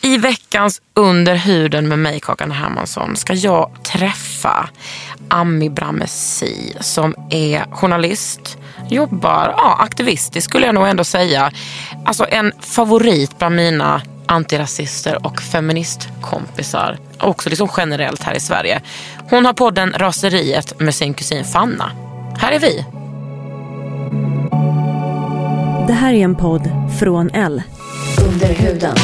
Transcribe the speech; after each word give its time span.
I 0.00 0.18
veckans 0.18 0.82
Under 0.94 1.34
huden 1.34 1.88
med 1.88 1.98
mig, 1.98 2.20
Kakan 2.20 2.50
Hermansson, 2.50 3.16
ska 3.16 3.34
jag 3.34 3.70
träffa 3.82 4.68
Ami 5.28 5.70
Bramesi 5.70 6.74
som 6.80 7.14
är 7.30 7.64
journalist, 7.70 8.58
jobbar 8.88 9.54
ja, 9.56 9.76
aktivistiskt 9.80 10.50
skulle 10.50 10.66
jag 10.66 10.74
nog 10.74 10.88
ändå 10.88 11.04
säga. 11.04 11.52
Alltså 12.04 12.26
en 12.28 12.52
favorit 12.60 13.38
bland 13.38 13.56
mina 13.56 14.02
antirasister 14.26 15.26
och 15.26 15.42
feministkompisar. 15.42 16.98
Också 17.20 17.48
liksom 17.48 17.68
generellt 17.76 18.22
här 18.22 18.34
i 18.34 18.40
Sverige. 18.40 18.80
Hon 19.30 19.46
har 19.46 19.52
podden 19.52 19.94
Raseriet 19.96 20.80
med 20.80 20.94
sin 20.94 21.14
kusin 21.14 21.44
Fanna. 21.44 21.90
Här 22.38 22.52
är 22.52 22.58
vi. 22.58 22.84
Det 25.86 25.92
här 25.92 26.12
är 26.12 26.24
en 26.24 26.36
podd 26.36 26.70
från 27.00 27.30
L. 27.30 27.62
Under 28.28 28.54
huden. 28.54 28.96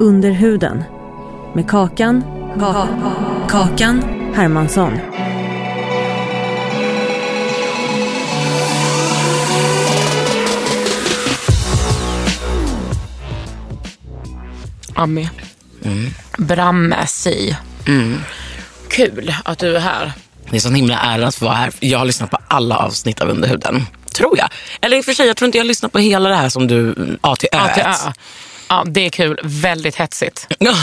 Under 0.00 0.30
huden. 0.30 0.84
Med 1.54 1.70
Kakan. 1.70 2.24
Kakan 3.48 4.04
Hermansson. 4.34 4.98
Ami. 14.94 15.28
Bramesi. 16.38 17.56
Kul 18.88 19.34
att 19.44 19.58
du 19.58 19.76
är 19.76 19.80
här. 19.80 20.12
Det 20.50 20.56
är 20.56 20.60
sån 20.60 20.74
himla 20.74 20.98
ära 20.98 21.26
att 21.26 21.40
vara 21.40 21.54
här. 21.54 21.72
Jag 21.80 21.98
har 21.98 22.06
lyssnat 22.06 22.30
på 22.30 22.38
alla 22.48 22.76
avsnitt 22.76 23.20
av 23.20 23.28
Underhuden. 23.28 23.86
Tror 24.14 24.38
jag. 24.38 24.48
Eller 24.80 24.96
i 24.96 25.00
och 25.00 25.04
för 25.04 25.12
sig, 25.12 25.26
jag 25.26 25.36
tror 25.36 25.46
inte 25.46 25.58
jag 25.58 25.64
har 25.64 25.68
lyssnat 25.68 25.92
på 25.92 25.98
hela 25.98 26.28
det 26.28 26.34
här 26.34 26.48
som 26.48 26.66
du, 26.66 26.94
A 27.20 27.36
till 27.36 27.48
Ö. 27.52 27.58
Ja, 27.58 27.74
till 27.74 27.82
Ö. 27.82 28.12
Ja, 28.68 28.84
det 28.86 29.06
är 29.06 29.10
kul. 29.10 29.38
Väldigt 29.42 29.96
hetsigt. 29.96 30.46
ja. 30.58 30.74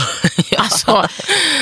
Alltså, 0.58 1.08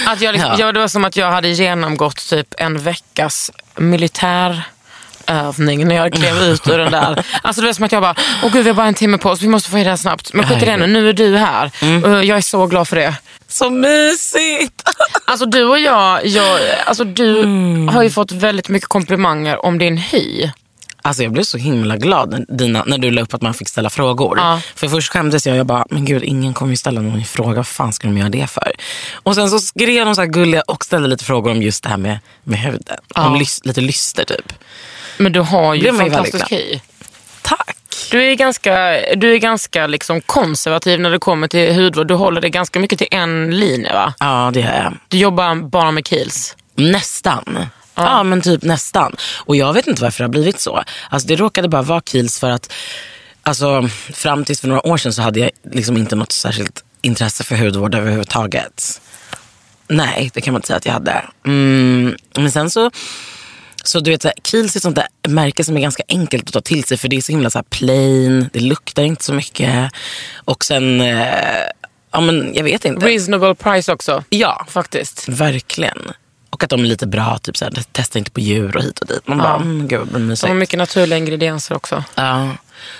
att 0.08 0.22
jag 0.22 0.34
liksom, 0.34 0.56
Ja. 0.58 0.72
Det 0.72 0.80
var 0.80 0.88
som 0.88 1.06
att 1.06 1.18
jag 1.18 1.32
hade 1.32 1.50
genomgått 1.50 2.30
typ 2.30 2.54
en 2.58 2.80
veckas 2.84 3.52
militärövning 3.76 5.88
när 5.88 5.96
jag 5.96 6.14
klev 6.14 6.44
ut 6.44 6.68
ur 6.68 6.78
den 6.78 6.92
där. 6.92 7.26
Alltså 7.42 7.62
det 7.62 7.68
var 7.68 7.74
som 7.74 7.86
att 7.86 7.92
jag 7.92 8.02
bara, 8.02 8.16
åh 8.44 8.52
gud 8.52 8.64
vi 8.64 8.70
har 8.70 8.76
bara 8.76 8.88
en 8.88 8.94
timme 8.94 9.18
på 9.18 9.30
oss, 9.30 9.42
vi 9.42 9.48
måste 9.48 9.70
få 9.70 9.80
i 9.80 9.84
det 9.84 9.90
här 9.90 9.98
snabbt. 9.98 10.34
Men 10.34 10.48
skit 10.48 10.64
i 10.64 10.66
det 10.66 10.78
nu, 10.78 10.88
nu 10.88 11.10
är 11.10 11.14
du 11.14 11.38
här. 11.38 11.72
Mm. 11.82 12.04
Och 12.04 12.26
Jag 12.26 12.38
är 12.38 12.42
så 12.42 12.68
glad 12.68 12.88
för 12.88 12.96
det. 12.96 13.16
Så 13.48 13.70
mysigt! 13.70 14.82
Alltså 15.26 15.46
du 15.46 15.64
och 15.64 15.80
jag, 15.80 16.26
jag 16.26 16.60
alltså 16.86 17.04
du 17.04 17.40
Mm. 17.40 17.88
har 17.88 18.04
ju 18.04 18.10
fått 18.10 18.32
väldigt 18.32 18.70
mycket 18.70 18.90
komplimanger 18.90 19.66
om 19.66 19.78
din 19.78 19.98
hy. 19.98 20.50
Alltså 21.06 21.24
jag 21.24 21.32
blev 21.32 21.44
så 21.44 21.58
himla 21.58 21.98
glad 21.98 22.30
när, 22.30 22.46
dina, 22.58 22.84
när 22.88 22.98
du 22.98 23.12
la 23.12 23.22
upp 23.22 23.34
att 23.34 23.42
man 23.42 23.54
fick 23.54 23.70
ställa 23.70 23.90
frågor. 23.90 24.38
Ja. 24.38 24.62
För 24.76 24.88
först 24.88 25.12
skämdes 25.12 25.48
jag. 25.48 25.58
Jag 25.58 25.66
bara, 25.66 25.86
men 25.90 26.06
gud 26.06 26.24
ingen 26.24 26.54
kommer 26.54 26.72
ju 26.72 26.78
ställa 26.78 27.02
någon 27.02 27.24
fråga. 27.26 27.56
Vad 27.56 27.68
fan 27.68 27.94
ska 27.94 28.08
de 28.08 28.18
göra 28.18 28.30
det 28.30 28.48
för? 28.50 28.72
Och 29.14 29.36
sen 29.36 29.50
så 29.50 29.60
skrev 29.60 30.06
de 30.06 30.16
så 30.16 30.22
här 30.22 30.28
gulliga 30.28 30.62
och 30.62 30.86
ställde 30.86 31.08
lite 31.08 31.24
frågor 31.24 31.52
om 31.52 31.62
just 31.62 31.84
det 31.84 31.90
här 31.90 31.98
med, 31.98 32.20
med 32.44 32.60
huden. 32.60 32.98
Ja. 33.16 33.28
Om 33.28 33.36
lys, 33.36 33.60
lite 33.64 33.82
lyster 33.82 34.26
typ. 34.26 34.54
Men 35.18 35.32
du 35.32 35.40
har 35.40 35.74
ju 35.74 35.82
Blev 35.82 35.98
fantastisk 35.98 36.52
hy. 36.52 36.80
Tack! 37.42 37.78
Du 38.12 38.24
är 38.24 38.36
ganska, 38.36 38.74
du 39.16 39.34
är 39.34 39.38
ganska 39.38 39.88
liksom 39.88 40.22
konservativ 40.22 41.00
när 41.00 41.10
det 41.10 41.20
kommer 41.20 41.48
till 41.48 41.76
hudvård. 41.76 42.08
Du 42.08 42.14
håller 42.14 42.42
dig 42.42 42.50
ganska 42.50 42.80
mycket 42.80 43.00
till 43.00 43.08
en 43.12 43.60
linje 43.60 43.94
va? 43.94 44.14
Ja 44.20 44.52
det 44.54 44.62
är 44.62 44.84
jag. 44.84 44.98
Du 45.08 45.18
jobbar 45.18 45.56
bara 45.56 45.92
med 45.92 46.04
Kiehl's. 46.04 46.56
Nästan. 46.76 47.60
Ja. 47.96 48.24
men 48.24 48.42
typ 48.42 48.64
nästan. 48.64 49.16
Och 49.36 49.56
jag 49.56 49.74
vet 49.74 49.88
inte 49.88 50.02
varför 50.02 50.18
det 50.18 50.24
har 50.24 50.32
blivit 50.32 50.60
så. 50.60 50.84
Alltså 51.10 51.28
det 51.28 51.36
råkade 51.36 51.68
bara 51.68 51.82
vara 51.82 52.00
Kiehl's 52.00 52.40
för 52.40 52.50
att 52.50 52.74
alltså, 53.44 53.90
fram 54.14 54.46
tills 54.46 54.62
för 54.62 54.68
några 54.68 54.88
år 54.88 54.98
sedan 54.98 55.14
så 55.14 55.22
hade 55.22 55.40
jag 55.40 55.52
liksom 55.72 55.98
inte 55.98 56.16
något 56.16 56.32
särskilt 56.32 56.84
intresse 57.02 57.44
för 57.44 57.56
hudvård 57.56 57.96
överhuvudtaget. 57.96 59.02
Nej, 59.88 60.32
det 60.34 60.42
kan 60.42 60.54
man 60.54 60.58
inte 60.60 60.68
säga 60.68 60.78
att 60.78 60.86
jag 60.86 60.94
hade. 60.94 61.26
Mm, 61.46 62.16
men 62.38 62.52
sen 62.52 62.70
så, 62.70 62.92
så 63.84 64.00
du 64.00 64.12
vet, 64.12 64.26
Kiehl's 64.26 64.74
är 64.74 64.78
ett 64.78 64.82
sånt 64.82 64.96
där 64.96 65.08
märke 65.28 65.64
som 65.64 65.78
är 65.78 65.82
ganska 65.82 66.04
enkelt 66.08 66.48
att 66.48 66.54
ta 66.54 66.62
till 66.62 66.84
sig 66.84 66.98
för 66.98 67.08
det 67.08 67.16
är 67.16 67.22
så 67.22 67.32
himla 67.32 67.50
så 67.50 67.58
här 67.58 67.66
plain, 67.70 68.50
det 68.54 68.60
luktar 68.60 69.04
inte 69.04 69.24
så 69.24 69.34
mycket. 69.34 69.92
Och 70.46 70.66
sen, 70.66 71.02
eh, 71.02 71.28
ja 72.12 72.22
men 72.22 72.54
jag 72.54 72.64
vet 72.64 72.86
inte. 72.86 73.06
Reasonable 73.06 73.56
price 73.56 73.92
också. 73.94 74.24
Ja, 74.30 74.66
Faktiskt. 74.70 75.30
Verkligen. 75.30 76.12
Och 76.64 76.66
att 76.66 76.70
de 76.70 76.80
är 76.80 76.86
lite 76.88 77.08
bra, 77.08 77.38
typ 77.38 77.58
såhär, 77.58 77.74
testa 77.92 78.20
inte 78.20 78.32
på 78.32 78.40
djur 78.40 78.78
och 78.78 78.84
hit 78.84 79.00
och 79.00 79.08
dit. 79.08 79.28
Man 79.28 79.38
bara, 79.38 79.56
mm, 79.56 79.88
gud 79.88 80.00
vad 80.00 80.08
De 80.08 80.14
har 80.14 80.20
mysigt. 80.20 80.56
mycket 80.56 80.80
naturliga 80.80 81.18
ingredienser 81.18 81.76
också. 81.76 82.04
Ja. 82.16 82.50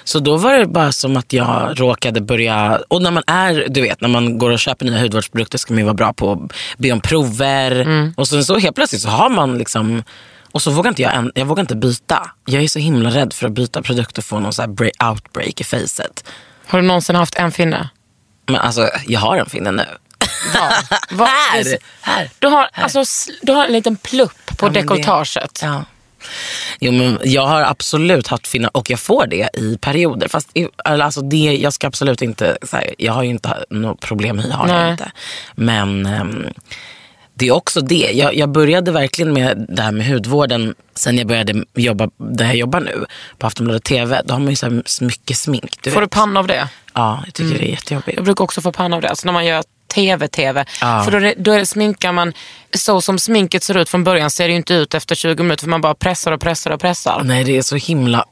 Så 0.04 0.20
då 0.20 0.38
var 0.38 0.54
det 0.54 0.66
bara 0.66 0.92
som 0.92 1.18
att 1.18 1.34
jag 1.34 1.80
råkade 1.80 2.22
börja, 2.22 2.82
och 2.88 3.02
när 3.02 3.12
man 3.12 3.24
är, 3.28 3.68
du 3.70 3.82
vet 3.82 4.02
när 4.02 4.10
man 4.10 4.38
går 4.38 4.52
och 4.52 4.60
köper 4.60 4.86
nya 4.86 5.00
hudvårdsprodukter 5.02 5.58
ska 5.58 5.74
man 5.74 5.78
ju 5.78 5.84
vara 5.84 5.94
bra 5.94 6.14
på 6.14 6.32
att 6.32 6.54
be 6.78 6.92
om 6.92 7.02
prover. 7.02 7.72
Mm. 7.72 8.14
Och 8.18 8.28
sen 8.28 8.46
så 8.46 8.58
helt 8.58 8.76
plötsligt 8.76 9.02
så 9.02 9.10
har 9.10 9.30
man 9.30 9.58
liksom, 9.58 10.04
och 10.52 10.62
så 10.62 10.72
vågar 10.72 10.90
inte 10.90 11.02
jag, 11.02 11.32
jag 11.36 11.46
vågar 11.46 11.62
inte 11.62 11.76
byta. 11.76 12.32
Jag 12.46 12.64
är 12.64 12.68
så 12.68 12.80
himla 12.80 13.10
rädd 13.10 13.34
för 13.34 13.48
att 13.48 13.54
byta 13.54 13.82
produkt 13.82 14.18
och 14.18 14.24
få 14.24 14.40
någon 14.40 14.54
så 14.54 14.62
här 14.62 14.70
break, 14.70 14.94
outbreak 15.04 15.62
i 15.62 15.64
facet. 15.64 16.24
Har 16.68 16.82
du 16.82 16.88
någonsin 16.88 17.16
haft 17.16 17.36
en 17.36 17.52
finne? 17.52 17.90
Men 18.46 18.56
alltså 18.56 18.90
jag 19.08 19.20
har 19.20 19.38
en 19.38 19.46
finne 19.46 19.72
nu. 19.72 19.86
Vad- 21.12 21.28
här! 21.28 21.78
här. 22.02 22.30
Du 22.40 22.48
har, 22.48 22.70
alltså, 22.74 23.00
sl- 23.00 23.32
du 23.42 23.52
har 23.52 23.66
en 23.66 23.72
liten 23.74 23.98
plupp 23.98 24.58
på 24.58 24.66
Ja, 24.66 24.70
det- 24.70 24.82
dekolletaget. 24.82 25.60
Ja. 25.64 25.86
Jo, 26.80 26.92
men 26.92 27.20
jag 27.24 27.48
har 27.48 27.62
absolut 27.62 28.28
haft 28.28 28.48
finnar 28.48 28.78
och 28.78 28.90
jag 28.90 29.00
får 29.00 29.28
det 29.28 29.50
i 29.54 29.78
perioder. 29.82 30.28
Fast 30.28 30.50
i- 30.58 30.68
alltså 30.86 31.22
det, 31.22 31.38
jag 31.62 31.74
ska 31.74 31.88
absolut 31.88 32.22
inte, 32.22 32.58
här, 32.72 32.96
jag 32.98 33.14
har 33.14 33.24
ju 33.24 33.30
inte 33.30 33.64
något 33.70 34.00
problem 34.00 34.36
med 34.36 34.46
har 34.52 34.68
jag 34.68 34.92
inte. 34.92 35.12
Men 35.56 36.06
ehm, 36.06 36.46
det 37.34 37.48
är 37.48 37.52
också 37.52 37.82
det. 37.82 38.12
Jag, 38.14 38.36
jag 38.36 38.50
började 38.50 38.92
verkligen 38.92 39.34
med 39.34 39.66
det 39.70 39.82
här 39.82 39.92
med 39.92 40.08
hudvården 40.08 40.76
sen 40.96 41.18
jag 41.18 41.28
började 41.28 41.66
jobba 41.76 42.10
där 42.18 42.46
jag 42.46 42.56
jobbar 42.56 42.80
nu. 42.80 43.06
På 43.38 43.48
Aftonbladet 43.48 43.84
TV. 43.84 44.22
Då 44.26 44.34
har 44.34 44.40
man 44.40 44.50
ju 44.50 44.56
så 44.56 44.66
här 44.66 44.84
mycket 45.06 45.38
smink. 45.38 45.78
Du 45.82 45.92
Får 45.92 46.02
du 46.02 46.06
vet. 46.06 46.12
panna 46.12 46.40
av 46.40 46.48
det? 46.48 46.68
Ja, 46.94 47.22
jag 47.26 47.34
tycker 47.34 47.60
det 47.60 47.66
är 47.68 47.72
jättejobbigt. 47.72 48.16
Jag 48.16 48.26
brukar 48.26 48.44
också 48.44 48.62
få 48.62 48.72
panna 48.72 48.96
av 48.96 49.02
det. 49.02 49.10
Alltså 49.10 49.26
när 49.26 49.34
man 49.34 49.46
gör 49.46 49.64
tv-tv. 49.94 50.66
Ja. 50.82 51.04
För 51.04 51.20
då, 51.20 51.34
då 51.38 51.66
sminkar 51.66 52.12
man, 52.12 52.34
så 52.74 53.02
som 53.02 53.20
sminket 53.20 53.64
ser 53.64 53.78
ut 53.78 53.90
från 53.90 54.04
början 54.04 54.32
ser 54.32 54.44
det 54.44 54.52
ju 54.52 54.58
inte 54.58 54.74
ut 54.74 54.94
efter 54.94 55.16
20 55.16 55.44
minuter 55.44 55.64
för 55.64 55.70
man 55.70 55.82
bara 55.82 55.96
pressar 55.96 56.32
och 56.32 56.42
pressar 56.42 56.72
och 56.72 56.82
pressar. 56.82 57.22
Nej 57.24 57.44
det 57.44 57.58
är 57.58 57.62
så 57.62 57.76
himla 57.76 58.26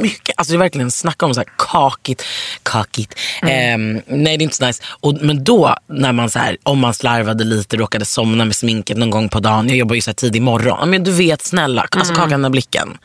mycket. 0.00 0.34
Alltså 0.38 0.52
det 0.52 0.56
är 0.56 0.58
verkligen 0.58 0.90
snacka 0.90 1.26
om 1.26 1.34
så 1.34 1.40
här 1.40 1.48
kakigt. 1.56 2.24
kakigt. 2.62 3.14
Ehm, 3.42 4.02
nej 4.06 4.36
det 4.36 4.42
är 4.42 4.44
inte 4.44 4.56
så 4.56 4.66
nice. 4.66 4.82
Och, 5.00 5.14
men 5.20 5.44
då 5.44 5.76
när 5.86 6.12
man 6.12 6.30
så 6.30 6.38
här, 6.38 6.56
om 6.62 6.78
man 6.78 6.94
slarvade 6.94 7.44
lite, 7.44 7.76
råkade 7.76 8.04
somna 8.04 8.44
med 8.44 8.56
sminket 8.56 8.96
någon 8.96 9.10
gång 9.10 9.28
på 9.28 9.40
dagen. 9.40 9.68
Jag 9.68 9.76
jobbar 9.76 9.94
ju 9.94 10.00
så 10.00 10.10
här 10.10 10.14
tidig 10.14 10.42
morgon. 10.42 10.90
Men 10.90 11.04
du 11.04 11.10
vet 11.10 11.42
snälla, 11.42 11.86
alltså 11.90 12.14
kakan 12.14 12.40
med 12.40 12.50
blicken. 12.50 12.98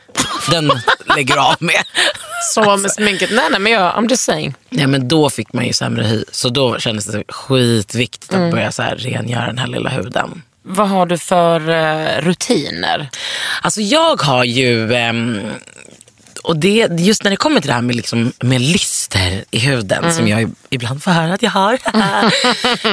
Den 0.50 0.72
lägger 1.16 1.36
av 1.36 1.56
med. 1.58 1.84
Så 2.52 2.76
med 2.76 2.90
sminket, 2.90 3.30
nej 3.32 3.44
nej 3.50 3.60
men 3.60 3.72
jag, 3.72 3.94
I'm 3.94 4.10
just 4.10 4.22
saying. 4.22 4.54
Ja, 4.70 4.86
men 4.86 5.08
då 5.08 5.30
fick 5.30 5.52
man 5.52 5.66
ju 5.66 5.72
sämre 5.72 6.04
hy. 6.04 6.24
Så 6.30 6.48
då 6.48 6.78
kändes 6.78 7.06
det 7.06 7.24
skitviktigt 7.28 8.34
att 8.34 8.50
börja 8.50 8.72
så 8.72 8.82
här 8.82 8.96
rengöra 8.96 9.46
den 9.46 9.58
här 9.58 9.66
lilla 9.66 9.90
huden. 9.90 10.42
Vad 10.62 10.88
har 10.88 11.06
du 11.06 11.18
för 11.18 11.68
eh, 11.68 12.20
rutiner? 12.22 13.08
Alltså 13.62 13.80
jag 13.80 14.22
har 14.22 14.44
ju, 14.44 14.94
ehm, 14.94 15.40
och 16.44 16.56
det, 16.56 16.88
just 16.98 17.24
när 17.24 17.30
det 17.30 17.36
kommer 17.36 17.60
till 17.60 17.68
det 17.68 17.74
här 17.74 17.82
med, 17.82 17.96
liksom, 17.96 18.32
med 18.40 18.60
lyster 18.60 19.44
i 19.50 19.58
huden 19.58 20.12
som 20.12 20.28
jag 20.28 20.50
ibland 20.70 21.02
får 21.02 21.10
höra 21.10 21.34
att 21.34 21.42
jag 21.42 21.50
har. 21.50 21.72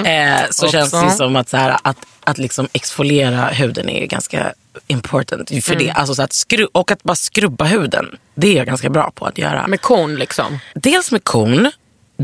eh, 0.07 0.41
så 0.51 0.67
känns 0.67 0.91
det 0.91 1.11
som 1.11 1.35
att, 1.35 1.49
så 1.49 1.57
här, 1.57 1.77
att, 1.81 1.97
att 2.23 2.37
liksom 2.37 2.67
exfoliera 2.73 3.45
huden 3.45 3.89
är 3.89 4.05
ganska 4.05 4.53
important. 4.87 5.49
För 5.63 5.75
det, 5.75 5.91
alltså 5.91 6.15
så 6.15 6.23
att 6.23 6.33
skru, 6.33 6.67
och 6.71 6.91
att 6.91 7.03
bara 7.03 7.15
skrubba 7.15 7.65
huden, 7.65 8.05
det 8.35 8.47
är 8.47 8.57
jag 8.57 8.65
ganska 8.65 8.89
bra 8.89 9.11
på 9.15 9.25
att 9.25 9.37
göra. 9.37 9.67
Med 9.67 9.81
kon 9.81 10.15
liksom. 10.15 10.59
Dels 10.73 11.11
med 11.11 11.23
kon, 11.23 11.71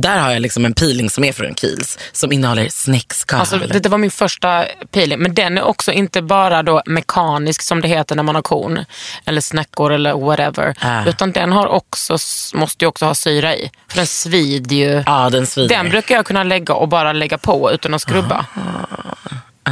där 0.01 0.19
har 0.19 0.31
jag 0.31 0.41
liksom 0.41 0.65
en 0.65 0.73
peeling 0.73 1.09
som 1.09 1.23
är 1.23 1.31
från 1.33 1.53
Kiehl's 1.53 1.99
som 2.11 2.31
innehåller 2.31 2.69
snäckskal. 2.69 3.39
Alltså, 3.39 3.57
det, 3.57 3.89
var 3.89 3.97
min 3.97 4.11
första 4.11 4.65
peeling. 4.91 5.19
Men 5.19 5.33
den 5.33 5.57
är 5.57 5.63
också 5.63 5.91
inte 5.91 6.21
bara 6.21 6.63
då 6.63 6.81
mekanisk 6.85 7.61
som 7.61 7.81
det 7.81 7.88
heter 7.88 8.15
när 8.15 8.23
man 8.23 8.35
har 8.35 8.41
kon. 8.41 8.85
Eller 9.25 9.41
snäckor 9.41 9.94
eller 9.94 10.13
whatever. 10.13 10.75
Ah. 10.79 11.05
Utan 11.05 11.31
den 11.31 11.51
har 11.51 11.67
också, 11.67 12.17
måste 12.53 12.85
ju 12.85 12.89
också 12.89 13.05
ha 13.05 13.15
syra 13.15 13.55
i. 13.55 13.71
För 13.88 13.97
den 13.97 14.07
svider 14.07 14.75
ju. 14.75 15.03
ja, 15.05 15.29
den 15.29 15.47
svider. 15.47 15.75
Den 15.75 15.89
brukar 15.89 16.15
jag 16.15 16.25
kunna 16.25 16.44
lägga 16.44 16.73
och 16.73 16.88
bara 16.88 17.13
lägga 17.13 17.38
på 17.38 17.71
utan 17.71 17.94
att 17.94 18.01
skrubba. 18.01 18.45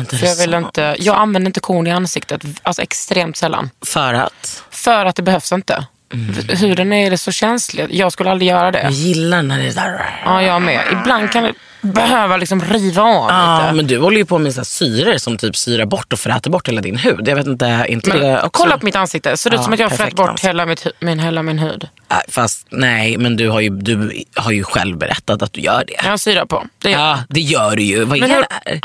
För 0.10 0.26
jag, 0.26 0.36
vill 0.36 0.54
inte, 0.54 0.96
jag 1.00 1.16
använder 1.18 1.50
inte 1.50 1.60
kon 1.60 1.88
i 1.88 1.92
ansiktet. 1.92 2.42
Alltså 2.64 2.82
extremt 2.82 3.38
sällan. 3.38 3.70
För 3.86 4.14
att? 4.14 4.64
För 4.70 5.06
att 5.06 5.16
det 5.16 5.22
behövs 5.22 5.52
inte. 5.52 5.86
Mm. 6.16 6.58
Huden 6.58 6.94
är 6.94 7.16
så 7.16 7.32
känslig. 7.32 7.88
Jag 7.90 8.12
skulle 8.12 8.32
aldrig 8.32 8.50
göra 8.50 8.72
det. 8.72 8.82
Jag 8.82 8.92
gillar 8.92 9.44
när 9.44 9.58
det 9.60 9.68
är 9.68 9.74
där. 9.74 10.22
Ja, 10.26 10.42
jag 10.42 10.62
med. 10.62 10.82
Ibland 10.92 11.32
kan 11.32 11.54
behöva 11.86 12.38
liksom 12.38 12.62
riva 12.62 13.02
av 13.04 13.30
Ja, 13.30 13.62
lite. 13.62 13.74
men 13.76 13.88
du 13.88 13.98
håller 14.00 14.18
ju 14.18 14.26
på 14.26 14.38
med 14.38 14.54
så 14.54 14.66
syror 14.66 15.18
som 15.18 15.38
typ 15.38 15.56
syrar 15.58 15.86
bort 15.86 16.14
och 16.14 16.20
fräter 16.20 16.50
bort 16.50 16.68
hela 16.68 16.82
din 16.82 16.98
hud. 16.98 17.28
Jag 17.28 17.36
vet 17.36 17.48
inte, 17.48 17.86
inte 17.90 18.10
Men, 18.10 18.20
det 18.20 18.38
också? 18.38 18.50
kolla 18.52 18.78
på 18.78 18.86
mitt 18.86 18.96
ansikte. 18.96 19.30
Det 19.30 19.38
ser 19.38 19.50
ut 19.50 19.56
Ja, 19.56 19.64
som 19.64 19.74
att 19.74 19.80
jag 19.80 19.90
har 19.90 19.98
frätt 19.98 20.16
bort 20.16 20.30
ansikte. 20.30 20.48
hela, 20.48 20.66
mitt, 20.66 20.88
min, 21.00 21.20
hela 21.20 21.44
min 21.44 21.60
hud. 21.60 21.88
Nej, 22.08 22.22
Fast 22.30 22.68
nej, 22.70 23.18
men 23.18 23.36
du 23.38 23.50
har, 23.50 23.62
ju, 23.62 23.70
du 23.70 24.24
har 24.36 24.52
ju 24.52 24.64
själv 24.64 24.98
berättat 24.98 25.42
att 25.42 25.54
du 25.54 25.62
gör 25.62 25.84
det. 25.88 25.94
Jag 26.04 26.10
har 26.10 26.18
syra 26.18 26.46
på. 26.46 26.66
Det 26.84 26.92
gör. 26.92 27.00
Ja, 27.00 27.20
det 27.30 27.42
gör 27.42 27.76
du 27.76 27.84
ju. 27.84 28.04
Vad 28.04 28.20
Men 28.20 28.32
är 28.32 28.36
hur- 28.36 28.42
det 28.42 28.48
här? 28.52 28.80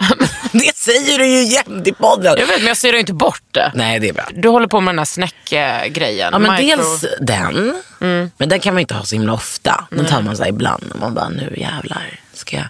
Det 0.52 0.76
säger 0.76 1.18
du 1.18 1.26
ju 1.26 1.42
jämt 1.42 1.86
i 1.88 1.92
podden. 1.92 2.34
Jag 2.38 2.46
vet, 2.46 2.58
men 2.58 2.66
jag 2.66 2.76
syrar 2.76 2.98
inte 2.98 3.12
bort 3.14 3.42
det. 3.50 3.72
Nej, 3.74 3.98
det 4.00 4.08
är 4.08 4.12
bra. 4.12 4.24
Du 4.34 4.48
håller 4.48 4.66
på 4.66 4.80
med 4.80 4.94
den 4.94 4.98
här 4.98 5.04
snäckgrejen. 5.04 6.28
Ja, 6.32 6.38
men 6.38 6.50
Micro- 6.50 6.76
dels 6.76 7.04
den. 7.20 7.82
Men 8.36 8.48
den 8.48 8.60
kan 8.60 8.74
man 8.74 8.80
inte 8.80 8.94
ha 8.94 9.04
så 9.04 9.14
himla 9.14 9.32
ofta. 9.32 9.84
Den 9.90 10.06
tar 10.06 10.22
man 10.22 10.36
så 10.36 10.46
ibland. 10.46 10.84
Och 10.94 11.00
man 11.00 11.14
bara, 11.14 11.28
nu 11.28 11.54
jävlar 11.56 12.02
jag. 12.56 12.68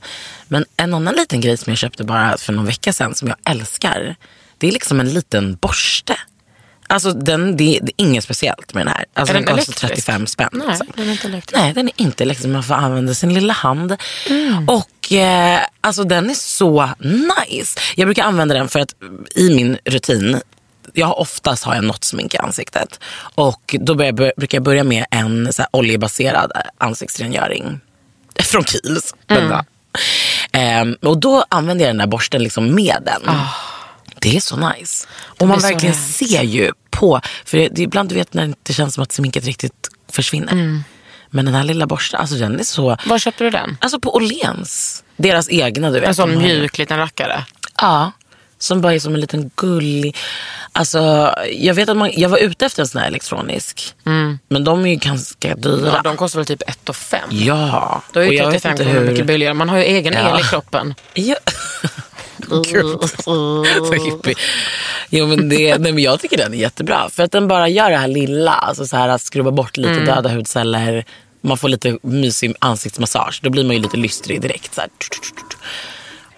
Men 0.48 0.64
en 0.76 0.94
annan 0.94 1.14
liten 1.14 1.40
grej 1.40 1.56
som 1.56 1.70
jag 1.70 1.78
köpte 1.78 2.04
bara 2.04 2.36
för 2.38 2.52
någon 2.52 2.66
vecka 2.66 2.92
sedan 2.92 3.14
som 3.14 3.28
jag 3.28 3.36
älskar. 3.52 4.16
Det 4.58 4.68
är 4.68 4.72
liksom 4.72 5.00
en 5.00 5.12
liten 5.12 5.54
borste. 5.56 6.16
Alltså 6.86 7.12
den, 7.12 7.56
det, 7.56 7.76
är, 7.76 7.80
det 7.80 7.92
är 8.02 8.04
inget 8.06 8.24
speciellt 8.24 8.74
med 8.74 8.86
den 8.86 8.94
här. 8.94 9.04
Alltså 9.14 9.34
Är 9.34 9.38
den 9.38 9.46
den 9.46 9.56
kostar 9.56 9.72
elektrisk? 9.88 10.04
35 10.06 10.26
spänn. 10.26 10.48
Nej, 10.52 10.66
liksom. 10.68 10.86
den 10.96 11.08
är 11.08 11.12
inte 11.12 11.26
elektrisk. 11.26 11.62
Nej, 11.62 11.72
den 11.72 11.86
är 11.88 11.92
inte 11.96 12.24
elektrisk. 12.24 12.48
Man 12.48 12.62
får 12.62 12.74
använda 12.74 13.14
sin 13.14 13.34
lilla 13.34 13.52
hand. 13.52 13.96
Och 14.66 15.12
eh, 15.12 15.60
alltså 15.80 16.04
den 16.04 16.30
är 16.30 16.34
så 16.34 16.90
nice. 17.48 17.80
Jag 17.96 18.06
brukar 18.06 18.24
använda 18.24 18.54
den 18.54 18.68
för 18.68 18.80
att 18.80 18.94
i 19.36 19.54
min 19.54 19.78
rutin 19.84 20.40
jag 20.92 21.06
har 21.06 21.18
oftast 21.20 21.64
har 21.64 21.74
jag 21.74 21.84
något 21.84 22.04
smink 22.04 22.34
i 22.34 22.38
ansiktet. 22.38 23.00
Och 23.34 23.76
då 23.80 23.94
bör- 23.94 24.32
brukar 24.36 24.56
jag 24.58 24.62
börja 24.62 24.84
med 24.84 25.06
en 25.10 25.52
så 25.52 25.66
oljebaserad 25.70 26.52
ansiktsrengöring. 26.78 27.80
Från 28.44 28.62
Kiehl's. 28.62 29.14
Där. 29.26 29.64
Ehm, 30.52 30.96
och 31.02 31.18
då 31.18 31.44
använder 31.48 31.84
jag 31.84 31.90
den 31.90 31.98
där 31.98 32.06
borsten 32.06 32.42
liksom 32.42 32.74
med 32.74 33.02
den. 33.06 33.22
Det 34.18 34.36
är 34.36 34.40
så 34.40 34.56
nice. 34.56 35.06
Och 35.22 35.48
man 35.48 35.58
verkligen 35.58 35.94
rent. 35.94 36.06
ser 36.14 36.42
ju 36.42 36.72
på, 36.90 37.20
för 37.44 37.58
det, 37.58 37.68
det 37.68 37.82
ibland 37.82 38.08
du 38.08 38.14
vet 38.14 38.34
när 38.34 38.42
det 38.42 38.46
inte 38.46 38.72
känns 38.72 38.94
som 38.94 39.02
att 39.02 39.12
sminket 39.12 39.44
riktigt 39.44 39.88
försvinner. 40.12 40.82
Men 41.30 41.44
den 41.44 41.54
här 41.54 41.64
lilla 41.64 41.86
borsten, 41.86 42.20
alltså 42.20 42.36
den 42.36 42.60
är 42.60 42.64
så, 42.64 42.96
Var 43.06 43.18
köpte 43.18 43.44
du 43.44 43.50
den? 43.50 43.76
alltså 43.80 44.00
på 44.00 44.14
Åhléns, 44.16 45.04
deras 45.16 45.50
egna 45.50 45.90
du 45.90 46.00
vet. 46.00 46.08
En 46.08 46.14
sån 46.14 46.38
mjuk 46.38 46.78
liten 46.78 46.98
rackare. 46.98 47.44
Ja, 47.80 48.12
som 48.58 48.80
bara 48.80 48.94
är 48.94 48.98
som 48.98 49.14
en 49.14 49.20
liten 49.20 49.50
gullig. 49.56 50.16
Alltså, 50.72 51.34
jag 51.52 51.74
vet 51.74 51.88
att 51.88 51.96
man, 51.96 52.10
jag 52.16 52.28
var 52.28 52.38
ute 52.38 52.66
efter 52.66 52.82
en 52.82 52.88
sån 52.88 53.00
här 53.00 53.08
elektronisk. 53.08 53.94
Men 54.48 54.64
de 54.64 54.84
är 54.86 54.90
ju 54.90 54.96
ganska 54.96 55.54
dyra. 55.56 55.92
Ja, 55.94 56.00
de 56.04 56.16
kostar 56.16 56.38
väl 56.38 56.46
typ 56.46 56.62
1 56.68 56.96
5. 56.96 57.20
Ja, 57.30 58.02
Då 58.12 58.20
är 58.20 58.24
ju 58.24 58.36
jag 58.36 58.50
vet 58.50 58.62
35 58.62 58.70
inte 58.72 58.84
kronor 58.84 59.00
hur... 59.00 59.10
mycket 59.10 59.26
billigare. 59.26 59.54
Man 59.54 59.68
har 59.68 59.78
ju 59.78 59.84
egen 59.84 60.12
Ja. 60.12 60.34
el 60.34 60.40
i 60.40 60.42
kroppen. 60.48 60.94
Ja. 61.14 61.36
Gud. 62.72 63.00
Så 63.24 63.92
hippie. 64.04 64.34
Jo, 65.10 65.26
men 65.26 65.48
det, 65.48 65.78
nej, 65.78 65.92
men 65.92 66.02
jag 66.02 66.20
tycker 66.20 66.36
den 66.36 66.54
är 66.54 66.58
jättebra. 66.58 67.08
För 67.10 67.22
att 67.22 67.32
den 67.32 67.48
bara 67.48 67.68
gör 67.68 67.90
det 67.90 67.96
här 67.96 68.08
lilla. 68.08 68.52
Alltså 68.52 68.86
så 68.86 68.96
här 68.96 69.08
att 69.08 69.22
skrubba 69.22 69.50
bort 69.50 69.76
lite 69.76 69.90
Mm. 69.92 70.04
döda 70.06 70.28
hudceller. 70.30 71.04
Man 71.40 71.58
får 71.58 71.68
lite 71.68 71.98
mysig 72.02 72.54
ansiktsmassage. 72.58 73.40
Då 73.42 73.50
blir 73.50 73.64
man 73.64 73.76
ju 73.76 73.82
lite 73.82 73.96
lystrig 73.96 74.40
direkt. 74.40 74.74
Så 74.74 74.80
här. 74.80 74.90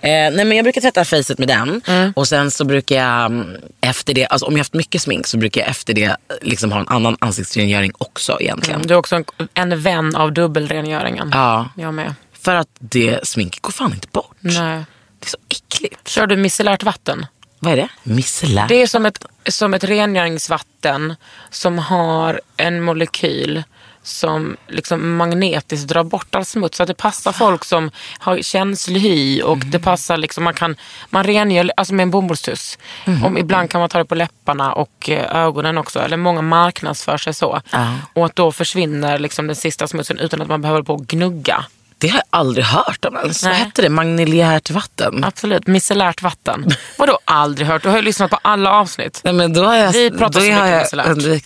Eh, 0.02 0.08
nej, 0.10 0.44
men 0.44 0.52
jag 0.52 0.64
brukar 0.64 0.80
tvätta 0.80 1.04
facet 1.04 1.38
med 1.38 1.48
den. 1.48 1.80
Mm. 1.86 2.12
Och 2.16 2.28
sen 2.28 2.50
så 2.50 2.64
brukar 2.64 2.96
jag 2.96 3.26
mm, 3.26 3.56
efter 3.80 4.14
det, 4.14 4.26
alltså 4.26 4.46
om 4.46 4.52
jag 4.52 4.58
haft 4.58 4.74
mycket 4.74 5.02
smink 5.02 5.26
så 5.26 5.38
brukar 5.38 5.60
jag 5.60 5.70
efter 5.70 5.94
det 5.94 6.16
liksom 6.40 6.72
ha 6.72 6.80
en 6.80 6.88
annan 6.88 7.16
ansiktsrengöring 7.20 7.92
också 7.98 8.36
egentligen. 8.40 8.82
Du 8.82 8.94
är 8.94 8.98
också 8.98 9.16
en, 9.16 9.24
en 9.54 9.82
vän 9.82 10.16
av 10.16 10.32
dubbelrengöringen. 10.32 11.30
Ja, 11.32 11.68
Jag 11.76 11.94
med. 11.94 12.14
för 12.32 12.54
att 12.54 12.68
det 12.78 13.28
sminket 13.28 13.62
går 13.62 13.72
fan 13.72 13.92
inte 13.92 14.08
bort. 14.12 14.36
Nej. 14.40 14.84
Det 15.18 15.26
är 15.26 15.30
så 15.30 15.36
äckligt. 15.48 16.08
Kör 16.08 16.26
du 16.26 16.36
micellärt 16.36 16.82
vatten? 16.82 17.26
Vad 17.58 17.72
är 17.72 17.76
det? 17.76 17.88
Micellär? 18.02 18.68
Det 18.68 18.82
är 18.82 18.86
som 18.86 19.06
ett, 19.06 19.24
som 19.48 19.74
ett 19.74 19.84
rengöringsvatten 19.84 21.14
som 21.50 21.78
har 21.78 22.40
en 22.56 22.82
molekyl 22.82 23.62
som 24.02 24.56
liksom 24.68 25.16
magnetiskt 25.16 25.88
drar 25.88 26.04
bort 26.04 26.34
all 26.34 26.44
smuts. 26.44 26.76
Så 26.76 26.84
det 26.84 26.94
passar 26.94 27.32
folk 27.32 27.64
som 27.64 27.90
har 28.18 28.42
känslig 28.42 29.00
hy 29.00 29.42
och 29.42 29.58
det 29.58 29.78
passar 29.78 30.16
liksom, 30.16 30.44
man 30.44 30.54
kan, 30.54 30.76
man 31.10 31.24
rengör 31.24 31.70
alltså 31.76 31.94
med 31.94 32.02
en 32.02 32.10
bomullstuss. 32.10 32.78
Om, 33.24 33.38
ibland 33.38 33.70
kan 33.70 33.80
man 33.80 33.88
ta 33.88 33.98
det 33.98 34.04
på 34.04 34.14
läpparna 34.14 34.72
och 34.72 35.10
eh, 35.10 35.36
ögonen 35.36 35.78
också. 35.78 36.00
Eller 36.00 36.16
många 36.16 36.42
marknadsför 36.42 37.16
sig 37.16 37.34
så. 37.34 37.60
Ja. 37.70 37.94
Och 38.12 38.26
att 38.26 38.36
då 38.36 38.52
försvinner 38.52 39.18
liksom 39.18 39.46
den 39.46 39.56
sista 39.56 39.86
smutsen 39.86 40.18
utan 40.18 40.42
att 40.42 40.48
man 40.48 40.62
behöver 40.62 40.82
på 40.82 40.94
att 40.94 41.00
gnugga. 41.00 41.64
Det 42.02 42.08
har 42.08 42.18
jag 42.18 42.24
aldrig 42.30 42.64
hört 42.64 43.04
om 43.04 43.16
ens. 43.16 43.42
Vad 43.42 43.52
Nej. 43.52 43.60
hette 43.60 43.82
det? 43.82 43.88
Magnelärt 43.88 44.70
vatten? 44.70 45.24
Absolut, 45.24 45.66
micellärt 45.66 46.22
vatten. 46.22 46.66
Vadå 46.98 47.18
aldrig 47.24 47.66
hört? 47.66 47.82
Du 47.82 47.88
har 47.88 47.96
ju 47.96 48.02
lyssnat 48.02 48.30
på 48.30 48.38
alla 48.42 48.70
avsnitt. 48.70 49.20
Nej, 49.24 49.32
men 49.32 49.52
då 49.52 49.64
har 49.64 49.74
jag, 49.74 49.92
Vi 49.92 50.10
pratar 50.10 50.40
så 50.40 50.46
mycket 50.46 50.68
jag 50.68 50.78
micellärt. 50.78 51.44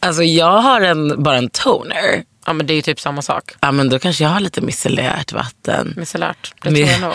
Alltså 0.00 0.22
jag 0.22 0.58
har 0.58 0.80
en, 0.80 1.22
bara 1.22 1.36
en 1.36 1.50
toner. 1.50 2.22
Ja 2.46 2.52
men 2.52 2.66
det 2.66 2.72
är 2.72 2.74
ju 2.74 2.82
typ 2.82 3.00
samma 3.00 3.22
sak. 3.22 3.52
Ja, 3.60 3.72
men 3.72 3.88
då 3.88 3.98
kanske 3.98 4.24
jag 4.24 4.30
har 4.30 4.40
lite 4.40 4.60
micellärt 4.60 5.32
vatten. 5.32 5.94
Micellärt, 5.96 6.54
det 6.62 6.70
tror 6.70 6.88
jag 6.88 7.00
nog. 7.00 7.14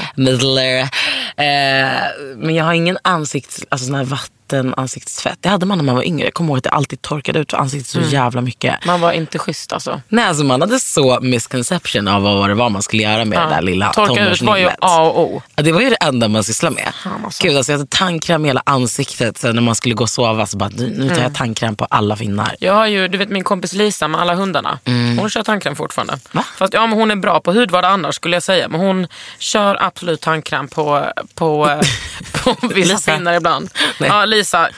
Eh, 1.38 1.92
men 2.38 2.56
jag 2.56 2.66
har 2.66 2.74
ingen 2.74 2.98
ansikts, 3.02 3.66
alltså 3.70 3.86
sån 3.86 3.96
här 3.96 4.04
vatten 4.04 4.41
ansiktstvätt. 4.78 5.38
Det 5.42 5.50
hade 5.50 5.66
man 5.66 5.78
när 5.78 5.86
man 5.86 5.96
var 5.96 6.04
yngre. 6.04 6.26
Jag 6.26 6.34
kommer 6.34 6.50
ihåg 6.50 6.58
att 6.58 6.64
det 6.64 6.70
alltid 6.70 7.02
torkade 7.02 7.40
ut 7.40 7.54
ansiktet 7.54 7.88
så 7.88 7.98
Mm. 7.98 8.10
jävla 8.10 8.42
mycket. 8.42 8.86
Man 8.86 9.02
var 9.02 9.12
inte 9.12 9.40
schysst 9.40 9.74
alltså. 9.74 10.02
Nej, 10.08 10.26
alltså 10.26 10.44
man 10.44 10.62
hade 10.62 10.80
så 10.80 11.20
misconception 11.22 12.08
av 12.08 12.22
vad 12.22 12.50
det 12.50 12.54
var 12.56 12.70
man 12.70 12.82
skulle 12.82 13.04
göra 13.04 13.26
med 13.26 13.40
det 13.42 13.56
där 13.56 13.62
lilla 13.62 13.94
Torka 13.94 14.30
ut 14.30 14.42
var 14.42 14.58
ju. 14.58 14.70
A 14.82 15.02
och 15.02 15.20
O. 15.22 15.42
Ja, 15.56 15.64
det 15.64 15.72
var 15.72 15.82
ju 15.82 15.90
det 15.90 15.96
enda 15.96 16.28
man 16.28 16.44
sysslade 16.44 16.76
med. 16.76 16.94
alltså. 17.26 17.44
Gud, 17.44 17.58
alltså, 17.58 17.72
jag 17.72 17.80
hade 17.80 17.90
tandkräm 17.90 18.46
i 18.46 18.48
hela 18.50 18.62
ansiktet. 18.66 19.38
Så 19.38 19.52
när 19.54 19.62
man 19.62 19.76
skulle 19.76 19.96
gå 19.96 20.04
och 20.04 20.10
sova 20.10 20.46
så 20.46 20.58
bara, 20.58 20.70
nu 20.70 20.96
tar 20.96 21.16
Mm. 21.16 21.24
jag 21.24 21.36
tandkräm 21.36 21.76
på 21.76 21.86
alla 21.90 22.16
finnar. 22.16 22.56
Jag 22.60 22.74
har 22.74 22.88
ju, 22.88 23.08
du 23.08 23.18
vet 23.18 23.30
min 23.30 23.44
kompis 23.44 23.74
Lisa 23.74 24.08
med 24.08 24.22
alla 24.22 24.36
hundarna. 24.36 24.80
Hon 25.20 25.30
kör 25.30 25.44
tandkräm 25.44 25.76
fortfarande. 25.76 26.14
Mm. 26.14 26.22
Va? 26.32 26.44
Fast 26.58 26.74
ja, 26.74 26.88
men 26.88 27.00
hon 27.00 27.12
är 27.12 27.16
bra 27.16 27.40
på 27.40 27.52
hudvård 27.54 27.86
annars 27.86 28.16
skulle 28.16 28.36
jag 28.36 28.44
säga. 28.44 28.68
Men 28.68 28.80
hon 28.80 29.08
kör 29.40 29.78
absolut 29.84 30.22
tandkräm 30.22 30.68
på, 30.68 31.06
på, 31.36 31.82
på 32.44 32.56
vissa 32.68 32.98
finnar 33.14 33.34
ibland. 33.34 33.70
Nej. 34.00 34.10
Ja, 34.10 34.26
Lisa. 34.42 34.70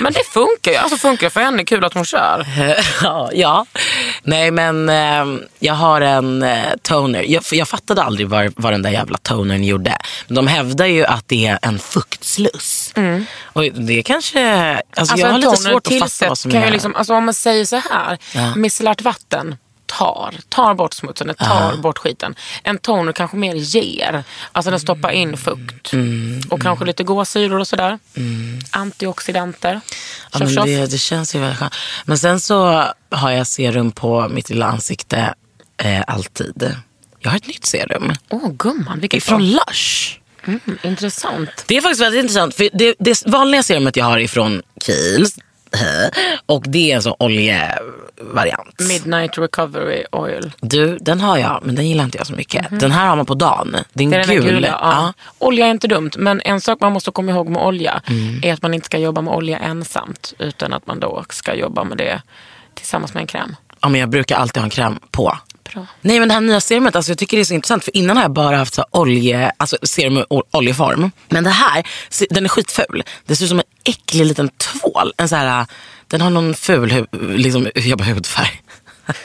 Men 0.00 0.12
det 0.12 0.24
funkar 0.24 0.70
ju. 0.70 0.76
Alltså 0.76 0.98
funkar 0.98 1.26
det 1.26 1.30
för 1.30 1.40
henne. 1.40 1.64
Kul 1.64 1.84
att 1.84 1.94
hon 1.94 2.04
kör. 2.04 2.46
ja, 3.02 3.30
ja. 3.34 3.66
Nej, 4.22 4.50
men 4.50 4.88
eh, 4.88 5.40
jag 5.58 5.74
har 5.74 6.00
en 6.00 6.42
eh, 6.42 6.64
toner. 6.82 7.22
Jag, 7.22 7.42
jag 7.52 7.68
fattade 7.68 8.02
aldrig 8.02 8.28
vad, 8.28 8.52
vad 8.56 8.72
den 8.72 8.82
där 8.82 8.90
jävla 8.90 9.18
tonern 9.18 9.64
gjorde. 9.64 9.98
Men 10.26 10.34
de 10.34 10.46
hävdar 10.46 10.86
ju 10.86 11.04
att 11.04 11.28
det 11.28 11.46
är 11.46 11.58
en 11.62 11.78
fuktsluss. 11.78 12.94
Och 13.42 13.62
det 13.62 14.02
kanske... 14.02 14.40
Alltså, 14.96 15.16
jag 15.16 15.28
har 15.28 15.38
lite 15.38 15.56
svårt 15.56 15.86
att 15.86 15.98
fatta 15.98 16.28
vad 16.28 16.38
som 16.38 16.50
kan 16.50 16.62
är... 16.62 16.66
ju 16.66 16.72
liksom, 16.72 16.96
alltså 16.96 17.14
Om 17.14 17.24
man 17.24 17.34
säger 17.34 17.64
så 17.64 17.76
här. 17.76 18.18
Ja. 18.34 18.94
Vatten 19.02 19.56
tar, 19.98 20.34
tar 20.48 20.74
bort 20.74 20.94
smutsen, 20.94 21.26
det 21.26 21.34
tar 21.34 21.76
bort 21.76 21.98
skiten. 21.98 22.34
En 22.62 22.78
toner 22.78 23.12
kanske 23.12 23.36
mer 23.36 23.54
ger. 23.54 24.24
Alltså 24.52 24.70
den 24.70 24.80
stoppar 24.80 25.10
in 25.10 25.36
fukt. 25.36 25.92
Mm, 25.92 26.40
och 26.50 26.62
kanske 26.62 26.84
lite 26.84 27.04
gåsyror 27.04 27.58
och 27.58 27.68
sådär. 27.68 27.98
Antioxidanter. 28.70 29.80
Ja, 30.32 30.38
men 30.38 30.54
det, 30.54 30.86
det 30.86 30.98
känns 30.98 31.34
ju 31.34 31.40
väldigt 31.40 31.58
skönt. 31.58 31.74
Men 32.04 32.18
sen 32.18 32.40
så 32.40 32.84
har 33.10 33.30
jag 33.30 33.46
serum 33.46 33.92
på 33.92 34.28
mitt 34.28 34.50
lilla 34.50 34.66
ansikte 34.66 35.34
eh, 35.76 36.02
alltid. 36.06 36.76
Jag 37.18 37.30
har 37.30 37.36
ett 37.36 37.46
nytt 37.46 37.66
serum. 37.66 38.12
Åh 38.28 38.52
gumman, 38.52 39.00
vilket 39.00 39.24
Från. 39.24 39.50
Lush. 39.50 40.18
Mm, 40.46 40.60
intressant. 40.82 41.64
Det 41.66 41.76
är 41.76 41.80
faktiskt 41.80 42.02
väldigt 42.02 42.20
intressant. 42.20 42.54
För 42.54 42.68
det, 42.72 42.94
det 42.98 43.26
vanliga 43.26 43.62
serumet 43.62 43.96
jag 43.96 44.04
har 44.04 44.18
ifrån 44.18 44.62
Kiehl's, 44.84 45.40
Och 46.46 46.64
det 46.68 46.92
är 46.92 46.96
en 46.96 47.02
sån 47.02 47.14
oljevariant. 47.18 48.80
Midnight 48.88 49.38
recovery 49.38 50.04
oil. 50.12 50.52
Du, 50.60 50.98
den 51.00 51.20
har 51.20 51.38
jag, 51.38 51.60
men 51.64 51.74
den 51.74 51.88
gillar 51.88 52.04
inte 52.04 52.18
jag 52.18 52.26
så 52.26 52.32
mycket. 52.32 52.80
Den 52.80 52.90
här 52.90 53.06
har 53.08 53.16
man 53.16 53.26
på 53.26 53.34
dagen. 53.34 53.76
Det 53.92 54.04
är. 54.04 54.08
Det 54.10 54.16
är 54.16 54.26
den 54.26 54.36
gul. 54.36 54.44
gula. 54.44 54.68
Ja. 54.68 54.78
Ja. 54.82 55.12
Olja 55.38 55.66
är 55.66 55.70
inte 55.70 55.88
dumt, 55.88 56.10
men 56.18 56.40
en 56.44 56.60
sak 56.60 56.80
man 56.80 56.92
måste 56.92 57.10
komma 57.10 57.32
ihåg 57.32 57.48
med 57.48 57.62
olja 57.62 58.00
Mm. 58.06 58.40
är 58.42 58.52
att 58.52 58.62
man 58.62 58.74
inte 58.74 58.86
ska 58.86 58.98
jobba 58.98 59.20
med 59.20 59.34
olja 59.34 59.58
ensamt. 59.58 60.32
Utan 60.38 60.72
att 60.72 60.86
man 60.86 61.00
då 61.00 61.24
ska 61.28 61.54
jobba 61.54 61.84
med 61.84 61.98
det 61.98 62.22
tillsammans 62.74 63.14
med 63.14 63.20
en 63.20 63.26
kräm. 63.26 63.56
ja, 63.80 63.88
men 63.88 64.00
jag 64.00 64.08
brukar 64.08 64.36
alltid 64.36 64.60
ha 64.60 64.64
en 64.64 64.70
kräm 64.70 64.98
på. 65.10 65.38
Bra. 65.72 65.86
Nej 66.00 66.18
men 66.18 66.28
det 66.28 66.34
här 66.34 66.40
nya 66.40 66.60
serumet, 66.60 66.96
alltså, 66.96 67.10
jag 67.10 67.18
tycker 67.18 67.36
det 67.36 67.40
är 67.42 67.44
så 67.44 67.54
intressant 67.54 67.84
för 67.84 67.96
innan 67.96 68.16
har 68.16 68.24
jag 68.24 68.32
bara 68.32 68.56
haft 68.56 68.74
så 68.74 68.84
olje, 68.90 69.52
alltså 69.56 69.76
serum 69.82 70.24
o- 70.30 70.42
oljeform. 70.50 71.10
Men 71.28 71.44
det 71.44 71.50
här, 71.50 71.84
den 72.30 72.44
är 72.44 72.48
skitful. 72.48 73.02
Det 73.26 73.36
ser 73.36 73.44
ut 73.44 73.48
som 73.48 73.58
en 73.58 73.64
äcklig 73.84 74.24
liten 74.26 74.48
tvål. 74.48 75.12
En 75.16 75.28
så 75.28 75.36
här, 75.36 75.66
den 76.06 76.20
har 76.20 76.30
någon 76.30 76.54
ful 76.54 76.90
hu- 76.90 77.36
liksom, 77.36 77.68
jag 77.74 77.98
bara 77.98 78.04
hudfärg. 78.04 78.62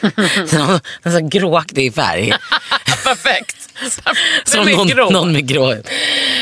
den 0.50 0.60
har 0.60 0.80
en 1.02 1.12
sån 1.12 1.28
gråaktig 1.28 1.94
färg. 1.94 2.32
Perfekt. 3.04 3.56
som 4.44 4.64
Den 4.64 4.68
är 4.68 4.76
någon, 4.76 4.86
grå. 4.88 5.10
någon 5.10 5.32
med 5.32 5.48
grå 5.48 5.66
hud. 5.72 5.86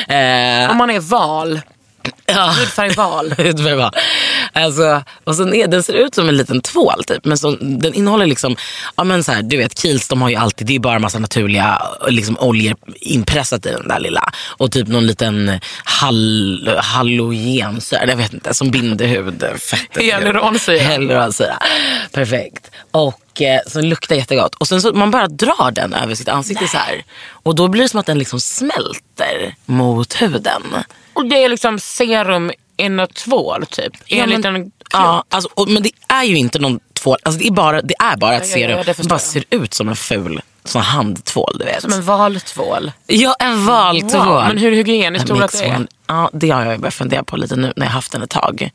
Eh, 0.08 0.70
Om 0.70 0.76
man 0.76 0.90
är 0.90 1.00
val. 1.00 1.60
ja. 2.26 2.46
Hudfärg 2.58 2.90
val. 2.90 3.34
Hudfärg 3.38 3.74
var. 3.74 3.94
Alltså, 4.52 5.02
och 5.24 5.36
sen 5.36 5.54
är, 5.54 5.66
den 5.66 5.82
ser 5.82 5.94
ut 5.94 6.14
som 6.14 6.28
en 6.28 6.36
liten 6.36 6.60
tvål 6.60 7.04
typ. 7.04 7.24
Men 7.24 7.38
så, 7.38 7.50
den 7.60 7.94
innehåller 7.94 8.26
liksom, 8.26 8.56
ja 8.96 9.04
men 9.04 9.24
så 9.24 9.32
här, 9.32 9.42
du 9.42 9.56
vet 9.56 9.74
Kiehl's 9.74 10.06
de 10.08 10.22
har 10.22 10.28
ju 10.28 10.36
alltid, 10.36 10.66
det 10.66 10.74
är 10.74 10.78
bara 10.78 10.98
massa 10.98 11.18
naturliga 11.18 11.82
liksom, 12.08 12.36
oljor 12.40 12.76
inpressat 13.00 13.66
i 13.66 13.68
den 13.68 13.88
där 13.88 14.00
lilla. 14.00 14.32
Och 14.46 14.72
typ 14.72 14.88
någon 14.88 15.06
liten 15.06 15.60
hall, 15.84 16.78
halogensyra, 16.82 18.06
jag 18.06 18.16
vet 18.16 18.32
inte, 18.32 18.54
som 18.54 18.70
binder 18.70 19.06
hud. 19.06 19.44
Fettet. 19.70 20.02
Hyaluronsyra. 20.02 20.78
Hyaluronsyra. 20.78 21.58
Perfekt. 22.12 22.70
Och 22.90 23.42
eh, 23.42 23.60
så 23.66 23.80
luktar 23.80 24.16
jättegott. 24.16 24.54
Och 24.54 24.68
sen 24.68 24.82
så 24.82 24.92
man 24.92 25.10
bara 25.10 25.28
drar 25.28 25.70
den 25.70 25.94
över 25.94 26.14
sitt 26.14 26.28
ansikte 26.28 26.68
så 26.68 26.76
här. 26.76 27.04
Och 27.32 27.54
då 27.54 27.68
blir 27.68 27.82
det 27.82 27.88
som 27.88 28.00
att 28.00 28.06
den 28.06 28.18
liksom 28.18 28.40
smälter 28.40 29.54
mot 29.66 30.22
huden. 30.22 30.62
Och 31.14 31.26
det 31.26 31.44
är 31.44 31.48
liksom 31.48 31.78
serum 31.78 32.52
in 32.82 33.00
a 33.00 33.06
tvål 33.06 33.66
typ. 33.66 33.92
I 34.06 34.18
en 34.18 34.28
men- 34.28 34.36
liten 34.36 34.54
klump. 34.54 34.74
Ja, 34.92 35.24
alltså, 35.28 35.50
och, 35.54 35.68
men 35.68 35.82
det 35.82 35.90
är 36.08 36.24
ju 36.24 36.36
inte 36.36 36.58
någon 36.58 36.80
tvål. 36.94 37.16
Alltså, 37.22 37.38
det, 37.38 37.46
är 37.46 37.50
bara, 37.50 37.82
det 37.82 37.94
är 37.98 38.16
bara 38.16 38.34
ett 38.36 38.50
Ja, 38.50 38.58
ja, 38.58 38.68
ja, 38.68 38.84
serum. 38.84 38.94
det 38.96 39.08
bara 39.08 39.18
ser 39.18 39.44
ut 39.50 39.74
som 39.74 39.88
en 39.88 39.96
ful 39.96 40.40
sån 40.64 40.82
handtvål. 40.82 41.56
Du 41.58 41.64
vet. 41.64 41.82
Som 41.82 41.92
en 41.92 42.02
valtvål. 42.02 42.92
Ja, 43.06 43.34
en 43.38 43.66
valtvål. 43.66 44.26
Wow, 44.26 44.44
men 44.48 44.58
hur 44.58 44.72
hygieniskt 44.72 45.20
En 45.22 45.26
tror 45.26 45.38
du 45.38 45.44
att 45.44 45.52
det 45.52 45.64
är? 45.64 45.86
Ja, 46.12 46.30
det 46.32 46.50
har 46.50 46.64
jag 46.64 46.80
börjat 46.80 46.94
fundera 46.94 47.24
på 47.24 47.36
lite 47.36 47.56
nu 47.56 47.72
när 47.76 47.86
jag 47.86 47.92
haft 47.92 48.12
den 48.12 48.22
ett 48.22 48.30
tag. 48.30 48.70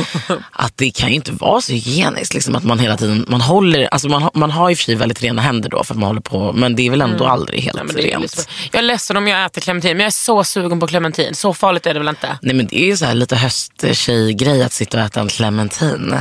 att 0.52 0.76
det 0.76 0.90
kan 0.90 1.08
ju 1.08 1.14
inte 1.14 1.32
vara 1.32 1.60
så 1.60 1.72
hygieniskt. 1.72 2.34
Liksom, 2.34 2.54
att 2.56 2.64
man 2.64 2.78
hela 2.78 2.96
tiden, 2.96 3.24
man 3.28 3.40
håller, 3.40 3.84
alltså 3.86 4.08
man, 4.08 4.30
man 4.34 4.50
har 4.50 4.70
ju 4.70 4.76
för 4.76 4.82
sig 4.84 4.94
väldigt 4.94 5.22
rena 5.22 5.42
händer 5.42 5.68
då 5.70 5.84
för 5.84 5.94
att 5.94 5.98
man 6.00 6.06
håller 6.06 6.20
på, 6.20 6.52
men 6.52 6.76
det 6.76 6.86
är 6.86 6.90
väl 6.90 7.00
ändå 7.02 7.26
aldrig 7.26 7.60
helt 7.62 7.80
Mm. 7.80 7.92
Nej, 7.94 8.04
rent. 8.10 8.22
lite- 8.22 8.42
jag 8.72 8.78
är 8.78 8.82
ledsen 8.82 9.16
om 9.16 9.28
jag 9.28 9.44
äter 9.44 9.60
clementin, 9.60 9.90
men 9.96 10.00
jag 10.00 10.06
är 10.06 10.10
så 10.10 10.44
sugen 10.44 10.80
på 10.80 10.86
clementin. 10.86 11.34
Så 11.34 11.54
farligt 11.54 11.86
är 11.86 11.94
det 11.94 12.00
väl 12.00 12.08
inte? 12.08 12.38
Nej 12.42 12.54
men 12.54 12.66
det 12.66 12.82
är 12.82 12.86
ju 12.86 12.96
så 12.96 13.04
här 13.04 13.14
lite 13.14 13.36
hösttjejgrej 13.36 14.62
att 14.62 14.72
sitta 14.72 14.98
och 14.98 15.04
äta 15.04 15.20
en 15.20 15.28
clementin. 15.28 16.14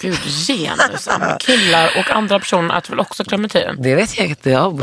Gud, 0.00 0.18
genus. 0.46 1.08
Killar 1.40 1.90
och 1.98 2.10
andra 2.10 2.38
personer 2.38 2.78
äter 2.78 2.90
väl 2.90 3.00
också 3.00 3.24
clementin? 3.24 3.76
Det 3.78 3.94
vet 3.94 4.18
jag 4.18 4.26
inte 4.26 4.58
om. 4.60 4.82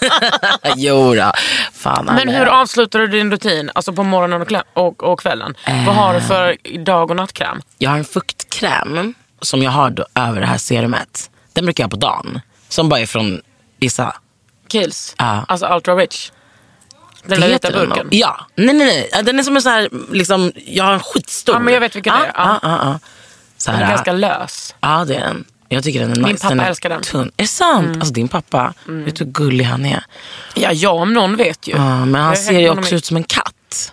jo 0.76 1.14
då. 1.14 1.32
Fan, 1.72 2.04
Men 2.04 2.28
hur 2.28 2.46
avslutar 2.46 2.98
du 2.98 3.06
din 3.06 3.30
rutin? 3.30 3.70
Alltså 3.74 3.92
på 3.92 4.02
morgonen 4.02 4.42
och, 4.42 4.86
och, 4.86 5.02
och 5.02 5.20
kvällen? 5.20 5.54
Vad 5.86 5.94
har 5.94 6.14
du 6.14 6.20
för 6.20 6.56
dag 6.84 7.10
och 7.10 7.16
nattkräm? 7.16 7.60
Jag 7.78 7.90
har 7.90 7.98
en 7.98 8.04
fuktkräm 8.04 9.14
som 9.40 9.62
jag 9.62 9.70
har 9.70 9.90
då 9.90 10.06
över 10.14 10.40
det 10.40 10.46
här 10.46 10.58
serumet. 10.58 11.30
Den 11.52 11.64
brukar 11.64 11.84
jag 11.84 11.86
ha 11.88 11.90
på 11.90 11.96
dagen. 11.96 12.40
Som 12.68 12.88
bara 12.88 13.00
är 13.00 13.06
från 13.06 13.40
Issa. 13.80 14.16
Kills? 14.68 15.14
Ja. 15.18 15.44
Alltså 15.48 15.66
Ultra 15.66 15.94
Rich? 15.96 16.30
Den 17.24 17.40
där 17.40 17.48
vita 17.48 17.70
burken? 17.70 18.08
Ja. 18.10 18.46
Nej, 18.54 18.74
nej, 18.74 19.08
nej. 19.12 19.22
Den 19.24 19.38
är 19.38 19.42
som 19.42 19.56
en 19.56 19.62
så 19.62 19.68
här, 19.68 19.88
liksom, 20.12 20.52
jag 20.66 20.84
har 20.84 20.92
en 20.92 21.00
skitstor. 21.00 21.54
Ja, 21.54 21.58
men 21.58 21.74
jag 21.74 21.80
vet 21.80 21.96
vilken 21.96 22.14
det 22.14 22.26
är. 22.26 22.32
Ja, 22.34 22.58
Ja. 22.62 22.98
Ja, 23.66 23.70
ja. 23.70 23.70
Så 23.70 23.70
Den 23.70 23.80
här, 23.80 23.86
är 23.86 23.90
ganska 23.90 24.12
lös. 24.12 24.74
Ja, 24.80 25.04
det 25.04 25.14
är 25.14 25.20
den. 25.20 25.44
Jag 25.68 25.84
tycker 25.84 26.00
den 26.00 26.10
är 26.12 26.16
nice. 26.16 26.42
pappa 26.42 26.54
den 26.54 26.60
älskar 26.64 26.88
den. 26.88 27.02
Tunn. 27.02 27.30
Är 27.36 27.42
det 27.42 27.46
sant? 27.48 27.96
Alltså 27.96 28.12
din 28.12 28.28
pappa, 28.28 28.74
vet 28.86 29.16
du 29.16 29.24
hur 29.24 29.32
gullig 29.32 29.64
han 29.64 29.86
är? 29.86 30.04
Ja, 30.54 30.72
jag 30.72 30.94
om 30.96 31.12
någon 31.12 31.36
vet 31.36 31.68
ju. 31.68 31.72
Ja, 31.72 32.04
men 32.04 32.20
han 32.20 32.30
Jag 32.30 32.38
ser 32.38 32.60
ju 32.60 32.70
också 32.70 32.94
ut 32.94 33.04
som 33.04 33.16
en 33.16 33.24
katt. 33.24 33.92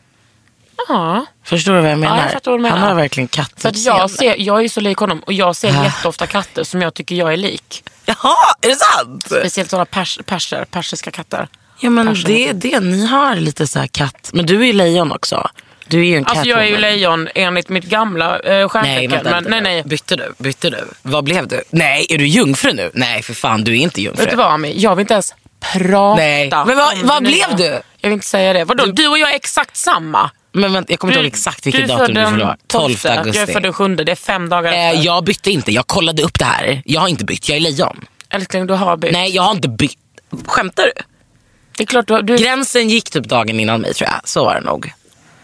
Ja. 0.87 1.25
Förstår 1.43 1.73
du 1.73 1.81
vad 1.81 1.91
jag 1.91 1.99
menar? 1.99 2.21
jag 2.21 2.31
fattar 2.31 2.51
vad 2.51 2.61
menar. 2.61 2.77
Han 2.77 2.87
har 2.87 2.95
verkligen 2.95 3.27
kattutseende. 3.27 3.79
jag, 3.79 4.11
ser, 4.11 4.35
jag 4.39 4.57
är 4.57 4.61
ju 4.61 4.69
så 4.69 4.81
lik 4.81 4.97
honom 4.97 5.19
och 5.19 5.33
jag 5.33 5.55
ser 5.55 5.73
Ja. 5.73 5.83
jätteofta 5.83 6.27
katter 6.27 6.63
som 6.63 6.81
jag 6.81 6.93
tycker 6.93 7.15
jag 7.15 7.33
är 7.33 7.37
lik. 7.37 7.83
Jaha, 8.05 8.35
är 8.61 8.69
det 8.69 8.75
sant? 8.75 9.25
Speciellt 9.25 9.69
sådana 9.69 9.85
pers, 9.85 10.19
perser, 10.25 10.65
persiska 10.65 11.11
katter. 11.11 11.47
Ja 11.79 11.89
men 11.89 12.07
Perser 12.07 12.27
det 12.27 12.49
är 12.49 12.53
det, 12.53 12.79
ni 12.79 13.05
har 13.05 13.35
lite 13.35 13.67
så 13.67 13.79
här 13.79 13.87
katt. 13.87 14.29
Men 14.33 14.45
du 14.45 14.61
är 14.61 14.65
ju 14.65 14.73
lejon 14.73 15.11
också. 15.11 15.49
Du 15.87 15.99
är 15.99 16.03
ju 16.03 16.15
en 16.17 16.25
Alltså 16.25 16.45
jag 16.45 16.59
är 16.59 16.63
ju 16.63 16.69
catwoman. 16.75 16.91
lejon 16.91 17.27
enligt 17.35 17.69
mitt 17.69 17.83
gamla 17.85 18.39
eh, 18.39 18.49
Nej, 18.51 18.69
stjärntecken. 18.69 19.11
vänta, 19.11 19.23
men, 19.23 19.33
vänta, 19.33 19.49
nej, 19.49 19.61
nej. 19.61 19.83
Bytte 19.85 20.15
du? 20.15 20.33
Bytte 20.37 20.69
du? 20.69 20.87
Vad 21.01 21.23
blev 21.23 21.47
du? 21.47 21.63
Nej, 21.69 22.05
är 22.09 22.17
du 22.17 22.27
jungfru 22.27 22.73
nu? 22.73 22.91
Nej, 22.93 23.21
för 23.21 23.33
fan, 23.33 23.63
du 23.63 23.71
är 23.71 23.75
inte 23.81 24.01
jungfru. 24.01 24.21
Vet 24.23 24.31
du 24.31 24.37
vad 24.37 24.47
Ami? 24.53 24.73
Jag 24.77 24.95
vill 24.95 25.01
inte 25.03 25.13
ens 25.13 25.33
prata 25.73 26.15
Nej. 26.15 26.49
Men 26.49 26.77
vad- 26.77 26.93
om 26.93 27.01
vad 27.07 27.23
det 27.23 27.29
nya. 27.29 27.47
blev 27.47 27.57
du? 27.57 27.81
Jag 28.01 28.09
vill 28.09 28.13
inte 28.13 28.27
säga 28.27 28.53
det. 28.53 28.63
Vadå? 28.65 28.85
Du, 28.85 29.07
och 29.07 29.17
jag 29.17 29.31
är 29.31 29.35
exakt 29.35 29.77
samma. 29.77 30.31
Men 30.51 30.73
vänta, 30.73 30.91
jag 30.93 30.99
kommer 30.99 31.13
inte 31.13 31.19
ihåg 31.21 31.27
exakt 31.27 31.65
vilket 31.67 31.87
datum 31.87 32.07
du 32.07 32.13
den 32.21 32.41
år. 32.41 32.55
12 32.67 32.95
12, 32.95 33.17
augusti. 33.17 33.39
Jag 33.39 33.49
är 33.49 33.53
född 33.53 33.63
den 33.63 33.73
7. 33.73 33.95
Det 33.95 34.11
är 34.11 34.15
fem 34.15 34.49
dagar 34.49 34.73
eh, 34.73 34.89
efter. 34.89 35.05
jag 35.05 35.23
bytte 35.23 35.51
inte, 35.51 35.71
jag 35.71 35.87
kollade 35.87 36.23
upp 36.23 36.39
det 36.39 36.45
här. 36.45 36.81
Jag 36.85 37.01
har 37.01 37.07
inte 37.07 37.25
bytt, 37.25 37.49
jag 37.49 37.55
är 37.55 37.59
lejon. 37.61 38.05
Älskling, 38.29 38.67
du 38.67 38.73
har 38.73 38.97
bytt. 38.97 39.11
Nej, 39.11 39.35
jag 39.35 39.43
har 39.43 39.51
inte 39.51 39.69
bytt. 39.69 39.97
Skämtar 40.47 40.83
du? 40.83 40.91
Det 41.77 41.83
är 41.83 41.87
klart 41.87 42.07
du, 42.07 42.13
har- 42.13 42.21
du 42.21 42.37
Gränsen 42.37 42.89
gick 42.89 43.09
typ 43.09 43.23
dagen 43.25 43.59
innan 43.59 43.81
mig 43.81 43.93
tror 43.93 44.09
jag. 44.11 44.21
Så 44.29 44.45
var 44.45 44.55
det 44.55 44.61
nog. 44.61 44.91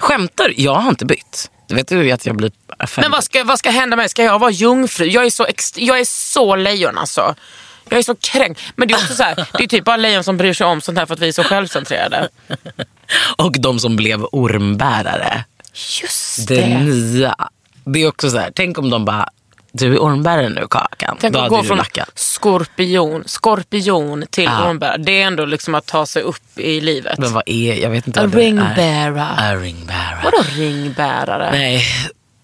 Skämtar? 0.01 0.53
Jag 0.57 0.75
har 0.75 0.89
inte 0.89 1.05
bytt. 1.05 1.51
Vet 1.69 1.87
du 1.87 2.11
att 2.11 2.25
jag 2.25 2.35
blir 2.35 2.51
fem? 2.87 3.01
Men 3.01 3.11
vad 3.11 3.23
ska, 3.23 3.43
vad 3.43 3.59
ska 3.59 3.69
hända 3.69 3.95
med 3.95 4.03
mig? 4.03 4.09
Ska 4.09 4.23
jag 4.23 4.39
vara 4.39 4.51
jungfru? 4.51 5.05
Jag 5.05 5.25
är 5.25 5.29
så, 5.29 5.47
jag 5.75 5.99
är 5.99 6.05
så 6.05 6.55
lejon 6.55 6.97
alltså. 6.97 7.35
Jag 7.89 7.99
är 7.99 8.03
så 8.03 8.15
kränkt. 8.15 8.61
Men 8.75 8.87
det 8.87 8.93
är 8.93 8.95
också 8.97 9.13
så 9.13 9.23
här, 9.23 9.47
det 9.57 9.63
är 9.63 9.67
typ 9.67 9.85
bara 9.85 9.97
lejon 9.97 10.23
som 10.23 10.37
bryr 10.37 10.53
sig 10.53 10.67
om 10.67 10.81
sånt 10.81 10.97
här 10.97 11.05
för 11.05 11.13
att 11.13 11.19
vi 11.19 11.27
är 11.27 11.31
så 11.31 11.43
självcentrerade. 11.43 12.29
Och 13.37 13.55
de 13.59 13.79
som 13.79 13.95
blev 13.95 14.25
ormbärare. 14.31 15.43
Just 16.01 16.47
Det 16.47 16.55
det. 16.55 16.67
nya. 16.79 17.35
Det 17.85 18.03
är 18.03 18.07
också 18.07 18.29
så 18.29 18.37
här, 18.37 18.51
tänk 18.55 18.77
om 18.77 18.89
de 18.89 19.05
bara, 19.05 19.29
du 19.71 19.93
är 19.95 19.99
ormbärare 19.99 20.49
nu 20.49 20.67
Kakan. 20.69 21.17
Tänk 21.19 21.35
att 21.35 21.49
gå 21.49 21.63
från 21.63 21.77
lackat. 21.77 22.11
skorpion, 22.15 23.23
skorpion 23.25 24.23
till 24.29 24.43
Ja. 24.43 24.69
ormbärare. 24.69 24.97
Det 24.97 25.21
är 25.21 25.27
ändå 25.27 25.45
liksom 25.45 25.75
att 25.75 25.85
ta 25.85 26.05
sig 26.05 26.21
upp 26.21 26.57
i 26.59 26.81
livet. 26.81 27.17
Men 27.19 27.33
vad 27.33 27.43
är, 27.45 27.75
jag 27.75 27.89
vet 27.89 28.07
inte 28.07 28.21
A 28.21 28.23
vad 28.23 28.35
ringbärare. 28.35 29.23
A 29.51 29.55
ringbärare. 29.55 30.19
Vadå 30.23 30.37
ringbärare? 30.55 31.51
Nej, 31.51 31.83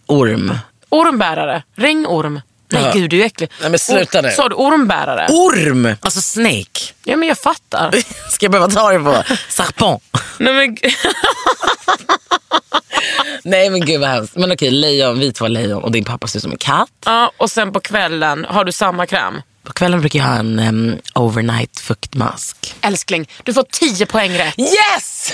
orm. 0.06 0.54
Ormbärare. 0.90 1.64
Ringorm. 1.76 2.42
Nej 2.70 2.84
Ja. 2.84 2.92
gud, 2.94 3.10
du 3.10 3.22
är 3.22 3.26
äcklig. 3.26 3.52
Nej, 3.62 3.70
men 3.70 3.80
sluta 3.80 4.22
nu. 4.22 4.32
Sa 4.32 4.50
du 4.50 4.56
ormbärare? 4.56 5.28
Orm! 5.30 5.96
Alltså 6.02 6.22
snake. 6.22 6.82
Ja 7.04 7.16
men 7.16 7.28
jag 7.28 7.38
fattar. 7.38 7.92
Ska 8.32 8.46
jag 8.46 8.52
behöva 8.52 8.70
ta 8.74 8.92
det 8.92 9.00
på 9.00 9.24
serpent? 9.50 10.04
Nej, 10.38 10.54
men, 10.54 10.78
Nej 13.44 13.70
men 13.70 13.86
gud 13.86 14.02
vad 14.02 14.10
hemskt. 14.10 14.36
Men 14.36 14.52
okej, 14.52 14.72
lejon, 14.72 15.20
vi 15.20 15.34
två 15.34 15.48
lejon 15.48 15.84
och 15.84 15.92
din 15.92 16.06
pappa 16.06 16.28
ser 16.28 16.40
ut 16.40 16.44
som 16.44 16.52
en 16.52 16.58
katt. 16.58 16.90
ja, 17.06 17.32
och 17.38 17.52
sen 17.52 17.72
på 17.74 17.80
kvällen 17.80 18.46
har 18.50 18.64
du 18.66 18.72
samma 18.72 19.06
kräm. 19.06 19.42
På 19.64 19.74
kvällen 19.74 20.00
brukar 20.00 20.20
jag 20.20 20.26
ha 20.26 20.36
en 20.36 20.60
em, 20.60 20.98
overnight 21.16 21.80
fuktmask. 21.80 22.76
Älskling, 22.82 23.30
du 23.44 23.54
får 23.54 23.64
10 23.72 24.06
poäng 24.06 24.38
rätt. 24.38 24.60
Yes! 24.60 25.34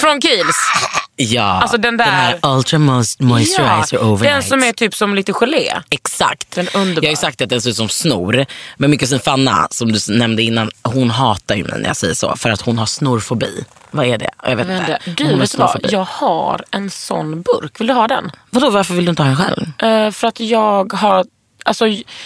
Från 0.00 0.20
Kiehl's. 0.20 0.54
Ja, 1.16 1.42
Alltså 1.42 1.76
den 1.78 1.96
där- 1.96 2.04
här 2.04 2.38
Ultra 2.42 2.78
Moist 2.78 3.20
Moisturizer 3.20 3.98
den 3.98 4.06
Overnight. 4.08 4.48
som 4.48 4.62
är 4.62 4.72
typ 4.72 4.94
som 4.94 5.14
lite 5.14 5.32
gelé. 5.32 5.72
Exakt. 5.90 6.50
Den 6.54 6.68
underbar. 6.74 7.02
Jag 7.02 7.08
har 7.08 7.12
ju 7.12 7.16
sagt 7.16 7.40
att 7.42 7.48
den 7.48 7.60
ser 7.62 7.70
ut 7.70 7.76
som 7.76 7.88
snor. 7.88 8.46
Men 8.76 8.90
min 8.90 8.98
kusin 8.98 9.20
Fanna, 9.20 9.68
som 9.70 9.92
du 9.92 9.98
nämnde 10.08 10.42
innan, 10.42 10.70
hon 10.82 11.10
hatar 11.10 11.54
ju 11.54 11.64
mig 11.64 11.80
när 11.80 11.86
jag 11.86 11.96
säger 11.96 12.14
så. 12.14 12.36
För 12.36 12.50
att 12.50 12.60
hon 12.60 12.78
har 12.78 12.86
snorfobi. 12.86 13.64
Vad 13.90 14.06
är 14.06 14.18
det? 14.18 14.30
Jag 14.42 14.56
vet 14.56 14.68
inte. 14.68 14.98
du 15.04 15.36
vet 15.36 15.50
du 15.52 15.58
vad, 15.58 15.80
jag 15.90 16.04
har 16.04 16.64
en 16.70 16.90
sån 16.90 17.42
burk. 17.42 17.80
Vill 17.80 17.86
du 17.86 17.92
ha 17.94 18.08
den? 18.08 18.30
Vadå, 18.50 18.70
varför 18.70 18.94
vill 18.94 19.04
du 19.04 19.10
inte 19.10 19.22
ha 19.22 19.28
den 19.28 19.36
själv? 19.36 19.82
Eh, 19.82 20.10
för 20.10 20.28
att 20.28 20.40
jag 20.40 20.92
har 20.92 21.24
Alltså, 21.66 21.84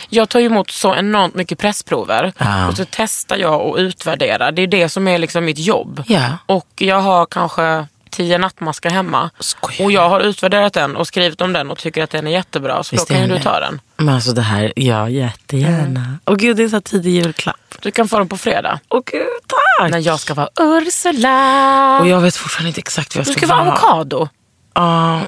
jag 0.08 0.28
tar 0.28 0.40
ju 0.40 0.46
emot 0.46 0.70
så 0.70 0.94
enormt 0.94 1.34
mycket 1.34 1.58
pressprover 1.58 2.32
Ja. 2.38 2.68
och 2.68 2.76
så 2.76 2.84
testar 2.90 3.36
jag 3.36 3.60
och 3.66 3.76
utvärderar. 3.76 4.52
Det 4.52 4.62
är 4.62 4.66
det 4.66 4.88
som 4.88 5.08
är 5.08 5.18
liksom 5.18 5.44
mitt 5.44 5.58
jobb. 5.58 6.02
Ja. 6.06 6.24
Och 6.46 6.66
jag 6.76 7.00
har 7.00 7.26
kanske 7.26 7.86
tio 8.08 8.38
nattmaskar 8.38 8.90
hemma. 8.90 9.30
Skojar 9.40 9.84
Och 9.84 9.92
jag 9.92 10.08
har 10.08 10.20
utvärderat 10.20 10.72
den 10.72 10.96
och 10.96 11.06
skrivit 11.06 11.40
om 11.40 11.52
den 11.52 11.70
och 11.70 11.78
tycker 11.78 12.02
att 12.02 12.10
den 12.10 12.26
är 12.26 12.30
jättebra. 12.30 12.82
Så 12.82 12.96
Visst 12.96 13.08
då 13.08 13.14
kan 13.14 13.22
ju 13.22 13.34
du 13.36 13.42
ta 13.42 13.60
den. 13.60 13.80
Men 13.96 14.14
alltså 14.14 14.32
det 14.32 14.42
här, 14.42 14.72
ja 14.76 15.08
jättegärna. 15.08 16.18
Åh 16.26 16.34
gud, 16.36 16.56
det 16.56 16.62
är 16.62 16.68
så 16.68 16.80
tidig 16.80 17.10
julklapp. 17.10 17.74
Du 17.82 17.90
kan 17.90 18.08
få 18.08 18.18
den 18.18 18.28
på 18.28 18.36
fredag. 18.36 18.80
Åh 18.88 19.02
gud, 19.06 19.26
tack. 19.46 19.90
När 19.90 19.98
jag 19.98 20.20
ska 20.20 20.34
vara 20.34 20.48
Ursula. 20.60 22.00
Och 22.00 22.08
jag 22.08 22.20
vet 22.20 22.36
fortfarande 22.36 22.68
inte 22.68 22.80
exakt 22.80 23.16
vad 23.16 23.20
jag 23.20 23.26
du 23.26 23.32
ska, 23.32 23.46
ska 23.46 23.54
vara 23.56 23.64
vara. 23.64 23.78
avokado. 23.78 24.28
Ja, 24.74 25.20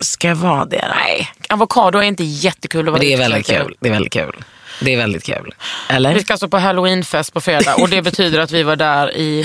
Ska 0.00 0.28
jag 0.28 0.36
vara 0.36 0.64
det 0.64 0.84
då? 0.88 0.94
Nej, 1.04 1.28
avokado 1.48 1.98
är 1.98 2.02
inte 2.02 2.24
jättekul 2.24 2.80
att 2.80 2.84
Men 2.84 2.92
vara 2.92 3.00
det 3.02 3.12
är 3.12 3.18
väldigt 3.18 3.46
kul. 3.46 3.74
Det 3.80 3.88
är 3.88 3.92
väldigt 3.92 4.12
kul. 4.12 4.44
Det 4.80 4.94
är 4.94 4.96
väldigt 4.96 5.24
kul. 5.24 5.54
Eller? 5.88 6.14
Vi 6.14 6.20
ska 6.20 6.32
alltså 6.32 6.48
på 6.48 6.58
halloweenfest 6.58 7.32
på 7.32 7.40
fredag 7.40 7.74
och 7.74 7.88
det 7.88 8.02
betyder 8.02 8.38
att 8.38 8.50
vi 8.50 8.62
var 8.62 8.76
där 8.76 9.16
i 9.16 9.44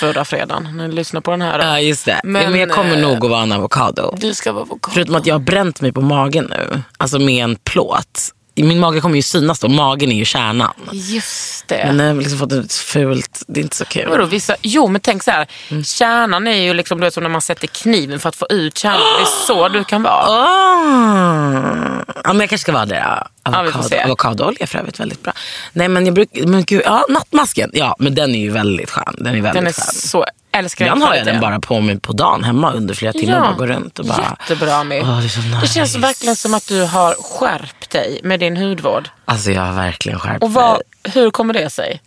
förra 0.00 0.24
fredagen 0.24 0.76
ni 0.76 0.88
lyssnar 0.92 1.20
på 1.20 1.30
den 1.30 1.42
här. 1.42 1.58
Ja, 1.58 1.80
just 1.80 2.04
det. 2.04 2.20
Men, 2.24 2.52
Men, 2.52 2.60
jag 2.60 2.70
kommer 2.70 2.96
eh, 2.96 3.00
nog 3.02 3.24
att 3.24 3.30
vara 3.30 3.42
en 3.42 3.52
avokado. 3.52 4.16
Du 4.20 4.34
ska 4.34 4.52
vara 4.52 4.62
avokado. 4.62 4.94
Förutom 4.94 5.14
att 5.14 5.26
jag 5.26 5.34
har 5.34 5.40
bränt 5.40 5.80
mig 5.80 5.92
på 5.92 6.00
magen 6.00 6.44
nu. 6.50 6.82
Alltså 6.98 7.18
med 7.18 7.44
en 7.44 7.56
plåt. 7.56 8.32
Min 8.62 8.80
mage 8.80 9.00
kommer 9.00 9.16
ju 9.16 9.22
synas 9.22 9.60
då. 9.60 9.68
Magen 9.68 10.12
är 10.12 10.16
ju 10.16 10.24
kärnan. 10.24 10.74
Just 10.92 11.68
det. 11.68 11.84
Men 11.86 11.96
nu 11.96 12.02
har 12.02 12.08
jag 12.08 12.18
liksom 12.18 12.38
fått 12.38 12.52
ett 12.52 12.72
fult... 12.72 13.42
Det 13.48 13.60
är 13.60 13.62
inte 13.62 13.76
så 13.76 13.84
kul. 13.84 14.08
Vadå, 14.08 14.24
vissa, 14.24 14.56
jo 14.62 14.88
men 14.88 15.00
tänk 15.00 15.22
så 15.22 15.30
här. 15.30 15.46
Mm. 15.68 15.84
Kärnan 15.84 16.46
är 16.46 16.62
ju 16.62 16.74
liksom 16.74 17.00
du 17.00 17.04
vet, 17.04 17.14
som 17.14 17.22
när 17.22 17.30
man 17.30 17.42
sätter 17.42 17.66
kniven 17.66 18.20
för 18.20 18.28
att 18.28 18.36
få 18.36 18.46
ut 18.50 18.78
kärnan. 18.78 19.00
Det 19.00 19.22
är 19.22 19.46
så 19.46 19.68
du 19.68 19.84
kan 19.84 20.02
vara. 20.02 20.26
Ah. 20.28 22.04
Ja, 22.24 22.32
men 22.32 22.40
jag 22.40 22.48
kanske 22.48 22.58
ska 22.58 22.72
vara 22.72 22.86
det. 22.86 22.98
Ja. 22.98 23.28
Ja, 23.52 23.60
Avokado, 23.60 23.82
se. 23.88 24.00
avokadoolja 24.00 24.66
för 24.66 24.78
övrigt 24.78 25.00
väldigt 25.00 25.22
bra. 25.22 25.32
Nej 25.72 25.88
men 25.88 26.06
jag 26.06 26.14
brukar, 26.14 26.46
men 26.46 26.64
gud, 26.64 26.82
ja 26.84 27.04
nattmasken. 27.08 27.70
Ja 27.72 27.96
men 27.98 28.14
den 28.14 28.34
är 28.34 28.38
ju 28.38 28.50
väldigt 28.50 28.90
skön. 28.90 29.14
Den 29.18 29.26
är 29.26 29.32
väldigt 29.32 29.52
Den 29.54 29.66
är 29.66 29.72
skön. 29.72 29.94
så, 29.94 30.26
älskar 30.52 30.84
Ibland 30.84 31.02
har 31.02 31.14
jag 31.14 31.26
den 31.26 31.40
bara 31.40 31.60
på 31.60 31.80
mig 31.80 32.00
på 32.00 32.12
dagen 32.12 32.44
hemma 32.44 32.72
under 32.72 32.94
flera 32.94 33.12
timmar. 33.12 33.34
Ja, 33.34 33.40
Bara 33.40 33.52
går 33.52 33.66
runt 33.66 33.98
och 33.98 34.04
bara... 34.04 34.36
Jättebra 34.48 34.84
med. 34.84 35.02
Åh, 35.02 35.16
det 35.16 35.22
nice. 35.22 35.40
Det 35.60 35.66
känns 35.66 35.96
verkligen 35.96 36.36
som 36.36 36.54
att 36.54 36.66
du 36.68 36.82
har 36.84 37.14
skärpt 37.14 37.90
dig 37.90 38.20
med 38.22 38.40
din 38.40 38.56
hudvård. 38.56 39.08
Alltså 39.24 39.50
jag 39.50 39.62
har 39.62 39.72
verkligen 39.72 40.18
skärpt 40.18 40.42
Och 40.42 40.52
vad, 40.52 40.72
mig. 40.72 40.82
Hur 41.04 41.30
kommer 41.30 41.54
det 41.54 41.70
sig? 41.70 42.00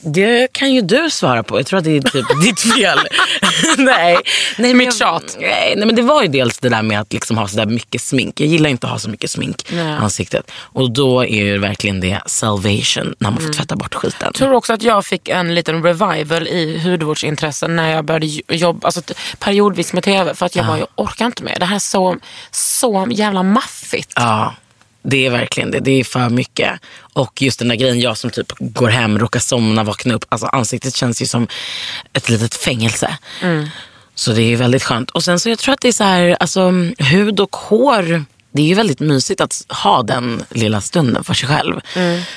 Det 0.00 0.52
kan 0.52 0.72
ju 0.72 0.80
du 0.80 1.10
svara 1.10 1.42
på. 1.42 1.58
Jag 1.58 1.66
tror 1.66 1.78
att 1.78 1.84
det 1.84 1.96
är 1.96 2.00
typ 2.00 2.26
ditt 2.42 2.60
fel. 2.60 2.98
nej, 3.78 4.16
nej, 4.58 4.74
Mitt 4.74 4.84
jag- 4.86 4.94
tjat. 4.94 5.36
Nej, 5.40 5.74
nej, 5.76 5.86
men 5.86 5.96
det 5.96 6.02
var 6.02 6.22
ju 6.22 6.28
dels 6.28 6.58
det 6.58 6.68
där 6.68 6.82
med 6.82 7.00
att 7.00 7.12
liksom 7.12 7.38
ha 7.38 7.48
så 7.48 7.56
där 7.56 7.66
mycket 7.66 8.00
smink. 8.02 8.40
Jag 8.40 8.48
gillar 8.48 8.70
inte 8.70 8.86
att 8.86 8.90
ha 8.92 8.98
så 8.98 9.10
mycket 9.10 9.30
smink 9.30 9.72
i 9.72 9.78
ansiktet. 9.80 10.50
Och 10.54 10.90
då 10.90 11.20
är 11.24 11.44
ju 11.44 11.58
verkligen 11.58 12.00
det 12.00 12.20
salvation 12.26 13.14
när 13.18 13.30
man 13.30 13.40
får 13.40 13.52
tvätta 13.52 13.76
bort 13.76 13.94
skiten. 13.94 14.18
Jag 14.22 14.34
tror 14.34 14.52
också 14.52 14.72
att 14.72 14.82
jag 14.82 15.06
fick 15.06 15.28
en 15.28 15.54
liten 15.54 15.82
revival 15.82 16.48
i 16.48 16.78
hudvårdsintressen 16.84 17.76
när 17.76 17.90
jag 17.94 18.04
började 18.04 18.26
jo- 18.26 18.42
jobba 18.48 18.86
alltså, 18.88 19.02
periodvis 19.38 19.92
med 19.92 20.02
tv. 20.04 20.34
För 20.34 20.46
att 20.46 20.56
jag 20.56 20.66
bara, 20.66 20.78
jag 20.78 20.88
orkar 20.94 21.26
inte 21.26 21.42
med. 21.42 21.56
Det 21.60 21.66
här 21.66 21.74
är 21.76 21.78
så, 21.80 22.16
så 22.50 23.06
jävla 23.10 23.42
maffigt. 23.42 24.12
Ja, 24.16 24.54
det 25.10 25.26
är 25.26 25.30
verkligen 25.30 25.70
det. 25.70 25.80
Det 25.80 26.00
är 26.00 26.04
för 26.04 26.28
mycket. 26.28 26.80
Och 27.12 27.42
just 27.42 27.58
den 27.58 27.68
där 27.68 27.76
grejen, 27.76 28.00
jag 28.00 28.16
som 28.16 28.30
typ 28.30 28.52
går 28.58 28.88
hem, 28.88 29.18
råkar 29.18 29.40
somna, 29.40 29.84
vaknar 29.84 30.14
upp. 30.14 30.24
Alltså 30.28 30.46
ansiktet 30.46 30.94
känns 30.94 31.22
ju 31.22 31.26
som 31.26 31.48
ett 32.12 32.28
litet 32.28 32.54
fängelse. 32.54 33.18
Så 34.14 34.32
det 34.32 34.42
är 34.42 34.56
väldigt 34.56 34.82
skönt. 34.82 35.10
Och 35.10 35.24
sen 35.24 35.40
så 35.40 35.48
jag 35.48 35.58
tror 35.58 35.72
att 35.74 35.80
det 35.80 35.88
är 35.88 35.92
så 35.92 36.04
här, 36.04 36.36
alltså 36.40 36.72
hud 36.98 37.40
och 37.40 37.56
hår. 37.56 38.24
Det 38.58 38.62
är 38.62 38.66
ju 38.66 38.74
väldigt 38.74 39.00
mysigt 39.00 39.40
att 39.40 39.64
ha 39.68 40.02
den 40.02 40.42
lilla 40.50 40.80
stunden 40.80 41.24
för 41.24 41.34
sig 41.34 41.48
själv. 41.48 41.80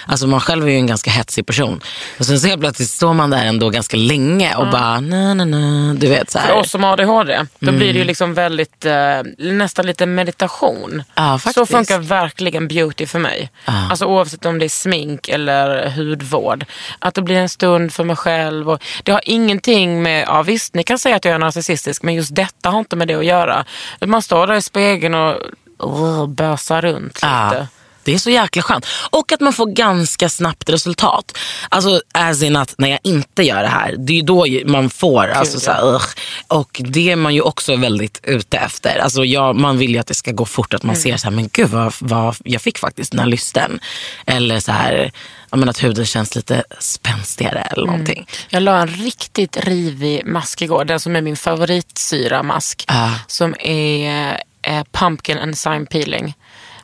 Alltså 0.05 0.27
man 0.27 0.39
själv 0.39 0.67
är 0.67 0.71
ju 0.71 0.77
en 0.77 0.87
ganska 0.87 1.11
hetsig 1.11 1.45
person. 1.45 1.81
Och 2.19 2.25
sen 2.25 2.39
så 2.39 2.47
helt 2.47 2.61
plötsligt 2.61 2.89
står 2.89 3.13
man 3.13 3.29
där 3.29 3.45
ändå 3.45 3.69
ganska 3.69 3.97
länge 3.97 4.55
och 4.55 4.69
bara 4.69 4.99
na 4.99 5.33
na 5.33 5.45
na. 5.45 5.93
Du 5.93 6.07
vet 6.07 6.31
så 6.31 6.39
här. 6.39 6.47
För 6.47 6.55
oss 6.55 6.71
som 6.71 6.83
har 6.83 6.93
ADHD, 6.93 7.45
då 7.59 7.71
blir 7.71 7.93
det 7.93 7.99
ju 7.99 8.05
liksom 8.05 8.33
väldigt, 8.33 8.85
eh, 8.85 8.93
nästan 9.37 9.85
lite 9.85 10.05
meditation. 10.05 11.03
Ja, 11.15 11.39
så 11.53 11.65
funkar 11.65 11.99
verkligen 11.99 12.67
beauty 12.67 13.05
för 13.05 13.19
mig. 13.19 13.49
Alltså 13.65 14.05
oavsett 14.05 14.45
om 14.45 14.59
det 14.59 14.65
är 14.65 14.69
smink 14.69 15.29
eller 15.29 15.89
hudvård. 15.89 16.65
Att 16.99 17.13
det 17.13 17.21
blir 17.21 17.35
en 17.35 17.49
stund 17.49 17.93
för 17.93 18.03
mig 18.03 18.15
själv. 18.15 18.69
Och 18.69 18.83
det 19.03 19.11
har 19.11 19.21
ingenting 19.25 20.01
med, 20.01 20.23
ja 20.27 20.43
visst 20.43 20.75
ni 20.75 20.83
kan 20.83 20.99
säga 20.99 21.15
att 21.15 21.25
jag 21.25 21.33
är 21.33 21.39
narcissistisk 21.39 22.03
men 22.03 22.13
just 22.13 22.35
detta 22.35 22.69
har 22.69 22.79
inte 22.79 22.95
med 22.95 23.07
det 23.07 23.15
att 23.15 23.25
göra. 23.25 23.65
Man 24.05 24.21
står 24.21 24.47
där 24.47 24.55
i 24.55 24.61
spegeln 24.61 25.15
och 25.15 25.37
oh, 25.81 26.27
bösar 26.27 26.81
runt 26.81 27.15
lite. 27.15 27.27
Ja, 27.27 27.67
det 28.03 28.13
är 28.13 28.17
så 28.17 28.29
jäkla 28.29 28.61
skönt. 28.61 28.85
Och 29.09 29.31
att 29.31 29.39
man 29.39 29.53
får 29.53 29.65
ganska 29.65 30.29
snabbt 30.29 30.69
resultat. 30.69 31.37
Alltså 31.69 32.01
as 32.11 32.43
in 32.43 32.55
att 32.55 32.75
när 32.77 32.89
jag 32.89 32.99
inte 33.03 33.43
gör 33.43 33.61
det 33.61 33.67
här, 33.67 33.95
det 33.97 34.13
är 34.13 34.15
ju 34.15 34.21
då 34.21 34.45
man 34.65 34.89
får. 34.89 35.27
Alltså, 35.27 35.59
så 35.59 35.71
här, 35.71 36.01
och 36.47 36.81
det 36.85 37.11
är 37.11 37.15
man 37.15 37.35
ju 37.35 37.41
också 37.41 37.75
väldigt 37.75 38.19
ute 38.23 38.57
efter. 38.57 38.99
Alltså, 38.99 39.25
jag, 39.25 39.55
man 39.55 39.77
vill 39.77 39.91
ju 39.91 39.97
att 39.97 40.07
det 40.07 40.13
ska 40.13 40.31
gå 40.31 40.45
fort, 40.45 40.73
att 40.73 40.83
man 40.83 40.95
ser 40.95 41.17
så 41.17 41.27
här, 41.27 41.35
men 41.35 41.49
gud 41.53 41.69
vad, 41.69 41.93
vad 41.99 42.35
jag 42.43 42.61
fick 42.61 42.77
faktiskt 42.77 43.11
den 43.11 43.19
här 43.19 43.27
lysten. 43.27 43.79
Eller 44.25 44.59
så 44.59 44.71
här, 44.71 45.11
att 45.49 45.83
huden 45.83 46.05
känns 46.05 46.35
lite 46.35 46.63
spänstigare 46.79 47.59
eller 47.59 47.85
någonting. 47.85 48.27
Jag 48.49 48.63
la 48.63 48.81
en 48.81 48.87
riktigt 48.87 49.57
rivig 49.57 50.25
mask 50.25 50.61
igår. 50.61 50.85
Den 50.85 50.99
som 50.99 51.15
är 51.15 51.21
min 51.21 51.37
favoritsyra-mask. 51.37 52.85
Ja. 52.87 53.11
Som 53.27 53.55
är 53.59 54.43
eh, 54.71 54.83
Pumpkin 54.91 55.37
Enzyme 55.37 55.85
Peeling. 55.85 56.33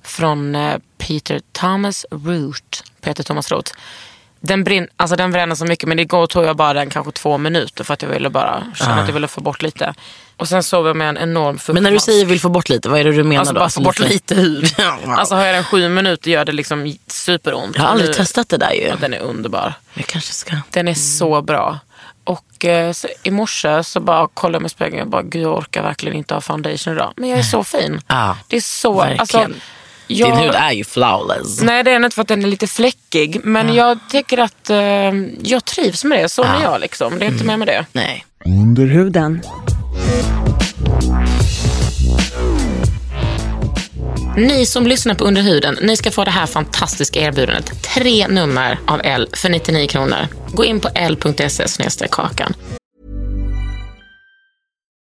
Från 0.03 0.55
eh, 0.55 0.75
Peter 0.97 1.41
Thomas 1.51 2.05
Root. 2.11 2.83
Peter 3.01 3.23
Thomas 3.23 3.51
Root. 3.51 3.73
Den, 4.39 4.63
brinn, 4.63 4.87
alltså 4.97 5.15
den 5.15 5.31
bränner 5.31 5.55
så 5.55 5.65
mycket 5.65 5.89
men 5.89 5.99
igår 5.99 6.27
tog 6.27 6.45
jag 6.45 6.55
bara 6.57 6.73
den 6.73 6.89
kanske 6.89 7.11
två 7.11 7.37
minuter 7.37 7.83
för 7.83 7.93
att 7.93 8.01
jag 8.01 8.09
ville 8.09 8.29
bara 8.29 8.63
känna 8.75 9.01
att 9.01 9.07
jag 9.07 9.13
ville 9.13 9.27
få 9.27 9.41
bort 9.41 9.61
lite. 9.61 9.93
Och 10.37 10.47
sen 10.47 10.63
sov 10.63 10.87
jag 10.87 10.95
med 10.95 11.09
en 11.09 11.17
enorm 11.17 11.57
fuktmask. 11.57 11.73
Men 11.73 11.83
när 11.83 11.91
du 11.91 11.99
säger 11.99 12.25
vill 12.25 12.39
få 12.39 12.49
bort 12.49 12.69
lite, 12.69 12.89
vad 12.89 12.99
är 12.99 13.03
det 13.03 13.11
du 13.11 13.23
menar 13.23 13.39
Alltså 13.39 13.53
då? 13.53 13.59
bara 13.59 13.69
få 13.69 13.81
bort 13.81 13.99
lite 13.99 14.35
hud. 14.41 14.75
Wow. 14.77 15.13
Alltså 15.17 15.35
har 15.35 15.45
jag 15.45 15.55
den 15.55 15.63
sju 15.63 15.89
minuter 15.89 16.31
gör 16.31 16.45
det 16.45 16.51
liksom 16.51 16.93
superont. 17.07 17.75
jag 17.75 17.83
har 17.83 17.89
aldrig 17.89 18.09
Nu- 18.09 18.13
testat 18.13 18.49
det 18.49 18.57
där 18.57 18.71
ju. 18.71 18.81
Ja, 18.81 18.95
den 19.01 19.13
är 19.13 19.19
underbar. 19.19 19.73
Jag 19.93 20.05
kanske 20.05 20.33
ska. 20.33 20.55
Den 20.71 20.87
är 20.87 20.93
så 20.93 21.41
bra. 21.41 21.79
Och 22.27 22.65
eh, 22.65 22.93
i 23.23 23.31
morse 23.31 23.83
så 23.83 23.99
bara 23.99 24.27
kollade 24.27 24.55
jag 24.55 24.61
mig 24.61 24.67
i 24.67 24.69
spegeln 24.69 25.01
och 25.01 25.07
bara, 25.07 25.21
gud 25.21 25.41
jag 25.41 25.57
orkar 25.57 25.83
verkligen 25.83 26.17
inte 26.17 26.33
ha 26.33 26.41
foundation 26.41 26.93
idag. 26.93 27.13
Men 27.17 27.29
jag 27.29 27.39
är 27.39 27.43
så 27.43 27.63
fin. 27.63 28.01
Ja, 28.07 28.37
det 28.47 28.55
är 28.55 28.61
så, 28.61 28.93
verkligen. 28.93 29.19
alltså, 29.19 29.47
jag, 30.07 30.29
Din 30.31 30.37
hud 30.37 30.55
är 30.55 30.71
ju 30.71 30.83
flawless. 30.83 31.61
Nej 31.61 31.83
det 31.83 31.91
är 31.91 31.95
inte 31.95 32.15
för 32.15 32.21
att 32.21 32.27
den 32.27 32.43
är 32.43 32.47
lite 32.47 32.67
fläckig. 32.67 33.39
Men 33.43 33.73
jag 33.73 33.99
tycker 34.09 34.37
att 34.37 34.69
eh, 34.69 34.77
jag 35.43 35.65
trivs 35.65 36.03
med 36.03 36.19
det. 36.19 36.29
Så 36.29 36.43
är 36.43 36.61
jag 36.63 36.81
liksom. 36.81 37.19
Det 37.19 37.25
är 37.25 37.29
inte 37.29 37.43
mer 37.43 37.57
med 37.57 37.67
det. 37.67 37.85
Nej. 37.91 38.25
Under 38.45 38.85
huden. 38.85 39.41
Ni 44.37 44.65
som 44.65 44.87
lyssnar 44.87 45.15
på 45.15 45.23
Under 45.25 45.41
huden, 45.41 45.77
ni 45.81 45.97
ska 45.97 46.11
få 46.11 46.23
det 46.23 46.31
här 46.31 46.45
fantastiska 46.45 47.19
erbjudandet. 47.19 47.83
Tre 47.83 48.27
nummer 48.27 48.79
av 48.87 49.01
L 49.03 49.29
för 49.33 49.49
99 49.49 49.87
kronor. 49.87 50.27
Gå 50.53 50.65
in 50.65 50.79
på 50.79 50.89
l.se 50.95 52.07
kakan. 52.11 52.53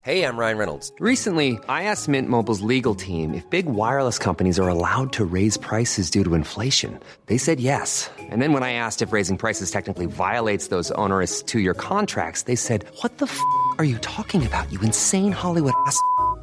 Hej, 0.06 0.18
jag 0.18 0.38
Ryan 0.38 0.58
Reynolds. 0.58 0.92
Recently, 1.00 1.48
I 1.48 1.58
asked 1.68 2.08
Mint 2.08 2.28
Mobile's 2.28 2.68
legal 2.68 2.94
team 2.94 3.34
if 3.34 3.50
big 3.50 3.66
wireless 3.66 4.18
companies 4.18 4.58
are 4.58 4.70
allowed 4.70 5.12
to 5.12 5.24
raise 5.24 5.60
prices 5.60 6.10
due 6.10 6.24
to 6.24 6.34
inflation. 6.34 6.90
They 7.26 7.38
said 7.38 7.60
yes. 7.60 8.10
And 8.32 8.42
then 8.42 8.52
when 8.52 8.70
I 8.70 8.72
asked 8.72 9.08
if 9.08 9.12
raising 9.12 9.38
prices 9.38 9.70
technically 9.70 10.06
violates 10.06 10.68
those 10.68 10.94
onerous 10.94 11.42
two 11.42 11.58
year 11.58 11.74
contracts, 11.74 12.42
they 12.42 12.56
said, 12.56 12.84
What 13.02 13.18
the 13.18 13.24
f 13.24 13.40
are 13.78 13.86
you 13.86 13.98
talking 13.98 14.46
about, 14.46 14.72
you 14.72 14.80
insane 14.82 15.32
Hollywood 15.32 15.74
ass? 15.86 15.98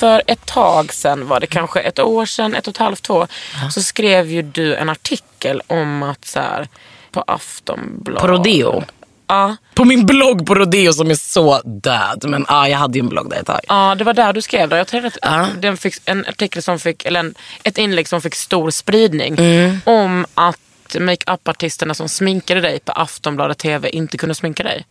För 0.00 0.22
ett 0.26 0.46
tag 0.46 0.92
sedan, 0.94 1.26
var 1.28 1.40
det 1.40 1.46
kanske 1.46 1.80
ett 1.80 1.98
år 1.98 2.26
sedan, 2.26 2.54
ett 2.54 2.66
och 2.66 2.70
ett 2.74 2.78
halvt, 2.78 3.02
två, 3.02 3.26
så 3.70 3.82
skrev 3.82 4.26
ju 4.30 4.42
du 4.42 4.74
en 4.76 4.88
artikel 4.88 5.62
om 5.66 6.02
att 6.02 6.24
så 6.24 6.40
här, 6.40 6.68
på 7.10 7.24
Aftonbladet. 7.26 8.20
På 8.20 8.28
Rodeo. 8.28 8.82
Ja. 9.26 9.56
På 9.74 9.84
min 9.84 10.06
blogg 10.06 10.46
på 10.46 10.54
Rodeo 10.54 10.92
som 10.92 11.10
är 11.10 11.14
så 11.14 11.60
död. 11.64 12.24
Men 12.28 12.44
ja, 12.48 12.68
jag 12.68 12.78
hade 12.78 12.98
ju 12.98 13.02
en 13.02 13.08
blogg 13.08 13.30
där 13.30 13.36
ett 13.40 13.46
tag. 13.46 13.60
Ja, 13.68 13.94
det 13.94 14.04
var 14.04 14.14
där 14.14 14.32
du 14.32 14.42
skrev 14.42 14.68
det. 14.68 14.78
Jag 14.78 14.86
tror 14.86 15.06
att 15.06 15.18
Ja. 15.22 15.46
den 15.58 15.76
fick 15.76 15.94
en 16.04 16.26
artikel 16.26 16.62
som 16.62 16.78
fick, 16.78 17.04
eller 17.04 17.20
en, 17.20 17.34
ett 17.62 17.78
inlägg 17.78 18.08
som 18.08 18.20
fick 18.22 18.34
stor 18.34 18.70
spridning 18.70 19.34
Mm. 19.38 19.80
om 19.84 20.26
att 20.34 20.58
makeup-artisterna 20.94 21.94
som 21.94 22.08
sminkade 22.08 22.60
dig 22.60 22.80
på 22.80 22.92
Aftonbladet 22.92 23.58
TV 23.58 23.88
inte 23.88 24.18
kunde 24.18 24.34
sminka 24.34 24.62
dig. 24.62 24.86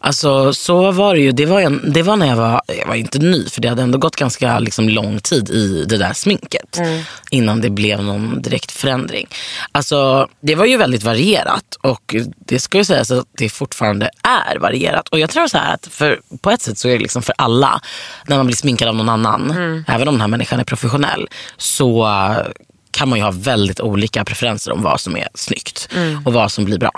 Alltså 0.00 0.54
så 0.54 0.90
var 0.90 1.14
det 1.14 1.20
ju. 1.20 1.32
Det 1.32 1.46
var, 1.46 1.60
en, 1.60 1.92
det 1.92 2.02
var 2.02 2.16
när 2.16 2.26
jag 2.26 2.36
var, 2.36 2.62
jag 2.66 2.86
var 2.86 2.94
inte 2.94 3.18
ny 3.18 3.48
för 3.48 3.60
det 3.60 3.68
hade 3.68 3.82
ändå 3.82 3.98
gått 3.98 4.16
ganska 4.16 4.58
liksom, 4.58 4.88
lång 4.88 5.20
tid 5.20 5.50
i 5.50 5.84
det 5.84 5.98
där 5.98 6.12
sminket. 6.12 6.80
Innan 7.30 7.60
det 7.60 7.70
blev 7.70 8.02
någon 8.02 8.42
direkt 8.42 8.72
förändring. 8.72 9.26
Alltså 9.72 10.28
det 10.40 10.54
var 10.54 10.64
ju 10.64 10.76
väldigt 10.76 11.02
varierat 11.02 11.76
och 11.80 12.14
det 12.38 12.58
ska 12.58 12.78
ju 12.78 12.84
sägas 12.84 13.10
att 13.10 13.26
det 13.38 13.48
fortfarande 13.48 14.10
är 14.22 14.58
varierat. 14.58 15.08
Och 15.08 15.18
jag 15.18 15.30
tror 15.30 15.46
så 15.46 15.58
här 15.58 15.74
att 15.74 15.86
för, 15.86 16.20
på 16.40 16.50
ett 16.50 16.62
sätt 16.62 16.78
så 16.78 16.88
är 16.88 16.92
det 16.92 16.98
liksom 16.98 17.22
för 17.22 17.34
alla 17.38 17.80
när 18.26 18.36
man 18.36 18.46
blir 18.46 18.56
sminkad 18.56 18.88
av 18.88 18.94
någon 18.94 19.08
annan, 19.08 19.50
även 19.88 20.08
om 20.08 20.14
den 20.14 20.20
här 20.20 20.28
människan 20.28 20.60
är 20.60 20.64
professionell, 20.64 21.28
så 21.56 22.06
kan 22.90 23.08
man 23.08 23.18
ju 23.18 23.24
ha 23.24 23.30
väldigt 23.30 23.80
olika 23.80 24.24
preferenser 24.24 24.72
om 24.72 24.82
vad 24.82 25.00
som 25.00 25.16
är 25.16 25.28
snyggt 25.34 25.88
och 26.24 26.32
vad 26.32 26.52
som 26.52 26.64
blir 26.64 26.78
bra. 26.78 26.92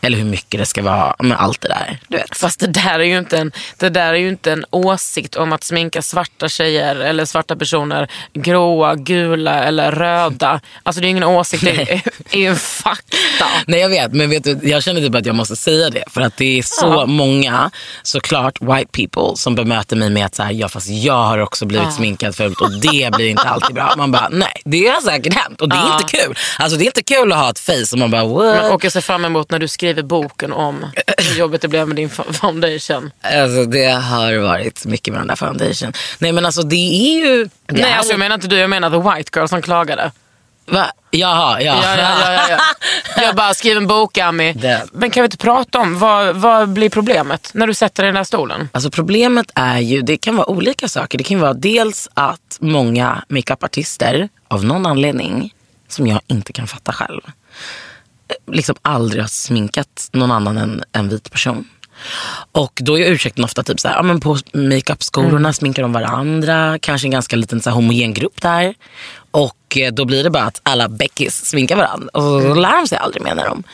Eller 0.00 0.18
hur 0.18 0.24
mycket 0.24 0.60
det 0.60 0.66
ska 0.66 0.82
vara 0.82 1.16
med 1.18 1.40
allt 1.40 1.60
det 1.60 1.68
där. 1.68 1.98
Du 2.08 2.16
vet. 2.16 2.36
Fast 2.36 2.60
det 2.60 2.66
där, 2.66 2.98
är 3.00 3.04
ju 3.04 3.18
inte 3.18 3.38
en, 3.38 3.52
det 3.78 3.88
där 3.88 4.12
är 4.14 4.18
ju 4.18 4.28
inte 4.28 4.52
en 4.52 4.64
åsikt 4.70 5.36
om 5.36 5.52
att 5.52 5.64
sminka 5.64 6.02
svarta 6.02 6.48
tjejer 6.48 6.96
eller 6.96 7.24
svarta 7.24 7.56
personer 7.56 8.10
gråa, 8.34 8.94
gula 8.94 9.64
eller 9.64 9.92
röda. 9.92 10.60
Alltså 10.82 11.00
det 11.00 11.06
är 11.06 11.10
ingen 11.10 11.24
åsikt, 11.24 11.64
det 11.64 11.70
är, 11.92 12.02
är 12.30 12.38
ju 12.38 12.46
en 12.46 12.56
fakta. 12.56 13.46
Nej 13.66 13.80
jag 13.80 13.88
vet, 13.88 14.12
men 14.12 14.30
vet 14.30 14.44
du, 14.44 14.58
jag 14.62 14.82
känner 14.82 15.00
typ 15.00 15.14
att 15.14 15.26
jag 15.26 15.34
måste 15.34 15.56
säga 15.56 15.90
det. 15.90 16.04
För 16.10 16.20
att 16.20 16.36
det 16.36 16.58
är 16.58 16.62
så 16.62 16.86
Ja. 16.86 17.06
många, 17.06 17.70
såklart 18.02 18.60
white 18.60 18.86
people, 18.92 19.36
som 19.36 19.54
bemöter 19.54 19.96
mig 19.96 20.10
med 20.10 20.26
att 20.26 20.34
så 20.34 20.42
här, 20.42 20.52
ja 20.52 20.68
fast 20.68 20.88
jag 20.88 21.22
har 21.24 21.38
också 21.38 21.66
blivit 21.66 21.92
sminkad 21.92 22.34
förut 22.36 22.60
och 22.60 22.70
det 22.72 23.10
blir 23.16 23.28
inte 23.28 23.42
alltid 23.42 23.74
bra. 23.74 23.94
Man 23.96 24.12
bara, 24.12 24.28
nej 24.28 24.62
det 24.64 24.86
har 24.88 25.00
säkert 25.00 25.33
hänt 25.34 25.60
och 25.60 25.68
det 25.68 25.76
är 25.76 25.80
Ja. 25.80 25.98
inte 26.00 26.16
kul. 26.18 26.38
Alltså 26.58 26.78
det 26.78 26.84
är 26.84 26.86
inte 26.86 27.02
kul 27.02 27.32
att 27.32 27.38
ha 27.38 27.50
ett 27.50 27.58
face 27.58 27.72
och 27.92 27.98
man 27.98 28.10
bara 28.10 28.24
what? 28.24 28.62
Men, 28.62 28.72
och 28.72 28.84
jag 28.84 28.92
ser 28.92 29.00
fram 29.00 29.24
emot 29.24 29.50
när 29.50 29.58
du 29.58 29.68
skriver 29.68 30.02
boken 30.02 30.52
om 30.52 30.86
hur 31.18 31.38
jobbigt 31.38 31.62
det 31.62 31.68
blev 31.68 31.88
med 31.88 31.96
din 31.96 32.10
foundation. 32.10 33.10
Alltså 33.22 33.64
det 33.64 33.86
har 33.86 34.34
varit 34.36 34.84
mycket 34.84 35.12
med 35.12 35.20
den 35.20 35.28
där 35.28 35.36
foundation. 35.36 35.92
Nej 36.18 36.32
men 36.32 36.46
alltså 36.46 36.62
det 36.62 36.76
är 36.76 37.18
ju... 37.26 37.44
Det 37.44 37.50
Nej 37.66 37.82
är, 37.82 37.96
alltså 37.96 38.12
jag 38.12 38.18
menar 38.18 38.34
inte 38.34 38.48
du, 38.48 38.56
jag 38.58 38.70
menar 38.70 38.90
the 38.90 39.16
white 39.18 39.30
girl 39.38 39.46
som 39.46 39.62
klagade. 39.62 40.10
Va? 40.66 40.86
Jaha, 41.10 41.60
ja. 41.60 41.80
Ja, 41.82 41.96
ja, 41.98 42.20
ja, 42.20 42.32
ja, 42.32 42.48
ja. 42.50 42.58
Jag 43.22 43.36
bara, 43.36 43.54
skriv 43.54 43.76
en 43.76 43.86
bok 43.86 44.18
Ami. 44.18 44.52
Det- 44.52 44.86
Men 44.92 45.10
kan 45.10 45.22
vi 45.22 45.24
inte 45.24 45.36
prata 45.36 45.78
om, 45.80 45.98
vad, 45.98 46.36
vad 46.36 46.68
blir 46.68 46.90
problemet 46.90 47.50
när 47.54 47.66
du 47.66 47.74
sätter 47.74 48.02
dig 48.02 48.08
i 48.08 48.12
den 48.12 48.16
här 48.16 48.24
stolen? 48.24 48.68
Alltså 48.72 48.90
problemet 48.90 49.50
är 49.54 49.78
ju, 49.78 50.02
det 50.02 50.16
kan 50.16 50.36
vara 50.36 50.50
olika 50.50 50.88
saker. 50.88 51.18
Det 51.18 51.24
kan 51.24 51.40
vara 51.40 51.54
dels 51.54 52.08
att 52.14 52.58
många 52.60 53.24
makeupartister 53.28 54.28
av 54.48 54.64
någon 54.64 54.86
anledning 54.86 55.54
som 55.88 56.06
jag 56.06 56.20
inte 56.26 56.52
kan 56.52 56.66
fatta 56.66 56.92
själv 56.92 57.20
eh, 58.28 58.54
liksom 58.54 58.76
aldrig 58.82 59.22
har 59.22 59.28
sminkat 59.28 60.08
någon 60.12 60.30
annan 60.32 60.56
än 60.58 60.84
en 60.92 61.08
vit 61.08 61.30
person. 61.32 61.68
Och 62.52 62.80
då 62.82 62.98
är 62.98 63.10
ursäkten 63.10 63.44
ofta 63.44 63.62
typ 63.62 63.80
så 63.80 63.88
här, 63.88 63.96
ja, 63.96 64.02
men 64.02 64.20
på 64.20 64.38
makeupskolorna 64.52 65.52
sminkar 65.52 65.82
de 65.82 65.92
varandra, 65.92 66.78
kanske 66.80 67.06
en 67.06 67.10
ganska 67.10 67.36
liten 67.36 67.60
så 67.60 67.70
här, 67.70 67.74
homogen 67.74 68.14
grupp 68.14 68.42
där. 68.42 68.74
Och 69.30 69.76
eh, 69.76 69.92
då 69.92 70.04
blir 70.04 70.24
det 70.24 70.30
bara 70.30 70.44
att 70.44 70.60
alla 70.62 70.88
Beckis 70.88 71.44
sminkar 71.44 71.76
varandra 71.76 72.08
och 72.12 72.42
så 72.42 72.54
lär 72.54 72.76
de 72.76 72.86
sig 72.86 72.98
aldrig 72.98 73.22
mer 73.22 73.34
när 73.34 73.44
de 73.44 73.64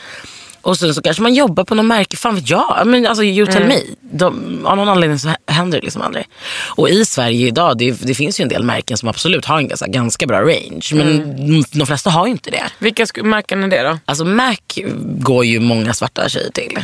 och 0.61 0.77
sen 0.77 0.93
så 0.93 1.01
kanske 1.01 1.23
man 1.23 1.33
jobbar 1.33 1.63
på 1.63 1.75
något 1.75 1.85
märke, 1.85 2.17
fan 2.17 2.35
vet 2.35 2.49
jag. 2.49 2.81
Men 2.85 3.05
alltså 3.05 3.23
you 3.23 3.47
tell 3.51 3.67
me. 3.67 3.77
De, 4.01 4.65
av 4.65 4.77
någon 4.77 4.89
anledning 4.89 5.19
så 5.19 5.29
händer 5.47 5.77
det 5.79 5.83
liksom 5.83 6.01
aldrig. 6.01 6.27
Och 6.67 6.89
i 6.89 7.05
Sverige 7.05 7.47
idag, 7.47 7.77
det, 7.77 7.91
det 7.91 8.15
finns 8.15 8.39
ju 8.39 8.43
en 8.43 8.49
del 8.49 8.63
märken 8.63 8.97
som 8.97 9.09
absolut 9.09 9.45
har 9.45 9.57
en 9.57 9.67
ganska, 9.67 9.87
ganska 9.87 10.27
bra 10.27 10.41
range. 10.41 10.89
Men 10.93 11.65
de 11.71 11.85
flesta 11.85 12.09
har 12.09 12.25
ju 12.25 12.31
inte 12.31 12.51
det. 12.51 12.63
Vilka 12.79 13.05
märken 13.23 13.63
är 13.63 13.67
det 13.67 13.81
då? 13.83 13.99
Alltså 14.05 14.25
Mac 14.25 14.55
går 15.19 15.45
ju 15.45 15.59
många 15.59 15.93
svarta 15.93 16.29
tjejer 16.29 16.51
till. 16.51 16.79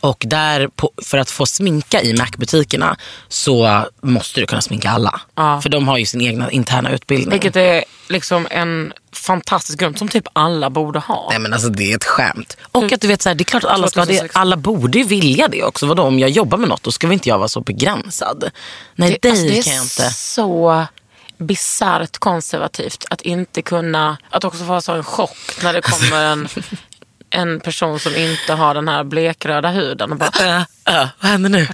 Och 0.00 0.24
där, 0.26 0.68
på, 0.68 0.90
för 1.04 1.18
att 1.18 1.30
få 1.30 1.46
sminka 1.46 2.02
i 2.02 2.12
Mac-butikerna 2.12 2.96
så 3.28 3.84
måste 4.02 4.40
du 4.40 4.46
kunna 4.46 4.62
sminka 4.62 4.90
alla. 4.90 5.20
Ja. 5.34 5.60
För 5.60 5.68
de 5.68 5.88
har 5.88 5.98
ju 5.98 6.06
sin 6.06 6.20
egna 6.20 6.50
interna 6.50 6.90
utbildning. 6.90 7.30
Vilket 7.30 7.56
är 7.56 7.84
liksom 8.08 8.46
en 8.50 8.92
fantastisk 9.12 9.78
grund 9.78 9.98
som 9.98 10.08
typ 10.08 10.24
alla 10.32 10.70
borde 10.70 10.98
ha. 10.98 11.26
Nej 11.30 11.38
men 11.38 11.52
alltså 11.52 11.68
det 11.68 11.92
är 11.92 11.96
ett 11.96 12.04
skämt. 12.04 12.56
Och 12.72 12.92
att 12.92 13.00
du 13.00 13.08
vet 13.08 13.22
så 13.22 13.28
här, 13.28 13.34
det 13.34 13.42
är 13.42 13.44
klart 13.44 13.64
att 13.64 13.70
alla 13.70 13.88
ska 13.88 14.00
det. 14.00 14.06
2016. 14.06 14.40
Alla 14.40 14.56
borde 14.56 15.02
vilja 15.02 15.48
det 15.48 15.62
också. 15.62 15.86
Vadå 15.86 16.02
om 16.02 16.18
jag 16.18 16.30
jobbar 16.30 16.58
med 16.58 16.68
något 16.68 16.82
då 16.82 16.92
ska 16.92 17.06
väl 17.06 17.14
inte 17.14 17.28
jag 17.28 17.38
vara 17.38 17.48
så 17.48 17.60
begränsad. 17.60 18.50
Nej 18.94 19.10
Det, 19.10 19.18
dig 19.22 19.30
alltså, 19.30 19.46
det 19.46 19.58
är 19.58 19.62
kan 19.62 19.74
jag 19.74 19.84
inte. 19.84 20.10
så 20.10 20.86
bisarrt 21.38 22.18
konservativt 22.18 23.04
att 23.10 23.22
inte 23.22 23.62
kunna, 23.62 24.16
att 24.30 24.44
också 24.44 24.64
få 24.64 24.80
så 24.80 24.92
en 24.92 25.04
chock 25.04 25.62
när 25.62 25.72
det 25.72 25.80
kommer 25.82 26.22
en, 26.24 26.48
en 27.30 27.60
person 27.60 28.00
som 28.00 28.16
inte 28.16 28.52
har 28.52 28.74
den 28.74 28.88
här 28.88 29.04
blekröda 29.04 29.70
huden 29.70 30.12
och 30.12 30.18
bara 30.18 30.30
Äh, 30.86 31.02
äh, 31.02 31.08
vad 31.20 31.30
händer 31.30 31.50
nu? 31.50 31.66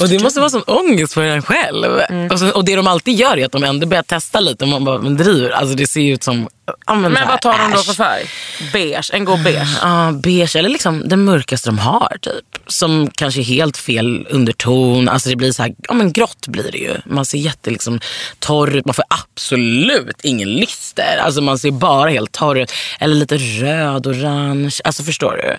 Och 0.00 0.08
det 0.08 0.18
måste 0.22 0.40
vara 0.40 0.50
sån 0.50 0.62
ångest 0.62 1.14
för 1.14 1.22
en 1.22 1.42
själv. 1.42 2.00
Och, 2.30 2.38
så, 2.38 2.50
och 2.50 2.64
det 2.64 2.76
de 2.76 2.86
alltid 2.86 3.14
gör 3.14 3.38
är 3.38 3.46
att 3.46 3.52
de 3.52 3.64
ändå 3.64 3.86
börjar 3.86 4.02
testa 4.02 4.40
lite. 4.40 4.64
Och 4.64 4.70
man 4.70 4.84
bara, 4.84 4.98
men 4.98 5.16
driver. 5.16 5.50
Alltså 5.50 5.74
det 5.74 5.86
ser 5.86 6.00
ju 6.00 6.14
ut 6.14 6.22
som... 6.22 6.48
Men 6.86 7.12
Men 7.12 7.28
vad 7.28 7.40
tar 7.40 7.58
de 7.58 7.72
då 7.72 7.78
för 7.78 7.94
färg? 7.94 8.26
Beige, 8.72 9.10
en 9.12 9.24
god 9.24 9.42
beige. 9.42 9.78
Ja, 9.82 10.12
beige 10.12 10.56
eller 10.56 10.68
liksom 10.68 11.08
den 11.08 11.24
mörkaste 11.24 11.68
de 11.68 11.78
har 11.78 12.16
typ. 12.20 12.44
Som 12.66 13.10
kanske 13.10 13.40
är 13.40 13.44
helt 13.44 13.76
fel 13.76 14.26
underton. 14.30 15.08
Alltså 15.08 15.28
det 15.28 15.36
blir 15.36 15.52
så 15.52 15.62
här, 15.62 15.74
ja 15.88 15.94
men 15.94 16.12
grått 16.12 16.46
blir 16.48 16.72
det 16.72 16.78
ju. 16.78 16.96
Man 17.06 17.24
ser 17.24 17.38
jätte 17.38 17.70
liksom 17.70 18.00
torr 18.38 18.76
ut. 18.76 18.86
Man 18.86 18.94
får 18.94 19.04
absolut 19.08 20.20
ingen 20.22 20.48
lyster. 20.48 21.18
Alltså 21.20 21.40
man 21.40 21.58
ser 21.58 21.70
bara 21.70 22.10
helt 22.10 22.32
torr 22.32 22.58
ut. 22.58 22.72
Eller 23.00 23.14
lite 23.14 23.36
röd, 23.36 24.06
orange. 24.06 24.74
Alltså 24.84 25.02
förstår 25.02 25.32
du? 25.32 25.56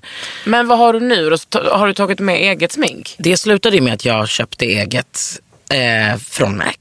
Men 0.49 0.67
vad 0.67 0.77
har 0.77 0.93
du 0.93 0.99
nu 0.99 1.35
Har 1.71 1.87
du 1.87 1.93
tagit 1.93 2.19
med 2.19 2.35
eget 2.35 2.71
smink? 2.71 3.15
Det 3.17 3.37
slutade 3.37 3.75
ju 3.75 3.81
med 3.81 3.93
att 3.93 4.05
jag 4.05 4.29
köpte 4.29 4.65
eget 4.65 5.39
eh, 5.69 6.17
från 6.17 6.57
Mac. 6.57 6.73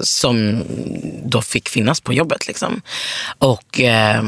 Som 0.00 0.64
då 1.24 1.42
fick 1.42 1.68
finnas 1.68 2.00
på 2.00 2.12
jobbet. 2.12 2.46
Liksom. 2.46 2.82
Och 3.38 3.80
eh, 3.80 4.22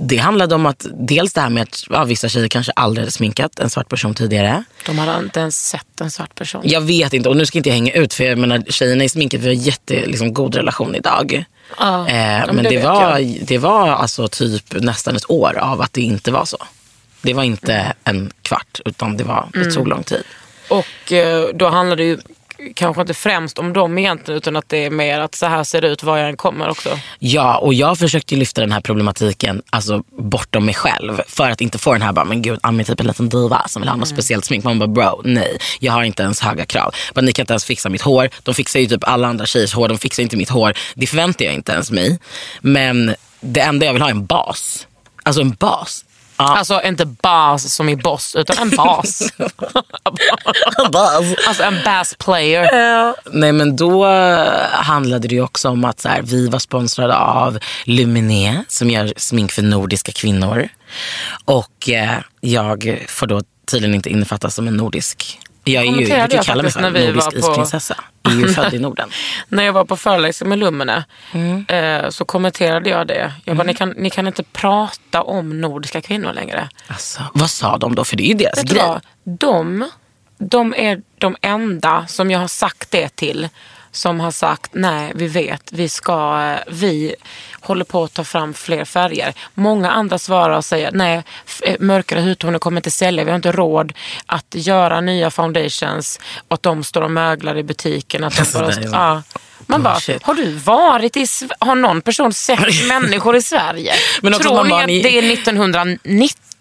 det 0.00 0.16
handlade 0.16 0.54
om 0.54 0.66
att 0.66 0.86
dels 0.92 1.32
det 1.32 1.40
här 1.40 1.48
med 1.48 1.62
att 1.62 1.84
ja, 1.90 2.04
vissa 2.04 2.28
tjejer 2.28 2.48
kanske 2.48 2.72
aldrig 2.72 3.02
hade 3.02 3.12
sminkat 3.12 3.58
en 3.58 3.70
svart 3.70 3.88
person 3.88 4.14
tidigare. 4.14 4.64
De 4.86 4.98
hade 4.98 5.24
inte 5.24 5.40
ens 5.40 5.68
sett 5.68 6.00
en 6.00 6.10
svart 6.10 6.34
person. 6.34 6.62
Jag 6.64 6.80
vet 6.80 7.12
inte 7.12 7.28
och 7.28 7.36
nu 7.36 7.46
ska 7.46 7.58
inte 7.58 7.68
jag 7.68 7.74
hänga 7.74 7.92
ut 7.92 8.14
för 8.14 8.24
jag 8.24 8.38
menar 8.38 8.62
tjejerna 8.68 9.04
i 9.04 9.08
sminket 9.08 9.40
vi 9.40 9.46
har 9.46 9.54
jätte 9.54 10.06
liksom, 10.06 10.34
god 10.34 10.54
relation 10.54 10.94
idag. 10.94 11.44
Ja, 11.78 12.08
eh, 12.08 12.52
men 12.52 12.56
det 12.56 12.68
det, 12.68 12.78
var, 12.78 13.46
det 13.46 13.58
var 13.58 13.88
alltså 13.88 14.28
typ 14.28 14.80
nästan 14.80 15.16
ett 15.16 15.30
år 15.30 15.58
av 15.58 15.80
att 15.80 15.92
det 15.92 16.00
inte 16.00 16.30
var 16.30 16.44
så. 16.44 16.58
Det 17.22 17.34
var 17.34 17.42
inte 17.42 17.92
en 18.04 18.32
kvart 18.42 18.80
utan 18.84 19.16
det 19.16 19.24
var, 19.24 19.48
det 19.52 19.70
tog 19.70 19.88
lång 19.88 20.02
tid. 20.02 20.22
Och 20.68 21.12
eh, 21.12 21.48
då 21.54 21.68
handlar 21.68 21.96
det 21.96 22.04
ju 22.04 22.18
kanske 22.74 23.00
inte 23.00 23.14
främst 23.14 23.58
om 23.58 23.72
dem 23.72 23.98
egentligen 23.98 24.38
utan 24.38 24.56
att 24.56 24.68
det 24.68 24.84
är 24.84 24.90
mer 24.90 25.20
att 25.20 25.34
så 25.34 25.46
här 25.46 25.64
ser 25.64 25.80
det 25.80 25.88
ut 25.88 26.02
var 26.02 26.18
jag 26.18 26.28
än 26.28 26.36
kommer 26.36 26.68
också. 26.68 26.98
Ja, 27.18 27.58
och 27.58 27.74
jag 27.74 27.98
försökte 27.98 28.36
lyfta 28.36 28.60
den 28.60 28.72
här 28.72 28.80
problematiken 28.80 29.62
alltså, 29.70 30.02
bortom 30.18 30.64
mig 30.64 30.74
själv. 30.74 31.20
För 31.28 31.50
att 31.50 31.60
inte 31.60 31.78
få 31.78 31.92
den 31.92 32.02
här, 32.02 32.12
bara, 32.12 32.24
men 32.24 32.42
gud, 32.42 32.58
Ami 32.62 32.80
är 32.80 32.84
typ 32.84 33.00
en 33.00 33.06
liten 33.06 33.28
diva 33.28 33.68
som 33.68 33.82
vill 33.82 33.88
ha 33.88 33.96
något 33.96 34.08
speciellt 34.08 34.44
smink. 34.44 34.64
Man 34.64 34.78
bara, 34.78 34.88
bro, 34.88 35.20
nej. 35.24 35.58
Jag 35.80 35.92
har 35.92 36.02
inte 36.02 36.22
ens 36.22 36.40
höga 36.40 36.66
krav. 36.66 36.94
Men 37.14 37.24
ni 37.24 37.32
kan 37.32 37.42
inte 37.42 37.52
ens 37.52 37.64
fixa 37.64 37.88
mitt 37.88 38.02
hår. 38.02 38.30
De 38.42 38.54
fixar 38.54 38.80
ju 38.80 38.86
typ 38.86 39.04
alla 39.04 39.28
andra 39.28 39.46
tjejers 39.46 39.74
hår. 39.74 39.88
De 39.88 39.98
fixar 39.98 40.22
inte 40.22 40.36
mitt 40.36 40.50
hår. 40.50 40.72
Det 40.94 41.06
förväntar 41.06 41.44
jag 41.44 41.54
inte 41.54 41.72
ens 41.72 41.90
mig. 41.90 42.18
Men 42.60 43.14
det 43.40 43.60
enda 43.60 43.86
jag 43.86 43.92
vill 43.92 44.02
ha 44.02 44.08
är 44.08 44.14
en 44.14 44.26
bas. 44.26 44.86
Alltså 45.22 45.40
en 45.42 45.50
bas. 45.50 46.04
Ja. 46.38 46.56
Alltså 46.56 46.82
inte 46.84 47.06
bas 47.06 47.74
som 47.74 47.88
i 47.88 47.96
boss 47.96 48.36
utan 48.36 48.58
en 48.58 48.76
bas. 48.76 49.32
alltså 51.46 51.62
en 51.62 51.78
bass 51.84 52.14
player. 52.18 53.14
Nej 53.30 53.52
men 53.52 53.76
då 53.76 54.06
eh, 54.06 54.68
handlade 54.70 55.28
det 55.28 55.34
ju 55.34 55.42
också 55.42 55.68
om 55.68 55.84
att 55.84 56.00
så 56.00 56.08
här, 56.08 56.22
vi 56.22 56.48
var 56.48 56.58
sponsrade 56.58 57.16
av 57.16 57.58
Luminé 57.84 58.64
som 58.68 58.90
gör 58.90 59.12
smink 59.16 59.52
för 59.52 59.62
nordiska 59.62 60.12
kvinnor. 60.12 60.68
Och 61.44 61.88
eh, 61.88 62.18
jag 62.40 63.04
får 63.08 63.26
då 63.26 63.42
tydligen 63.70 63.94
inte 63.94 64.10
innefattas 64.10 64.54
som 64.54 64.68
en 64.68 64.76
nordisk. 64.76 65.40
Jag 65.68 65.86
är 65.86 65.92
ju, 65.92 66.06
jag 66.06 66.32
jag 66.32 66.44
kalla 66.44 66.62
mig 66.62 66.72
när 66.80 66.90
vi 66.90 67.06
nordisk 67.06 67.24
var 67.24 67.30
på- 67.32 67.38
isprinsessa. 67.38 67.94
Jag 68.22 68.32
är 68.32 68.36
ju 68.36 68.48
född 68.48 68.74
i 68.74 68.78
Norden. 68.78 69.10
När 69.48 69.62
jag 69.64 69.72
var 69.72 69.84
på 69.84 69.96
föreläsning 69.96 70.48
med 70.48 70.58
Lumene 70.58 71.04
eh, 71.68 72.08
så 72.10 72.24
kommenterade 72.24 72.90
jag 72.90 73.06
det. 73.06 73.32
Jag 73.44 73.56
bara, 73.56 73.64
ni, 73.64 73.74
kan, 73.74 73.88
ni 73.90 74.10
kan 74.10 74.26
inte 74.26 74.42
prata 74.42 75.22
om 75.22 75.60
nordiska 75.60 76.00
kvinnor 76.00 76.32
längre. 76.32 76.68
Alltså, 76.86 77.22
vad 77.32 77.50
sa 77.50 77.78
de 77.78 77.94
då? 77.94 78.04
För 78.04 78.16
det 78.16 78.22
är 78.22 78.28
ju 78.28 78.34
deras 78.34 78.62
grej. 78.62 78.82
De, 79.24 79.90
de 80.38 80.74
är 80.76 81.02
de 81.18 81.36
enda 81.42 82.06
som 82.06 82.30
jag 82.30 82.38
har 82.38 82.48
sagt 82.48 82.90
det 82.90 83.16
till 83.16 83.48
som 83.98 84.20
har 84.20 84.30
sagt 84.30 84.70
nej, 84.74 85.12
vi 85.14 85.26
vet, 85.26 85.72
vi 85.72 85.88
ska, 85.88 86.56
vi 86.66 87.14
håller 87.60 87.84
på 87.84 88.04
att 88.04 88.14
ta 88.14 88.24
fram 88.24 88.54
fler 88.54 88.84
färger. 88.84 89.34
Många 89.54 89.90
andra 89.90 90.18
svarar 90.18 90.56
och 90.56 90.64
säger 90.64 90.90
nej, 90.92 91.22
eh, 91.62 91.76
mörkare 91.80 92.20
hudtoner 92.20 92.58
kommer 92.58 92.78
inte 92.78 92.90
sälja, 92.90 93.24
vi 93.24 93.30
har 93.30 93.36
inte 93.36 93.52
råd 93.52 93.92
att 94.26 94.46
göra 94.50 95.00
nya 95.00 95.30
foundations 95.30 96.20
och 96.48 96.54
att 96.54 96.62
de 96.62 96.84
står 96.84 97.02
och 97.02 97.10
möglar 97.10 97.56
i 97.56 97.62
butiken. 97.62 98.24
Att 98.24 98.34
de 98.36 98.40
Alltså, 98.40 98.58
bara, 98.58 98.72
ja. 98.92 99.22
Man 99.66 99.82
bara, 99.82 99.94
Bullshit. 99.94 100.22
har 100.22 100.34
du 100.34 100.52
varit 100.52 101.16
i, 101.16 101.26
har 101.58 101.74
någon 101.74 102.00
person 102.00 102.32
sett 102.32 102.88
människor 102.88 103.36
i 103.36 103.42
Sverige? 103.42 103.92
Tror 104.22 104.64
ni 104.64 104.72
att 104.72 105.02
det 105.02 105.18
är 105.18 105.22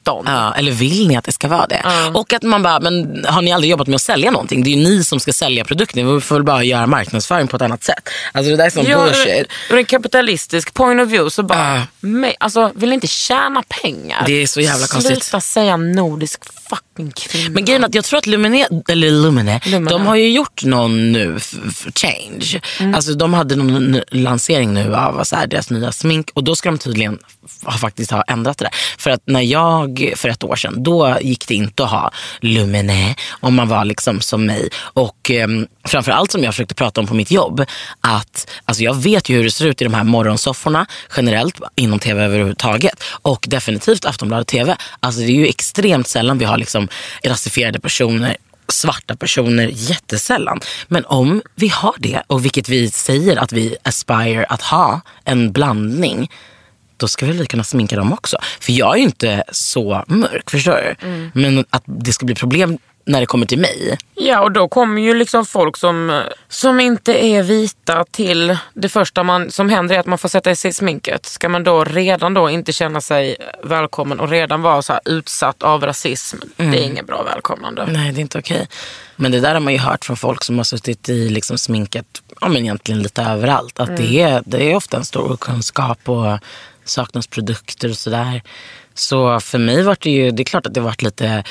1919? 0.07 0.25
Ja, 0.27 0.53
eller 0.55 0.71
vill 0.71 1.07
ni 1.07 1.15
att 1.17 1.25
det 1.25 1.31
ska 1.31 1.47
vara 1.47 1.67
det? 1.67 1.81
Och 2.13 2.33
att 2.33 2.43
man 2.43 2.63
bara, 2.63 2.79
men 2.79 3.25
har 3.27 3.41
ni 3.41 3.51
aldrig 3.51 3.71
jobbat 3.71 3.87
med 3.87 3.95
att 3.95 4.01
sälja 4.01 4.31
någonting? 4.31 4.63
Det 4.63 4.69
är 4.69 4.75
ju 4.77 4.83
ni 4.83 5.03
som 5.03 5.19
ska 5.19 5.33
sälja 5.33 5.65
produkten. 5.65 6.15
Vi 6.15 6.21
får 6.21 6.35
väl 6.35 6.43
bara 6.43 6.63
göra 6.63 6.87
marknadsföring 6.87 7.47
på 7.47 7.55
ett 7.55 7.61
annat 7.61 7.83
sätt. 7.83 8.09
Alltså 8.33 8.49
det 8.51 8.57
där 8.57 8.65
är 8.65 8.69
sån 8.69 8.85
Ja, 8.85 9.03
bullshit. 9.03 9.47
ur 9.69 9.77
en 9.77 9.85
kapitalistisk 9.85 10.73
point 10.73 11.01
of 11.01 11.07
view 11.09 11.29
så 11.29 11.43
bara, 11.43 11.75
Ja. 11.75 11.81
men, 11.99 12.31
alltså, 12.39 12.71
vill 12.75 12.89
ni 12.89 12.95
inte 12.95 13.07
tjäna 13.07 13.63
pengar? 13.81 14.23
Det 14.25 14.33
är 14.41 14.47
så 14.47 14.61
jävla 14.61 14.87
konstigt. 14.87 15.23
Sluta 15.23 15.41
säga 15.41 15.77
nordisk 15.77 16.39
fucking 16.69 17.11
kvinna. 17.11 17.49
Men 17.49 17.65
grejen 17.65 17.83
är 17.83 17.87
att 17.87 17.95
jag 17.95 18.03
tror 18.05 18.17
att 18.17 18.25
Lumine, 18.25 18.67
eller 18.89 19.11
Lumine, 19.11 19.59
Lumine. 19.65 19.89
de 19.89 20.05
har 20.07 20.15
ju 20.15 20.29
gjort 20.31 20.63
någon 20.63 21.11
nu, 21.11 21.39
change. 21.95 22.61
Alltså 22.95 23.13
de 23.13 23.33
hade 23.33 23.55
någon 23.55 24.01
lansering 24.11 24.73
nu 24.73 24.95
av 24.95 25.23
så 25.23 25.35
här, 25.35 25.47
deras 25.47 25.69
nya 25.69 25.91
smink 25.91 26.29
och 26.33 26.43
då 26.43 26.55
ska 26.55 26.69
de 26.69 26.77
tydligen 26.77 27.19
ha, 27.65 27.71
faktiskt 27.71 28.11
ha 28.11 28.23
ändrat 28.27 28.57
det 28.57 28.65
där. 28.65 28.73
För 28.97 29.09
att 29.09 29.21
när 29.25 29.41
jag, 29.41 29.96
för 30.15 30.29
ett 30.29 30.43
år 30.43 30.55
sedan, 30.55 30.83
då 30.83 31.17
gick 31.21 31.47
det 31.47 31.55
inte 31.55 31.83
att 31.83 31.91
ha 31.91 32.11
Lumine 32.39 33.15
om 33.29 33.55
man 33.55 33.67
var 33.67 33.85
liksom 33.85 34.21
som 34.21 34.45
mig. 34.45 34.69
Och 34.77 35.31
eh, 35.31 35.47
framförallt 35.85 36.31
som 36.31 36.43
jag 36.43 36.53
försökte 36.53 36.75
prata 36.75 37.01
om 37.01 37.07
på 37.07 37.13
mitt 37.13 37.31
jobb, 37.31 37.65
att 38.01 38.49
alltså 38.65 38.83
jag 38.83 38.95
vet 38.95 39.29
ju 39.29 39.35
hur 39.35 39.43
det 39.43 39.51
ser 39.51 39.65
ut 39.65 39.81
i 39.81 39.83
de 39.83 39.93
här 39.93 40.03
morgonsofforna 40.03 40.85
generellt 41.17 41.59
inom 41.75 41.99
tv 41.99 42.23
överhuvudtaget 42.23 43.03
och 43.21 43.45
definitivt 43.47 44.05
Aftonbladet 44.05 44.47
TV. 44.47 44.75
Alltså 44.99 45.21
det 45.21 45.27
är 45.27 45.35
ju 45.35 45.47
extremt 45.47 46.07
sällan 46.07 46.37
vi 46.37 46.45
har 46.45 46.57
liksom 46.57 46.87
rasifierade 47.23 47.79
personer 47.79 48.37
svarta 48.69 49.15
personer 49.15 49.71
jättesällan. 49.73 50.59
Men 50.87 51.05
om 51.05 51.41
vi 51.55 51.67
har 51.67 51.95
det, 51.97 52.23
och 52.27 52.45
vilket 52.45 52.69
vi 52.69 52.91
säger 52.91 53.37
att 53.37 53.51
vi 53.51 53.75
aspire 53.83 54.45
att 54.45 54.61
ha, 54.61 55.01
en 55.23 55.51
blandning, 55.51 56.29
då 56.97 57.07
ska 57.07 57.25
väl 57.25 57.37
vi 57.37 57.45
kunna 57.45 57.63
sminka 57.63 57.95
dem 57.95 58.13
också. 58.13 58.37
För 58.59 58.73
jag 58.73 58.93
är 58.93 58.97
ju 58.97 59.03
inte 59.03 59.43
så 59.51 60.03
mörk, 60.07 60.49
förstår 60.49 60.95
du? 60.99 61.29
Men 61.33 61.65
att 61.69 61.83
det 61.85 62.13
ska 62.13 62.25
bli 62.25 62.35
problem 62.35 62.77
när 63.07 63.19
det 63.19 63.25
kommer 63.25 63.45
till 63.45 63.59
mig. 63.59 63.97
Ja, 64.15 64.41
och 64.41 64.51
då 64.51 64.67
kommer 64.67 65.01
ju 65.01 65.13
liksom 65.13 65.45
folk 65.45 65.77
som, 65.77 66.21
som 66.47 66.79
inte 66.79 67.25
är 67.25 67.43
vita 67.43 68.05
till 68.11 68.57
det 68.73 68.89
första 68.89 69.23
man, 69.23 69.51
som 69.51 69.69
händer 69.69 69.95
är 69.95 69.99
att 69.99 70.05
man 70.05 70.17
får 70.17 70.29
sätta 70.29 70.51
i 70.51 70.55
sig 70.55 70.73
sminket. 70.73 71.25
Ska 71.25 71.49
man 71.49 71.63
då 71.63 71.83
redan 71.83 72.33
då 72.33 72.49
inte 72.49 72.73
känna 72.73 73.01
sig 73.01 73.35
välkommen 73.63 74.19
och 74.19 74.29
redan 74.29 74.61
vara 74.61 74.81
så 74.81 74.99
utsatt 75.05 75.63
av 75.63 75.83
rasism, 75.83 76.37
det 76.55 76.63
är 76.63 76.83
inget 76.83 77.07
bra 77.07 77.23
välkomnande. 77.23 77.85
Nej, 77.91 78.11
det 78.11 78.19
är 78.19 78.21
inte 78.21 78.39
okej. 78.39 78.67
Men 79.15 79.31
det 79.31 79.39
där 79.39 79.53
har 79.53 79.59
man 79.59 79.73
ju 79.73 79.79
hört 79.79 80.05
från 80.05 80.17
folk 80.17 80.43
som 80.43 80.57
har 80.57 80.63
suttit 80.63 81.09
i 81.09 81.29
liksom 81.29 81.57
sminket 81.57 82.21
ja, 82.41 82.47
men 82.47 82.57
egentligen 82.57 83.01
lite 83.01 83.21
överallt. 83.23 83.79
Att 83.79 83.97
det, 83.97 84.21
är, 84.21 84.43
det 84.45 84.71
är 84.71 84.75
ofta 84.75 84.97
en 84.97 85.05
stor 85.05 85.37
kunskap 85.37 86.09
och 86.09 86.39
saknas 86.89 87.27
produkter 87.27 87.89
och 87.89 87.97
sådär. 87.97 88.41
Så 88.93 89.39
för 89.39 89.57
mig 89.57 89.83
var 89.83 89.97
det 89.99 90.11
ju, 90.11 90.31
det 90.31 90.43
är 90.43 90.45
klart 90.45 90.65
att 90.65 90.73
det 90.73 90.81
varit 90.81 91.01
lite 91.01 91.43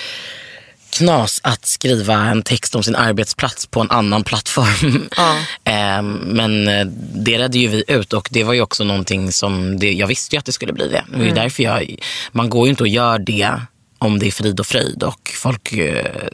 knas 0.91 1.41
att 1.43 1.67
skriva 1.67 2.15
en 2.15 2.43
text 2.43 2.75
om 2.75 2.83
sin 2.83 2.97
arbetsplats 2.97 3.67
på 3.67 3.81
en 3.81 3.91
annan 3.91 4.25
plattform. 4.25 5.09
Ehm, 5.65 6.13
Men 6.13 6.69
eh, 6.69 6.87
det 7.15 7.39
redde 7.39 7.59
ju 7.59 7.69
vi 7.69 7.85
ut 7.89 8.13
och 8.13 8.29
det 8.31 8.45
var 8.45 8.53
ju 8.53 8.61
också 8.61 8.85
någonting 8.85 9.33
som, 9.33 9.79
det, 9.79 9.93
jag 9.93 10.07
visste 10.07 10.37
ju 10.37 10.39
att 10.39 10.45
det 10.45 10.53
skulle 10.53 10.73
bli 10.73 10.89
det. 10.89 11.05
Det 11.13 11.19
var 11.19 11.25
ju 11.25 11.31
därför 11.31 11.63
jag, 11.63 11.97
man 12.33 12.51
går 12.51 12.67
ju 12.67 12.71
inte 12.71 12.83
och 12.83 12.89
gör 12.89 13.19
det 13.19 13.61
om 13.99 14.19
det 14.19 14.27
är 14.27 14.31
frid 14.31 14.61
och 14.61 14.67
fröjd 14.67 15.03
och 15.03 15.31
folk 15.35 15.73
eh, 15.73 16.29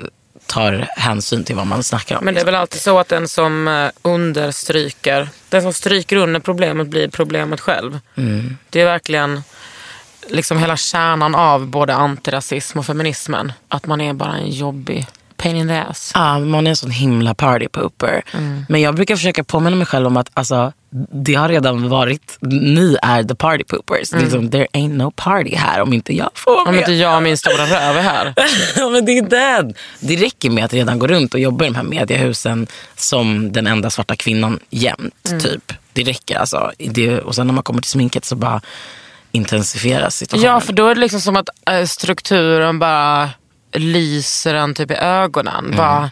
tar 0.53 0.89
hänsyn 0.97 1.45
till 1.45 1.57
vad 1.57 1.67
man 1.67 1.83
snackar 1.83 2.17
om. 2.19 2.25
Men 2.25 2.35
det 2.35 2.41
är 2.41 2.45
väl 2.45 2.55
alltid 2.55 2.81
så 2.81 2.99
att 2.99 3.09
den 3.09 3.29
som 3.29 3.69
eh, 3.69 3.91
understryker, 4.03 5.29
den 5.49 5.63
som 5.63 5.73
stryker 5.73 6.17
under 6.17 6.41
problemet 6.41 6.89
blir 6.89 7.09
problemet 7.09 7.61
själv. 7.61 8.01
Det 8.71 8.81
är 8.81 8.85
verkligen 8.85 9.43
liksom 10.29 10.59
hela 10.59 10.77
kärnan 10.77 11.35
av 11.35 11.67
både 11.67 11.95
antirasism 11.95 12.79
och 12.79 12.87
feminismen. 12.87 13.53
Att 13.69 13.87
man 13.87 14.01
är 14.01 14.13
bara 14.13 14.37
en 14.37 14.51
jobbig 14.51 15.07
pain 15.43 15.57
in 15.57 15.69
the 15.69 15.75
ass. 15.75 16.13
Ja, 16.15 16.39
man 16.39 16.67
är 16.67 16.71
en 16.71 16.77
sån 16.77 16.91
himla 16.91 17.35
party 17.35 17.69
pooper. 17.69 18.23
Men 18.69 18.81
jag 18.81 18.95
brukar 18.95 19.17
försöka 19.17 19.45
påminna 19.45 19.77
mig 19.77 19.87
själv 19.87 20.07
om 20.07 20.17
att 20.17 20.31
alltså, 20.35 20.73
det 21.13 21.35
har 21.35 21.49
redan 21.49 21.89
varit, 21.89 22.39
ni 22.41 22.97
är 23.03 23.23
the 23.23 23.35
party 23.35 23.65
poopers. 23.65 24.13
Är 24.13 24.19
Liksom, 24.21 24.51
there 24.51 24.67
ain't 24.73 24.97
no 24.97 25.11
party 25.17 25.55
här 25.57 25.81
om 25.81 25.93
inte 25.93 26.17
jag 26.17 26.31
får 26.35 26.69
Om 26.69 26.75
med. 26.75 26.79
inte 26.79 26.93
jag 26.93 27.17
och 27.17 27.23
min 27.23 27.37
stora 27.37 27.63
röv 27.67 27.97
är 27.97 28.03
här. 28.03 28.35
Ja, 28.77 28.89
men 28.89 29.05
det 29.05 29.19
är 29.19 29.23
den. 29.23 29.75
Det 30.01 30.17
räcker 30.17 30.51
med 30.51 30.65
att 30.65 30.73
redan 30.73 30.99
gå 30.99 31.07
runt 31.07 31.35
och 31.35 31.41
jobba 31.41 31.65
i 31.65 31.69
de 31.69 31.75
här 31.75 31.83
mediehusen 31.83 32.67
som 32.97 33.53
den 33.53 33.67
enda 33.67 33.91
svarta 33.91 34.17
kvinnan 34.17 34.59
jämt. 34.71 35.33
Typ. 35.43 35.73
Det 35.93 36.03
räcker 36.03 36.37
alltså. 36.39 36.71
Det, 36.79 37.21
och 37.21 37.35
sen 37.35 37.47
när 37.47 37.55
man 37.55 37.63
kommer 37.65 37.81
till 37.83 37.91
sminket 37.91 38.25
så 38.25 38.37
bara 38.37 38.61
intensifieras 39.33 40.17
situationen. 40.17 40.51
Ja, 40.53 40.61
för 40.61 40.73
då 40.73 40.87
är 40.89 40.95
det 40.95 41.01
liksom 41.01 41.21
som 41.21 41.37
att 41.37 41.49
eh, 41.71 41.85
strukturen 41.87 42.79
bara 42.79 43.31
lyser 43.75 44.55
en 44.55 44.75
typ 44.75 44.91
i 44.91 44.95
ögonen. 44.95 45.75
Bara, 45.77 46.11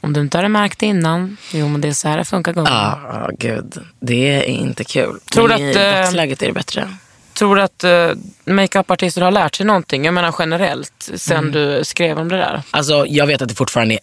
om 0.00 0.12
du 0.12 0.20
inte 0.20 0.38
har 0.38 0.42
det 0.42 0.48
märkt 0.48 0.82
innan, 0.82 1.36
jo 1.52 1.68
men 1.68 1.80
det 1.80 1.88
är 1.88 1.92
så 1.92 2.08
här 2.08 2.18
det 2.18 2.24
funkar 2.24 2.52
gumman. 2.52 2.72
Ja, 2.72 3.30
gud. 3.38 3.74
Det 4.00 4.36
är 4.36 4.42
inte 4.42 4.84
kul. 4.84 5.18
Tror 5.32 5.48
Men 5.48 5.58
du 5.58 5.64
i 5.64 5.70
att, 5.70 5.76
eh, 5.76 5.82
dagsläget 5.82 6.42
är 6.42 6.46
det 6.46 6.52
bättre. 6.52 6.88
Tror 7.34 7.56
du 7.56 7.62
att 7.62 7.84
uh, 7.84 8.10
makeupartister 8.44 9.22
har 9.22 9.30
lärt 9.30 9.54
sig 9.54 9.66
någonting? 9.66 10.04
Jag 10.04 10.14
menar 10.14 10.34
generellt, 10.38 11.10
sen 11.14 11.36
Mm. 11.38 11.52
du 11.52 11.84
skrev 11.84 12.18
om 12.18 12.28
det 12.28 12.36
där. 12.36 12.62
Alltså, 12.70 13.06
jag 13.08 13.26
vet 13.26 13.42
att 13.42 13.48
det 13.48 13.54
fortfarande 13.54 13.94
är 13.94 14.00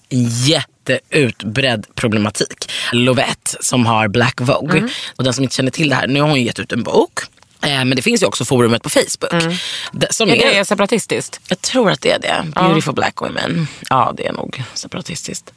jätteutbredd 0.50 1.86
problematik. 1.96 2.72
Lovette 2.94 3.58
som 3.62 3.86
har 3.86 4.08
Black 4.08 4.42
Vogue. 4.42 4.78
Mm. 4.78 4.90
Och 5.16 5.24
den 5.24 5.34
som 5.34 5.44
inte 5.44 5.56
känner 5.56 5.72
till 5.72 5.90
det 5.90 5.96
här, 5.96 6.08
nu 6.08 6.22
har 6.22 6.30
hon 6.30 6.44
gett 6.44 6.60
ut 6.60 6.72
en 6.72 6.84
bok. 6.84 7.20
Eh, 7.62 7.70
Men 7.70 7.90
det 7.96 8.02
finns 8.02 8.22
ju 8.22 8.26
också 8.26 8.46
forumet 8.46 8.84
på 8.84 8.90
Facebook. 8.90 9.44
Det- 9.92 10.14
Som 10.14 10.30
Mm. 10.30 10.42
Är 10.42 10.46
är, 10.54 10.58
det 10.60 10.66
separatistiskt? 10.66 11.40
jag 11.48 11.62
tror 11.62 11.92
att 11.92 12.02
det 12.02 12.12
är 12.12 12.20
det. 12.20 12.46
Beautiful 12.56 12.94
Black 12.94 13.22
Women. 13.22 13.68
Ja, 13.90 14.14
det 14.18 14.28
är 14.28 14.34
nog 14.34 14.64
separatistiskt. 14.74 15.54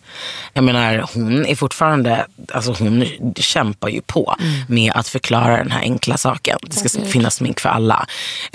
Jag 0.53 0.65
menar, 0.65 1.09
hon 1.15 1.47
är 1.47 1.55
fortfarande, 1.55 2.27
alltså 2.53 2.73
hon 2.79 3.05
kämpar 3.37 3.89
ju 3.89 4.01
på 4.01 4.37
Mm. 4.41 4.53
med 4.69 4.93
att 4.95 5.09
förklara 5.09 5.57
den 5.57 5.71
här 5.71 5.81
enkla 5.81 6.17
saken. 6.17 6.59
Det 6.63 6.89
ska 6.89 7.01
finnas 7.05 7.35
smink 7.35 7.61
för 7.61 7.69
alla. 7.69 8.07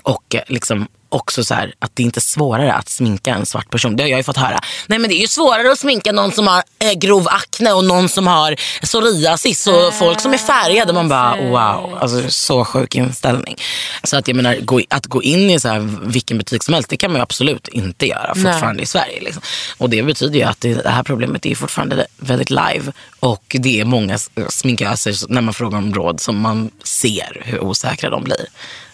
Och 0.04 0.36
eh, 0.36 0.42
liksom 0.48 0.88
också 1.10 1.44
så 1.44 1.54
här, 1.54 1.74
att 1.80 1.92
det 1.96 2.04
inte 2.04 2.20
är 2.20 2.22
svårare 2.22 2.74
att 2.74 2.90
sminka 2.90 3.36
en 3.36 3.46
svart 3.46 3.70
person. 3.70 3.96
Det 3.96 4.04
har 4.04 4.10
jag 4.10 4.20
ju 4.20 4.24
fått 4.24 4.38
höra. 4.38 4.60
Nej 4.88 5.00
men 5.00 5.10
det 5.10 5.16
är 5.16 5.22
ju 5.22 5.28
svårare 5.28 5.72
att 5.72 5.80
sminka 5.80 6.12
någon 6.12 6.32
som 6.32 6.48
har 6.48 6.64
eh, 6.80 6.94
grov 6.94 7.28
akne 7.28 7.72
och 7.72 7.86
någon 7.86 8.10
som 8.10 8.28
har 8.28 8.56
psoriasis 8.82 9.68
och 9.68 9.94
folk 9.94 10.20
som 10.20 10.34
är 10.34 10.38
färgade. 10.38 10.94
Man 10.94 11.10
bara 11.10 11.36
wow, 11.36 11.98
alltså 12.02 12.30
så 12.30 12.66
sjuk 12.66 12.96
inställning. 12.96 13.56
Så 14.04 14.18
att 14.18 14.28
jag 14.28 14.36
menar, 14.36 14.56
gå, 14.56 14.82
att 14.90 15.06
gå 15.06 15.24
in 15.24 15.50
i 15.50 15.60
så 15.60 15.68
här, 15.68 15.80
vilken 16.02 16.38
butik 16.38 16.64
som 16.64 16.74
helst, 16.74 16.90
det 16.90 16.98
kan 16.98 17.12
man 17.12 17.20
ju 17.20 17.24
absolut 17.24 17.68
inte 17.68 18.08
göra 18.08 18.36
fortfarande 18.36 18.84
i 18.84 18.86
Sverige. 18.86 19.22
Liksom. 19.22 19.42
Och 19.78 19.90
det 19.90 20.04
betyder 20.04 20.40
ju 20.40 20.44
att 20.44 20.62
det, 20.62 20.74
det 20.74 20.90
här 20.90 21.04
problemet 21.04 21.46
är 21.46 21.56
fortfarande 21.56 22.08
väldigt 22.18 22.50
live. 22.50 22.92
Och 23.20 23.56
det 23.60 23.80
är 23.80 23.86
många 23.86 24.18
sminköser, 24.50 25.16
när 25.30 25.42
man 25.42 25.54
frågar 25.54 25.78
om 25.78 25.94
råd, 25.94 26.22
som 26.22 26.40
man 26.40 26.72
ser 26.84 27.42
hur 27.46 27.60
osäkra 27.60 28.10
de 28.10 28.24
blir. 28.24 28.46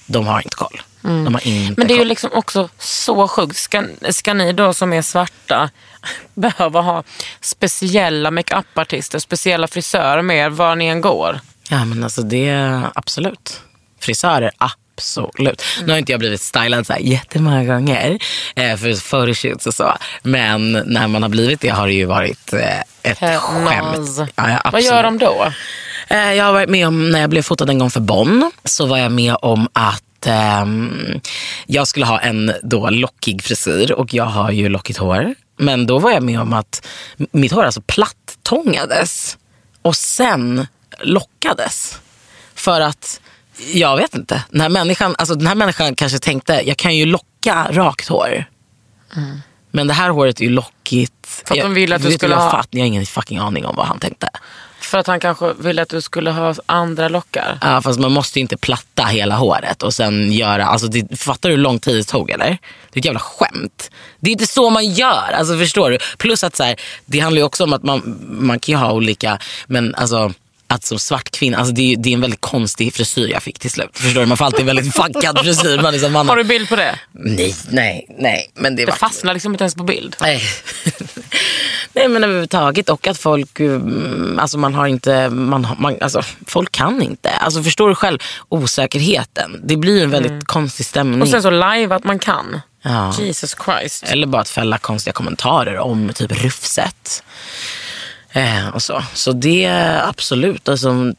De 0.06 0.28
har 0.28 0.40
inte 0.40 0.56
koll. 0.56 0.82
De 1.04 1.34
har 1.34 1.48
inte 1.48 1.74
Men 1.78 1.88
det 1.88 1.94
är 1.94 1.98
ju 1.98 2.06
liksom 2.06 2.30
också 2.34 2.70
så 2.80 3.28
sjukt. 3.28 3.56
Ska, 3.58 3.84
ska 4.10 4.34
ni 4.34 4.54
då 4.54 4.74
som 4.74 4.94
är 4.94 5.02
svarta 5.02 5.70
behöva 6.34 6.82
ha 6.82 7.04
speciella 7.42 8.32
makeupartister, 8.32 9.20
speciella 9.20 9.68
frisörer 9.68 10.22
med 10.22 10.38
er 10.38 10.50
var 10.50 10.76
ni 10.76 10.86
än 10.86 11.02
går? 11.02 11.40
Ja 11.70 11.86
men 11.86 12.04
alltså 12.04 12.22
det 12.22 12.82
absolut. 12.96 13.62
Frisörer, 14.00 14.52
absolut. 14.58 15.64
Nu 15.86 15.92
har 15.92 15.98
inte 16.00 16.12
jag 16.12 16.20
blivit 16.20 16.42
stylad 16.42 16.88
så 16.88 16.94
här 16.94 17.00
jättemånga 17.00 17.64
gånger 17.64 18.18
eh, 18.56 18.78
för 18.78 19.10
photoshoots 19.10 19.68
och 19.68 19.74
så. 19.74 19.94
Men 20.24 20.72
när 20.72 21.08
man 21.08 21.22
har 21.22 21.30
blivit 21.30 21.62
det 21.62 21.70
har 21.70 21.88
det 21.88 21.94
ju 21.94 22.06
varit 22.06 22.54
eh, 22.54 22.80
ett 23.04 23.22
Nas. 23.22 23.42
skämt. 23.42 24.32
Ja, 24.36 24.50
ja, 24.50 24.70
Vad 24.72 24.82
gör 24.82 25.04
de 25.04 25.18
då? 25.18 25.52
Eh, 26.08 26.34
Jag 26.34 26.46
har 26.46 26.54
varit 26.54 26.70
med 26.70 26.88
om, 26.88 27.10
när 27.10 27.20
jag 27.20 27.30
blev 27.30 27.42
fotad 27.42 27.70
en 27.70 27.80
gång 27.80 27.90
för 27.92 28.00
Bonn, 28.00 28.52
så 28.66 28.86
var 28.86 28.98
jag 28.98 29.12
med 29.12 29.36
om 29.42 29.68
att 29.74 30.04
ehm, 30.28 31.20
jag 31.66 31.88
skulle 31.88 32.06
ha 32.06 32.20
en 32.20 32.54
då 32.64 32.90
lockig 32.90 33.44
frisyr 33.44 33.92
och 33.92 34.14
jag 34.14 34.26
har 34.26 34.52
ju 34.52 34.70
lockigt 34.70 35.00
hår. 35.00 35.36
Men 35.58 35.86
då 35.88 36.00
var 36.00 36.12
jag 36.12 36.24
med 36.24 36.40
om 36.42 36.54
att 36.54 36.88
mitt 37.32 37.52
hår 37.52 37.64
alltså 37.64 37.82
plattångades 37.82 39.38
och 39.82 39.96
sen 39.96 40.68
lockades. 41.00 42.00
För 42.56 42.82
att, 42.82 43.22
jag 43.74 43.98
vet 43.98 44.16
inte, 44.16 44.44
den 44.50 44.62
här 44.62 44.70
människan, 44.70 45.16
alltså 45.18 45.36
den 45.36 45.48
här 45.48 45.56
människan 45.56 45.96
kanske 45.96 46.20
tänkte, 46.20 46.62
jag 46.66 46.78
kan 46.78 46.96
ju 46.96 47.06
locka 47.06 47.68
rakt 47.72 48.08
hår. 48.08 48.46
Men 49.72 49.88
det 49.88 49.94
här 49.94 50.10
håret 50.10 50.40
är 50.40 50.44
ju 50.44 50.50
lockigt. 50.50 51.14
För 51.28 51.42
att 51.42 51.50
de 51.50 51.58
Jag- 51.60 51.70
ville 51.70 51.96
att 51.96 52.02
du 52.02 52.08
vet 52.08 52.18
skulle 52.18 52.34
jag, 52.36 52.42
ha- 52.42 52.52
fatt, 52.52 52.68
jag 52.72 52.80
har 52.80 52.86
ingen 52.88 53.06
fucking 53.06 53.38
aning 53.38 53.66
om 53.66 53.76
vad 53.76 53.86
han 53.88 54.00
tänkte. 54.00 54.30
För 54.86 54.98
att 54.98 55.08
han 55.08 55.20
kanske 55.20 55.54
ville 55.54 55.82
att 55.82 55.90
du 55.90 56.02
skulle 56.02 56.32
ha 56.32 56.56
andra 56.66 57.10
lockar. 57.10 57.58
Ja, 57.62 57.82
fast 57.82 58.00
man 58.00 58.12
måste 58.12 58.40
ju 58.40 58.42
inte 58.42 58.58
platta 58.58 59.04
hela 59.04 59.36
håret 59.36 59.84
och 59.84 59.94
sen 59.94 60.32
göra, 60.32 60.66
alltså 60.66 60.88
det, 60.88 61.20
fattar 61.20 61.50
du 61.50 61.56
hur 61.56 61.62
lång 61.62 61.80
tid 61.80 61.96
det 61.96 62.04
tog 62.04 62.32
eller? 62.32 62.58
Det 62.92 62.98
är 62.98 63.00
ett 63.00 63.06
jävla 63.06 63.20
skämt. 63.20 63.92
Det 64.20 64.30
är 64.30 64.32
inte 64.32 64.48
så 64.48 64.70
man 64.70 64.86
gör, 64.86 65.32
alltså 65.34 65.58
förstår 65.58 65.92
du? 65.92 65.98
Plus 66.18 66.44
att 66.44 66.56
så 66.56 66.64
här, 66.64 66.76
det 67.06 67.20
handlar 67.20 67.40
ju 67.40 67.46
också 67.46 67.64
om 67.64 67.74
att 67.74 67.84
man, 67.84 68.20
man 68.30 68.60
kan 68.60 68.74
ju 68.74 68.80
ha 68.80 68.92
olika, 68.92 69.40
men 69.68 69.96
alltså 69.96 70.34
att 70.68 70.84
som 70.84 71.00
svart 71.00 71.32
kvinna, 71.32 71.58
alltså 71.58 71.74
det, 71.74 71.94
är, 71.94 71.98
det 71.98 72.10
är 72.10 72.14
en 72.14 72.22
väldigt 72.22 72.42
konstig 72.42 72.94
frisyr 72.94 73.28
jag 73.28 73.44
fick 73.44 73.60
till 73.60 73.72
slut. 73.72 73.90
Förstår 73.94 74.22
du? 74.22 74.28
Man 74.28 74.38
får 74.38 74.46
alltid 74.46 74.60
en 74.60 74.66
väldigt 74.66 74.96
fuckad 74.96 75.40
frisyr. 75.40 75.82
Man 75.82 75.94
är 75.96 76.00
som, 76.00 76.12
man, 76.14 76.30
Har 76.30 76.38
du 76.38 76.44
bild 76.44 76.70
på 76.70 76.76
det? 76.76 77.00
Nej, 77.12 77.56
nej, 77.70 78.08
nej. 78.20 78.52
Men 78.56 78.76
det, 78.76 78.82
Det 78.86 78.92
var... 78.92 78.98
fastnar 78.98 79.34
liksom 79.34 79.52
inte 79.54 79.64
ens 79.64 79.76
på 79.76 79.84
bild. 79.84 80.16
Nej. 80.22 80.42
Nej 81.94 82.08
men 82.08 82.24
överhuvudtaget 82.24 82.90
och 82.90 83.08
att 83.08 83.18
folk, 83.18 83.60
mm, 83.60 84.40
alltså 84.40 84.58
man 84.58 84.74
har 84.74 84.88
inte, 84.88 85.30
man, 85.30 85.68
man, 85.78 85.98
alltså 86.02 86.22
folk 86.48 86.72
kan 86.72 87.02
inte. 87.02 87.30
Alltså 87.30 87.64
förstår 87.64 87.90
du 87.90 87.96
själv 87.96 88.20
osäkerheten. 88.50 89.62
Det 89.64 89.78
blir 89.78 90.04
en 90.04 90.12
väldigt 90.12 90.48
konstig 90.48 90.86
stämning. 90.86 91.22
Och 91.22 91.28
sen 91.28 91.42
så 91.42 91.50
live 91.50 91.96
att 91.96 92.04
man 92.04 92.20
kan. 92.20 92.62
Ja. 92.82 93.14
Jesus 93.20 93.56
Christ. 93.66 94.04
Eller 94.04 94.28
bara 94.28 94.42
att 94.42 94.50
fälla 94.50 94.78
konstiga 94.78 95.14
kommentarer 95.14 95.78
om 95.78 96.12
typ 96.14 96.44
rufset. 96.44 97.24
Eh, 98.34 98.68
och 98.68 98.82
så. 98.82 99.04
så 99.14 99.32
det 99.32 99.68
absolut. 100.04 100.70
Alltså, 100.70 101.14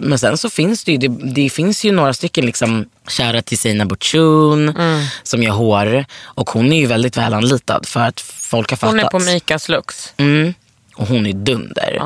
men 0.00 0.18
sen 0.18 0.38
så 0.38 0.50
finns 0.50 0.84
det 0.84 0.92
ju, 0.92 0.98
det, 0.98 1.08
det 1.08 1.50
finns 1.50 1.84
ju 1.84 1.92
några 1.92 2.12
stycken 2.12 2.46
liksom 2.46 2.88
kära 3.08 3.42
till 3.42 3.58
Sina 3.58 3.86
Butchun 3.86 4.74
som 5.22 5.42
gör 5.42 5.52
hår. 5.52 6.04
Och 6.22 6.50
hon 6.50 6.72
är 6.72 6.80
ju 6.80 6.86
väldigt 6.86 7.16
väl 7.16 7.34
anlitad 7.34 7.86
för 7.86 8.00
att 8.00 8.20
folk 8.20 8.70
har 8.70 8.76
fattat. 8.76 8.94
Hon 8.94 9.00
är 9.00 9.08
på 9.08 9.18
Mikas 9.18 9.68
lux. 9.68 10.12
Mm. 10.16 10.54
Och 10.96 11.06
hon 11.08 11.26
är 11.26 11.32
dunder. 11.32 11.98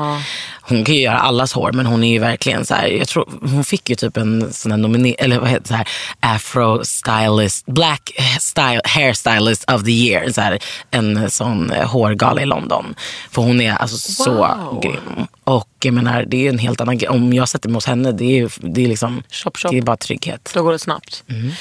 Hon 0.61 0.83
kan 0.85 0.95
ju 0.95 1.01
göra 1.01 1.19
allas 1.19 1.53
hår 1.53 1.71
men 1.71 1.85
hon 1.85 2.03
är 2.03 2.11
ju 2.11 2.19
verkligen 2.19 2.65
så 2.65 2.73
här, 2.73 2.87
jag 2.87 3.07
tror 3.07 3.29
hon 3.41 3.63
fick 3.63 3.89
ju 3.89 3.95
typ 3.95 4.17
en 4.17 4.53
sån 4.53 4.71
här 4.71 4.79
nomine- 4.79 5.15
eller 5.17 5.39
vad 5.39 5.49
heter 5.49 5.61
det, 5.61 5.67
så 5.67 5.73
här, 5.73 5.87
afro 6.19 6.81
stylist, 6.85 7.65
black 7.65 8.11
style, 8.39 8.81
hair 8.83 9.13
stylist 9.13 9.71
of 9.71 9.83
the 9.83 9.91
year. 9.91 10.31
Så 10.31 10.41
här, 10.41 10.59
en 10.91 11.31
sån 11.31 11.71
eh, 11.71 11.87
hårgala 11.89 12.41
i 12.41 12.45
London. 12.45 12.95
För 13.31 13.41
hon 13.41 13.61
är 13.61 13.73
alltså 13.73 13.97
så 13.97 14.31
Wow. 14.33 14.79
grym. 14.83 15.27
Och 15.43 15.69
jag 15.83 15.93
menar 15.93 16.25
det 16.27 16.45
är 16.45 16.49
en 16.49 16.59
helt 16.59 16.81
annan 16.81 16.97
grej. 16.97 17.09
Om 17.09 17.33
jag 17.33 17.49
sätter 17.49 17.69
mig 17.69 17.73
hos 17.75 17.85
henne 17.85 18.11
det 18.11 18.39
är 18.39 18.51
det 18.57 18.83
är 18.83 18.87
liksom, 18.87 19.23
Shop, 19.29 19.51
shop. 19.55 19.69
det 19.71 19.77
är 19.77 19.81
bara 19.81 19.97
trygghet. 19.97 20.51
Då 20.53 20.63
går 20.63 20.71
det 20.71 20.79
snabbt. 20.79 21.23
Mm. 21.29 21.51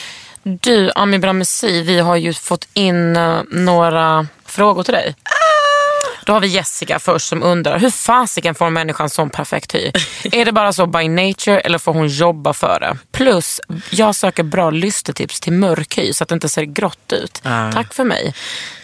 Du, 0.43 0.91
Ami 0.95 1.19
Bramesi, 1.19 1.83
vi 1.83 2.01
har 2.01 2.17
ju 2.17 2.35
fått 2.35 2.69
in 2.75 3.17
eh, 3.17 3.41
några 3.51 4.27
frågor 4.47 4.83
till 4.83 4.95
dig. 4.95 5.15
Då 6.25 6.33
har 6.33 6.41
vi 6.41 6.47
Jessica 6.47 6.99
först 6.99 7.29
som 7.29 7.43
undrar, 7.43 7.79
hur 7.79 7.91
fasiken 7.91 8.55
får 8.55 8.67
en 8.67 8.73
människa 8.73 9.03
en 9.03 9.11
sån 9.11 9.31
perfekt 9.31 9.75
hy? 9.75 9.93
är 10.33 10.45
det 10.45 10.53
bara 10.53 10.73
så 10.73 10.87
by 10.87 11.09
nature 11.09 11.61
eller 11.61 11.79
får 11.79 11.93
hon 11.93 12.09
jobba 12.09 12.53
för 12.53 12.81
det? 12.81 12.97
Plus, 13.13 13.61
jag 13.91 14.15
söker 14.15 14.43
bra 14.43 14.71
lystetips 14.71 15.41
till 15.41 15.53
mörk 15.53 15.99
hy 15.99 16.13
så 16.13 16.25
att 16.25 16.29
det 16.29 16.35
inte 16.35 16.49
ser 16.49 16.63
grått 16.63 17.13
ut. 17.13 17.41
Tack 17.75 17.95
för 17.95 18.05
mig. 18.05 18.35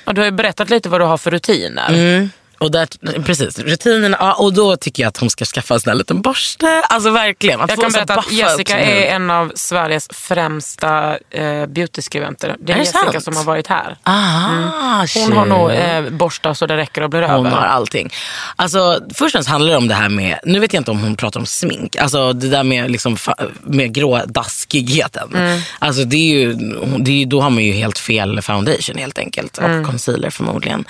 Och 0.04 0.14
du 0.14 0.20
har 0.20 0.26
ju 0.26 0.32
berättat 0.32 0.70
lite 0.70 0.88
vad 0.88 1.00
du 1.00 1.04
har 1.04 1.18
för 1.18 1.30
rutiner. 1.30 1.88
Mm. 1.88 2.30
Och 2.58 2.70
där, 2.70 2.88
precis, 3.22 3.58
rutinerna. 3.58 4.16
Ja, 4.20 4.32
och 4.34 4.52
då 4.52 4.76
tycker 4.76 5.02
jag 5.02 5.08
att 5.08 5.16
hon 5.16 5.30
ska 5.30 5.44
skaffa 5.44 5.74
en 5.74 5.80
sån 5.80 5.90
här 5.90 5.96
liten 5.98 6.22
borste. 6.22 6.82
Alltså 6.88 7.10
verkligen. 7.10 7.60
Att 7.60 7.70
Jag 7.70 7.80
kan 7.80 7.92
berätta 7.92 8.14
att 8.14 8.32
Jessica 8.32 8.78
är 8.78 9.14
en 9.14 9.30
av 9.30 9.52
Sveriges 9.54 10.08
främsta 10.12 11.18
eh, 11.30 11.66
beautyskribenter. 11.66 12.56
Det 12.60 12.72
är, 12.72 12.76
Är 12.76 12.80
Jessica 12.80 13.12
sant? 13.12 13.24
som 13.24 13.36
har 13.36 13.44
varit 13.44 13.66
här. 13.66 13.96
Ah, 14.02 14.98
Hon 14.98 15.06
shit. 15.08 15.34
har 15.34 15.46
nog 15.46 15.70
eh, 15.70 16.10
borstar 16.10 16.54
så 16.54 16.66
det 16.66 16.76
räcker 16.76 17.02
och 17.02 17.10
blir 17.10 17.22
Hon 17.22 17.46
över. 17.46 17.56
har 17.56 17.66
allting. 17.66 18.10
Alltså, 18.56 19.00
först 19.14 19.22
och 19.22 19.30
främst 19.30 19.48
handlar 19.48 19.70
det 19.70 19.76
om 19.76 19.88
det 19.88 19.94
här 19.94 20.08
med, 20.08 20.38
nu 20.44 20.58
vet 20.58 20.72
jag 20.72 20.80
inte 20.80 20.90
om 20.90 21.00
hon 21.00 21.16
pratar 21.16 21.40
om 21.40 21.46
smink, 21.46 21.96
alltså 21.96 22.32
det 22.32 22.48
där 22.48 22.62
med, 22.62 22.90
liksom, 22.90 23.16
med 23.62 23.94
grå 23.94 24.20
daskigheten. 24.26 25.34
Mm. 25.34 25.60
Alltså, 25.78 26.04
det 26.04 26.16
är 26.16 26.32
ju, 26.40 26.52
det 26.98 27.10
är 27.10 27.14
ju, 27.16 27.24
då 27.24 27.40
har 27.40 27.50
man 27.50 27.64
ju 27.64 27.72
helt 27.72 27.98
fel 27.98 28.42
foundation 28.42 28.96
helt 28.98 29.18
enkelt. 29.18 29.58
Och 29.58 29.64
Mm. 29.66 29.84
concealer 29.84 30.30
förmodligen. 30.30 30.84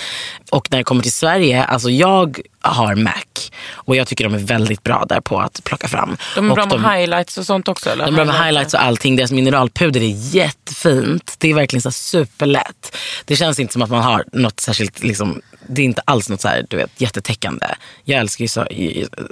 Och 0.50 0.68
när 0.70 0.78
det 0.78 0.84
kommer 0.84 1.02
till 1.02 1.12
Sverige, 1.12 1.64
alltså 1.64 1.90
jag 1.90 2.40
har 2.60 2.94
MAC. 2.94 3.50
Och 3.72 3.96
jag 3.96 4.06
tycker 4.08 4.24
de 4.24 4.34
är 4.34 4.38
väldigt 4.38 4.82
bra 4.82 5.04
där 5.08 5.20
på 5.20 5.40
att 5.40 5.64
plocka 5.64 5.88
fram. 5.88 6.16
De 6.34 6.46
är 6.46 6.50
och 6.50 6.68
bra 6.68 6.78
med 6.78 6.98
highlights 6.98 7.38
och 7.38 7.46
sånt 7.46 7.68
också? 7.68 7.90
Eller? 7.90 8.04
de 8.04 8.14
är 8.14 8.16
bra 8.16 8.24
med 8.24 8.44
highlights 8.44 8.74
och 8.74 8.82
allting. 8.82 9.16
Deras 9.16 9.32
mineralpuder 9.32 10.00
är 10.00 10.34
jättefint. 10.34 11.34
Det 11.38 11.50
är 11.50 11.54
verkligen 11.54 11.82
så 11.82 11.90
superlätt. 11.90 12.96
Det 13.24 13.36
känns 13.36 13.60
inte 13.60 13.72
som 13.72 13.82
att 13.82 13.90
man 13.90 14.02
har 14.02 14.24
något 14.32 14.60
särskilt, 14.60 15.02
liksom, 15.02 15.42
det 15.68 15.82
är 15.82 15.84
inte 15.84 16.02
alls 16.04 16.28
något 16.28 16.40
så 16.40 16.48
här, 16.48 16.66
du 16.68 16.76
vet, 16.76 17.00
jättetäckande. 17.00 17.66
Jag 18.04 18.20
älskar 18.20 18.44
ju 18.44 18.48
så, 18.48 18.66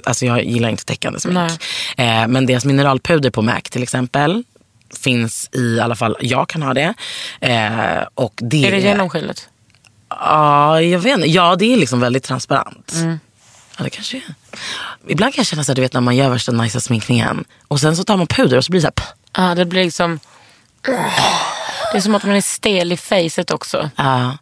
alltså 0.03 0.25
jag 0.25 0.43
gillar 0.43 0.69
inte 0.69 0.85
täckande 0.85 1.19
smink. 1.19 1.51
Eh, 1.97 2.27
men 2.27 2.45
deras 2.45 2.65
mineralpuder 2.65 3.29
på 3.29 3.41
MAC 3.41 3.63
till 3.63 3.83
exempel 3.83 4.43
finns 4.97 5.49
i 5.51 5.79
alla 5.79 5.95
fall, 5.95 6.17
jag 6.19 6.49
kan 6.49 6.61
ha 6.61 6.73
det. 6.73 6.93
Eh, 7.39 8.07
och 8.15 8.33
det 8.35 8.67
Är 8.67 8.71
det 8.71 8.79
genomskinligt? 8.79 9.49
Ja, 10.19 10.81
jag 10.81 10.99
vet 10.99 11.15
inte. 11.15 11.27
Ja, 11.27 11.55
det 11.55 11.73
är 11.73 11.77
liksom 11.77 11.99
väldigt 11.99 12.23
transparent. 12.23 12.93
Mm. 12.93 13.19
Ja, 13.77 13.83
det 13.83 13.89
kanske 13.89 14.17
är. 14.17 14.23
Ibland 15.07 15.33
kan 15.33 15.41
jag 15.41 15.47
känna 15.47 15.63
så 15.63 15.71
här, 15.71 15.75
du 15.75 15.81
vet 15.81 15.93
när 15.93 16.01
man 16.01 16.15
gör 16.15 16.29
värsta 16.29 16.51
nice 16.51 16.81
sminkningen 16.81 17.45
och 17.67 17.79
sen 17.79 17.95
så 17.95 18.03
tar 18.03 18.17
man 18.17 18.27
puder 18.27 18.57
och 18.57 18.65
så 18.65 18.71
blir 18.71 18.81
det 18.81 18.91
så 18.95 19.03
här. 19.03 19.47
Ja, 19.47 19.55
det 19.55 19.65
blir 19.65 19.83
liksom... 19.83 20.19
Det 21.91 21.97
är 21.97 22.01
som 22.01 22.15
att 22.15 22.23
man 22.23 22.35
är 22.35 22.41
stel 22.41 22.91
i 22.91 22.97
facet 22.97 23.51
också. 23.51 23.89
Ja. 23.95 24.37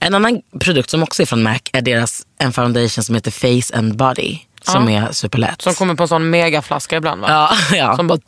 En 0.00 0.14
annan 0.14 0.42
produkt 0.60 0.90
som 0.90 1.02
också 1.02 1.22
är 1.22 1.26
från 1.26 1.42
MAC 1.42 1.60
är 1.72 1.82
deras 1.82 2.26
en 2.38 2.52
foundation 2.52 3.04
som 3.04 3.14
heter 3.14 3.30
Face 3.30 3.78
and 3.78 3.96
Body. 3.96 4.38
Som 4.62 4.88
är 4.88 5.12
superlätt. 5.12 5.62
Som 5.62 5.74
kommer 5.74 5.94
på 5.94 6.02
en 6.02 6.08
sån 6.08 6.30
megaflaska 6.30 6.96
ibland 6.96 7.20
va? 7.20 7.28
Ja, 7.30 7.56
ja. 7.76 7.96
Som 7.96 8.06
bara... 8.06 8.18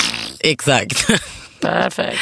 exakt. 0.40 1.07
Perfekt. 1.61 2.18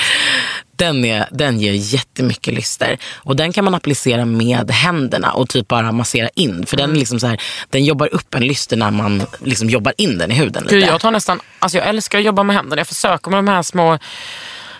Den, 0.80 1.04
är, 1.04 1.28
den 1.30 1.60
ger 1.60 1.72
jättemycket 1.72 2.54
lyster. 2.54 2.98
Och 3.16 3.36
den 3.36 3.52
kan 3.52 3.64
man 3.64 3.74
applicera 3.74 4.24
med 4.24 4.70
händerna 4.70 5.32
och 5.32 5.48
typ 5.48 5.68
bara 5.68 5.92
massera 5.92 6.28
in. 6.34 6.66
För 6.66 6.76
den, 6.76 6.90
är 6.90 6.94
liksom 6.94 7.20
så 7.20 7.26
här, 7.26 7.40
den 7.70 7.84
jobbar 7.84 8.14
upp 8.14 8.34
en 8.34 8.46
lyster 8.46 8.76
när 8.76 8.90
man 8.90 9.22
liksom 9.44 9.68
jobbar 9.70 9.92
in 9.96 10.18
den 10.18 10.30
i 10.30 10.34
huden 10.34 10.62
lite. 10.62 10.74
Gud, 10.74 10.84
jag 10.88 11.00
tar 11.00 11.10
nästan... 11.10 11.40
Alltså 11.58 11.78
jag 11.78 11.86
älskar 11.88 12.18
att 12.18 12.24
jobba 12.24 12.42
med 12.42 12.56
händerna. 12.56 12.80
Jag 12.80 12.86
försöker 12.86 13.30
med 13.30 13.38
de 13.38 13.48
här 13.48 13.62
små 13.62 13.98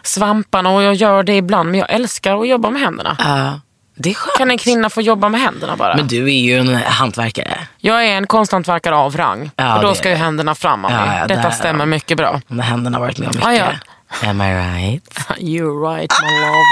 svamparna 0.03 0.71
och 0.71 0.83
jag 0.83 0.95
gör 0.95 1.23
det 1.23 1.37
ibland. 1.37 1.71
Men 1.71 1.81
jag 1.81 1.91
älskar 1.93 2.41
att 2.43 2.49
jobba 2.49 2.71
med 2.71 2.83
händerna. 2.83 3.61
Det 3.97 4.15
skönt. 4.15 4.39
Kan 4.39 4.51
en 4.51 4.59
kvinna 4.59 4.91
få 4.91 5.01
jobba 5.03 5.29
med 5.29 5.41
händerna 5.41 5.77
bara? 5.77 5.97
Men 5.97 6.07
du 6.07 6.25
är 6.25 6.41
ju 6.41 6.57
en 6.59 6.75
hantverkare. 6.75 7.59
Jag 7.79 8.07
är 8.07 8.11
en 8.17 8.27
konsthantverkare 8.27 8.95
av 8.95 9.17
rang. 9.17 9.51
Ja, 9.57 9.77
och 9.77 9.83
då 9.83 9.89
det 9.89 9.95
ska 9.95 10.09
ju 10.09 10.15
det. 10.15 10.21
händerna 10.21 10.55
fram 10.55 10.85
av 10.85 10.91
Ja, 10.91 11.07
mig. 11.07 11.19
ja, 11.21 11.27
Detta 11.27 11.43
där- 11.43 11.51
stämmer 11.51 11.87
mycket 11.87 12.17
bra. 12.17 12.41
De 12.49 12.59
händerna 12.59 12.99
har 12.99 13.05
varit 13.05 13.19
med 13.19 13.29
om 13.29 13.35
mycket. 13.37 13.81
Am 14.23 14.41
I 14.41 14.55
right? 14.55 15.03
You're 15.39 15.93
right 15.95 16.13
my 16.23 16.41
love. 16.41 16.65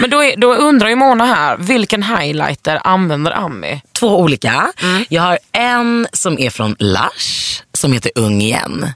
Men 0.00 0.10
då, 0.10 0.22
är, 0.22 0.36
då 0.36 0.54
undrar 0.54 0.88
ju 0.88 0.96
Mona 0.96 1.26
här, 1.26 1.56
vilken 1.56 2.02
highlighter 2.02 2.80
använder 2.84 3.30
Ami? 3.32 3.82
Två 3.98 4.18
olika. 4.20 4.72
Mm. 4.82 5.04
Jag 5.08 5.22
har 5.22 5.38
en 5.52 6.08
som 6.12 6.38
är 6.38 6.50
från 6.50 6.76
Lush 6.78 7.62
som 7.72 7.92
heter 7.92 8.10
Ung 8.14 8.42
igen. 8.42 8.92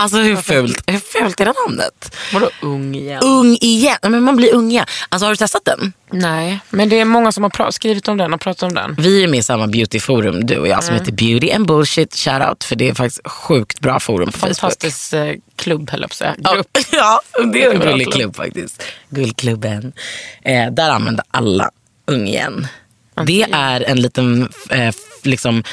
Alltså 0.00 0.18
hur 0.18 0.36
fult, 0.36 0.82
hur 0.86 0.98
fult 0.98 1.40
är 1.40 1.44
det 1.44 1.54
namnet? 1.66 2.16
Vadå 2.32 2.50
ung 2.62 2.94
igen? 2.94 3.22
Ung 3.24 3.58
igen. 3.60 3.98
Men 4.02 4.22
man 4.22 4.36
blir 4.36 4.54
ung 4.54 4.70
igen. 4.70 4.86
Alltså 5.08 5.26
har 5.26 5.30
du 5.30 5.36
testat 5.36 5.64
den? 5.64 5.92
Nej, 6.12 6.60
men 6.70 6.88
det 6.88 7.00
är 7.00 7.04
många 7.04 7.32
som 7.32 7.44
har 7.44 7.70
skrivit 7.70 8.08
om 8.08 8.16
den 8.16 8.34
och 8.34 8.40
pratat 8.40 8.62
om 8.62 8.74
den. 8.74 8.94
Vi 8.98 9.24
är 9.24 9.28
med 9.28 9.38
i 9.38 9.42
samma 9.42 9.66
beautyforum 9.66 10.46
du 10.46 10.58
och 10.58 10.68
jag 10.68 10.84
som 10.84 10.94
heter 10.94 11.12
Beauty 11.12 11.50
and 11.52 11.66
Bullshit 11.66 12.14
Shoutout. 12.16 12.64
För 12.64 12.76
det 12.76 12.88
är 12.88 12.94
faktiskt 12.94 13.28
sjukt 13.28 13.80
bra 13.80 14.00
forum 14.00 14.32
på 14.32 14.38
Facebook. 14.38 14.56
Fantastisk 14.56 15.12
eh, 15.12 15.34
klubb 15.56 15.90
höll 15.90 16.00
jag 16.00 16.10
på 16.10 16.12
att 16.12 16.16
säga. 16.16 16.54
Grupp. 16.54 16.78
Ja, 16.92 17.20
det 17.52 17.64
är 17.64 17.70
en 17.74 17.80
gullig 17.80 18.12
klubb. 18.12 18.36
faktiskt. 18.36 18.82
Guldklubben. 19.08 19.92
Eh, 20.44 20.70
där 20.72 20.90
använder 20.90 21.24
alla 21.30 21.70
ung 22.06 22.28
igen. 22.28 22.66
Det 23.26 23.46
är 23.52 23.80
en 23.80 24.00
liten, 24.02 24.48
eh, 24.70 24.94
liksom, 25.22 25.64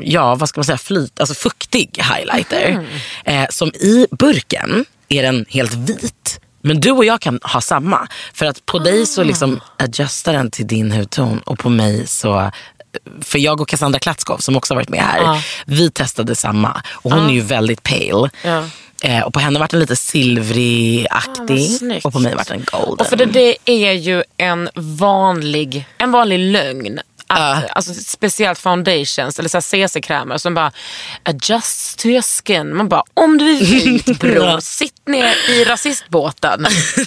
ja 0.00 0.34
vad 0.34 0.48
ska 0.48 0.58
man 0.60 0.64
säga, 0.64 0.78
flyt, 0.78 1.20
alltså 1.20 1.34
fuktig 1.34 2.02
highlighter. 2.14 2.86
Eh, 3.24 3.44
som 3.50 3.68
i 3.68 4.06
burken 4.10 4.84
är 5.08 5.22
den 5.22 5.44
helt 5.48 5.74
vit. 5.74 6.40
Men 6.62 6.80
du 6.80 6.90
och 6.90 7.04
jag 7.04 7.20
kan 7.20 7.40
ha 7.42 7.60
samma. 7.60 8.08
För 8.34 8.46
att 8.46 8.66
på 8.66 8.78
dig 8.78 9.06
så 9.06 9.22
liksom 9.24 9.60
adjustar 9.78 10.32
den 10.32 10.50
till 10.50 10.66
din 10.66 10.92
hudton 10.92 11.38
och 11.38 11.58
på 11.58 11.70
mig 11.70 12.06
så 12.06 12.50
för 13.22 13.38
jag 13.38 13.60
och 13.60 13.68
Cassandra 13.68 13.98
Klatskov 13.98 14.38
som 14.38 14.56
också 14.56 14.74
har 14.74 14.76
varit 14.76 14.88
med 14.88 15.00
här, 15.00 15.20
Ja. 15.22 15.40
vi 15.66 15.90
testade 15.90 16.34
samma. 16.34 16.82
Och 16.92 17.12
hon 17.12 17.28
är 17.28 17.32
ju 17.34 17.40
väldigt 17.40 17.82
pale. 17.82 18.30
Ja. 18.44 18.64
Eh, 19.02 19.20
och 19.22 19.32
på 19.32 19.40
henne 19.40 19.58
vart 19.58 19.70
den 19.70 19.80
lite 19.80 19.96
silvrig-aktig. 19.96 22.00
och 22.04 22.12
på 22.12 22.18
mig 22.18 22.34
vart 22.34 22.48
den 22.48 22.64
golden. 22.72 22.92
Och 22.98 23.06
för 23.06 23.16
det, 23.16 23.24
det 23.26 23.56
är 23.64 23.92
ju 23.92 24.22
en 24.36 24.68
vanlig, 24.74 25.86
en 25.98 26.12
vanlig 26.12 26.38
lögn 26.38 27.00
Att, 27.26 27.64
Alltså 27.70 27.94
speciellt 27.94 28.58
foundations 28.58 29.38
eller 29.38 29.60
CC-krämer 29.60 30.38
som 30.38 30.54
bara 30.54 30.72
adjust 31.22 31.98
to 31.98 32.08
your 32.08 32.22
skin. 32.22 32.76
Man 32.76 32.88
bara, 32.88 33.02
om 33.14 33.38
du 33.38 33.50
är 33.50 33.64
vit 33.64 34.06
bror, 34.20 34.60
sitt 34.60 35.08
ner 35.08 35.34
i 35.50 35.64
rasistbåten. 35.64 36.66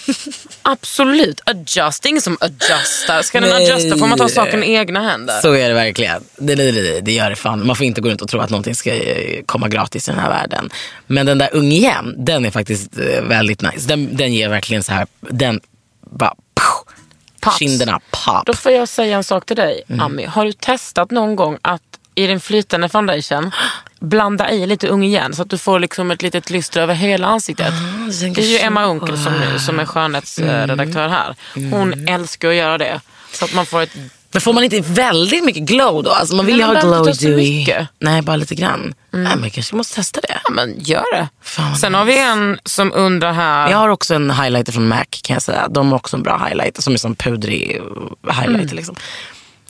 Absolut, 0.61 1.41
adjust. 1.45 2.03
Det 2.03 2.07
är 2.07 2.09
ingen 2.09 2.21
som 2.21 2.37
adjustar. 2.41 3.21
Ska 3.21 3.39
den 3.39 3.55
adjusta 3.55 3.97
får 3.97 4.07
man 4.07 4.17
ta 4.17 4.29
saken 4.29 4.63
i 4.63 4.73
egna 4.73 4.99
händer. 5.09 5.41
Så 5.41 5.53
är 5.53 5.67
det 5.67 5.75
verkligen. 5.75 6.23
Det, 6.37 6.55
det, 6.55 6.71
det, 6.71 7.01
det 7.01 7.11
gör 7.11 7.29
det 7.29 7.35
fan. 7.35 7.67
Man 7.67 7.75
får 7.75 7.85
inte 7.85 8.01
gå 8.01 8.09
runt 8.09 8.21
och 8.21 8.29
tro 8.29 8.39
att 8.39 8.49
någonting 8.49 8.75
ska 8.75 8.93
eh, 8.93 9.43
komma 9.45 9.67
gratis 9.67 10.09
i 10.09 10.11
den 10.11 10.19
här 10.19 10.29
världen. 10.29 10.69
Men 11.07 11.25
den 11.25 11.37
där 11.37 11.49
ungen, 11.53 12.15
den 12.17 12.45
är 12.45 12.51
faktiskt 12.51 12.99
eh, 12.99 13.21
väldigt 13.23 13.61
nice. 13.61 13.87
Den, 13.87 14.17
den 14.17 14.33
ger 14.33 14.49
verkligen 14.49 14.83
så 14.83 14.93
här, 14.93 15.07
den 15.21 15.61
bara, 16.11 16.33
Paps. 17.49 17.59
kinderna 17.59 17.99
pop. 18.11 18.45
Då 18.45 18.53
får 18.53 18.71
jag 18.71 18.87
säga 18.89 19.17
en 19.17 19.23
sak 19.23 19.45
till 19.45 19.55
dig, 19.55 19.81
Mm. 19.89 19.99
Ami. 20.05 20.25
Har 20.25 20.45
du 20.45 20.51
testat 20.51 21.11
någon 21.11 21.35
gång 21.35 21.57
att 21.61 21.81
i 22.15 22.27
din 22.27 22.39
flytande 22.39 22.89
foundation 22.89 23.51
blanda 23.99 24.51
i 24.51 24.65
lite 24.67 24.87
ung 24.87 25.03
igen 25.03 25.33
så 25.33 25.41
att 25.41 25.49
du 25.49 25.57
får 25.57 25.79
liksom 25.79 26.11
ett 26.11 26.21
litet 26.21 26.49
lyster 26.49 26.81
över 26.81 26.93
hela 26.93 27.27
ansiktet. 27.27 27.73
tänker 28.19 28.41
det 28.41 28.47
är 28.47 28.51
ju. 28.51 28.57
Emma 28.59 28.85
Unkel 28.85 29.17
som, 29.17 29.33
som 29.59 29.79
är 29.79 29.85
skönhetsredaktör 29.85 31.07
här. 31.07 31.35
Hon 31.53 31.93
Mm. 31.93 32.07
älskar 32.07 32.49
att 32.49 32.55
göra 32.55 32.77
det. 32.77 33.01
Så 33.33 33.45
att 33.45 33.53
man 33.53 33.65
får 33.65 33.81
ett... 33.81 33.95
Men 34.31 34.41
får 34.41 34.53
man 34.53 34.63
inte 34.63 34.81
väldigt 34.81 35.43
mycket 35.43 35.63
glow 35.63 36.03
då? 36.03 36.11
Alltså 36.11 36.35
man 36.35 36.45
vill 36.45 36.57
ju 36.57 36.63
ha 36.63 36.81
glow 36.81 37.05
dewy. 37.21 37.65
Nej, 37.99 38.21
bara 38.21 38.35
lite 38.35 38.55
grann. 38.55 38.93
Nej, 39.11 39.35
men 39.37 39.49
kanske 39.49 39.75
måste 39.75 39.95
testa 39.95 40.21
det. 40.21 40.39
Ja 40.43 40.49
men 40.51 40.79
gör 40.79 41.15
det. 41.15 41.27
Fan, 41.41 41.75
Sen 41.77 41.93
har 41.93 42.05
vi 42.05 42.19
en 42.19 42.59
som 42.65 42.91
undrar 42.93 43.33
här. 43.33 43.69
Jag 43.69 43.77
har 43.77 43.89
också 43.89 44.13
en 44.15 44.31
highlighter 44.31 44.71
från 44.71 44.87
MAC 44.87 45.07
kan 45.23 45.33
jag 45.33 45.43
säga. 45.43 45.67
De 45.67 45.89
har 45.91 45.95
också 45.95 46.17
en 46.17 46.23
bra 46.23 46.45
highlighter 46.47 46.81
som 46.81 46.93
är 46.93 46.97
som 46.97 47.15
pudrig 47.15 47.81
highlighter. 48.31 48.63
Mm. 48.63 48.75
Liksom. 48.75 48.95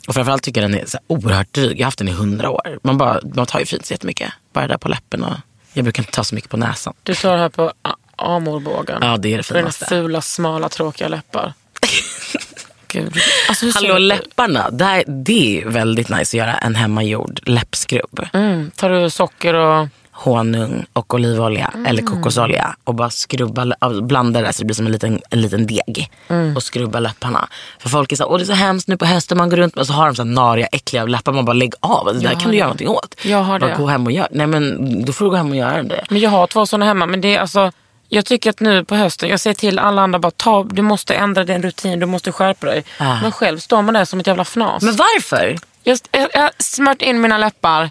Och 0.08 0.14
framförallt 0.14 0.42
tycker 0.42 0.62
jag 0.62 0.70
den 0.70 0.80
är 0.80 0.86
så 0.86 0.98
oerhört 1.06 1.52
dryg. 1.54 1.72
Jag 1.72 1.78
har 1.78 1.84
haft 1.84 1.98
den 1.98 2.08
i 2.08 2.12
hundra 2.12 2.50
år. 2.50 2.78
Man, 2.82 2.98
bara, 2.98 3.20
man 3.34 3.46
tar 3.46 3.60
ju 3.60 3.66
fint 3.66 3.86
så 3.86 3.92
jättemycket. 3.94 4.32
Bara 4.52 4.66
där 4.66 4.78
på 4.78 4.88
läppen 4.88 5.24
och 5.24 5.34
jag 5.72 5.84
brukar 5.84 6.02
inte 6.02 6.12
ta 6.12 6.24
så 6.24 6.34
mycket 6.34 6.50
på 6.50 6.56
näsan. 6.56 6.94
Du 7.02 7.14
tar 7.14 7.36
här 7.36 7.48
på 7.48 7.72
a- 7.82 7.96
amordbågen. 8.16 8.98
Ja, 9.02 9.16
det 9.16 9.32
är 9.32 9.36
det 9.36 9.42
För 9.42 9.54
dina 9.54 9.62
finaste. 9.64 9.86
fula, 9.86 10.20
smala, 10.20 10.68
tråkiga 10.68 11.08
läppar. 11.08 11.52
Gud. 12.92 13.12
Alltså, 13.48 13.64
hur 13.66 13.72
ser 13.72 13.80
Hallå 13.80 13.98
läpparna, 13.98 14.70
det, 14.70 14.84
här, 14.84 15.04
det 15.06 15.60
är 15.62 15.68
väldigt 15.68 16.08
nice 16.08 16.20
att 16.20 16.34
göra 16.34 16.54
en 16.54 16.74
hemmagjord 16.74 17.40
läppskrubb. 17.46 18.26
Mm. 18.32 18.70
Tar 18.76 18.90
du 18.90 19.10
socker 19.10 19.54
och... 19.54 19.88
honung 20.12 20.86
och 20.92 21.14
olivolja 21.14 21.70
Mm. 21.74 21.86
eller 21.86 22.02
kokosolja 22.02 22.76
och 22.84 22.94
bara 22.94 23.10
skrubba, 23.10 23.74
alltså 23.78 24.02
blanda 24.02 24.40
det 24.40 24.52
så 24.52 24.58
det 24.62 24.64
blir 24.66 24.74
som 24.74 24.86
en 24.86 24.92
liten, 24.92 25.20
en 25.30 25.40
liten 25.40 25.66
deg. 25.66 26.10
Mm. 26.28 26.56
Och 26.56 26.62
skrubba 26.62 27.00
läpparna. 27.00 27.48
För 27.78 27.88
folk 27.88 28.12
är 28.12 28.16
så 28.16 28.24
åh 28.24 28.36
det 28.38 28.42
är 28.42 28.46
så 28.46 28.52
hemskt 28.52 28.88
nu 28.88 28.96
på 28.96 29.04
hösten 29.04 29.38
man 29.38 29.50
går 29.50 29.56
runt 29.56 29.74
med 29.74 29.80
och 29.80 29.86
så 29.86 29.92
har 29.92 30.06
de 30.06 30.14
så 30.16 30.22
här 30.22 30.30
nariga, 30.30 30.66
äckliga 30.66 31.04
läppar. 31.04 31.32
Man 31.32 31.44
bara 31.44 31.52
lägg 31.52 31.74
av, 31.80 32.06
det 32.14 32.20
där 32.20 32.40
kan 32.40 32.50
du 32.50 32.56
göra 32.56 32.66
någonting 32.66 32.88
åt. 32.88 33.14
Jag 33.22 33.42
har 33.42 33.58
bara 33.60 33.70
det. 33.70 33.76
gå 33.76 33.86
hem 33.86 34.06
och 34.06 34.12
gör. 34.12 34.28
Nej 34.30 34.46
men 34.46 35.04
då 35.04 35.12
får 35.12 35.24
du 35.24 35.30
gå 35.30 35.36
hem 35.36 35.50
och 35.50 35.56
göra 35.56 35.82
det. 35.82 36.04
Men 36.08 36.20
jag 36.20 36.30
har 36.30 36.46
två 36.46 36.66
sådana 36.66 36.84
hemma. 36.86 37.06
Men 37.06 37.20
det 37.20 37.34
är 37.36 37.40
alltså, 37.40 37.72
jag 38.12 38.26
tycker 38.26 38.50
att 38.50 38.60
nu 38.60 38.84
på 38.84 38.94
hösten, 38.94 39.28
jag 39.28 39.40
säger 39.40 39.54
till 39.54 39.78
alla 39.78 40.02
andra 40.02 40.18
bara 40.18 40.30
ta, 40.30 40.64
du 40.64 40.82
måste 40.82 41.14
ändra 41.14 41.44
din 41.44 41.62
rutin, 41.62 42.00
du 42.00 42.06
måste 42.06 42.32
skärpa 42.32 42.66
dig. 42.66 42.84
Ah. 42.98 43.20
Men 43.22 43.32
själv 43.32 43.58
står 43.58 43.82
man 43.82 43.94
där 43.94 44.04
som 44.04 44.20
ett 44.20 44.26
jävla 44.26 44.44
fnas. 44.44 44.82
Men 44.82 44.96
varför? 44.96 45.58
jag, 45.82 45.98
har 46.34 46.50
smört 46.58 47.02
in 47.02 47.20
mina 47.20 47.38
läppar 47.38 47.90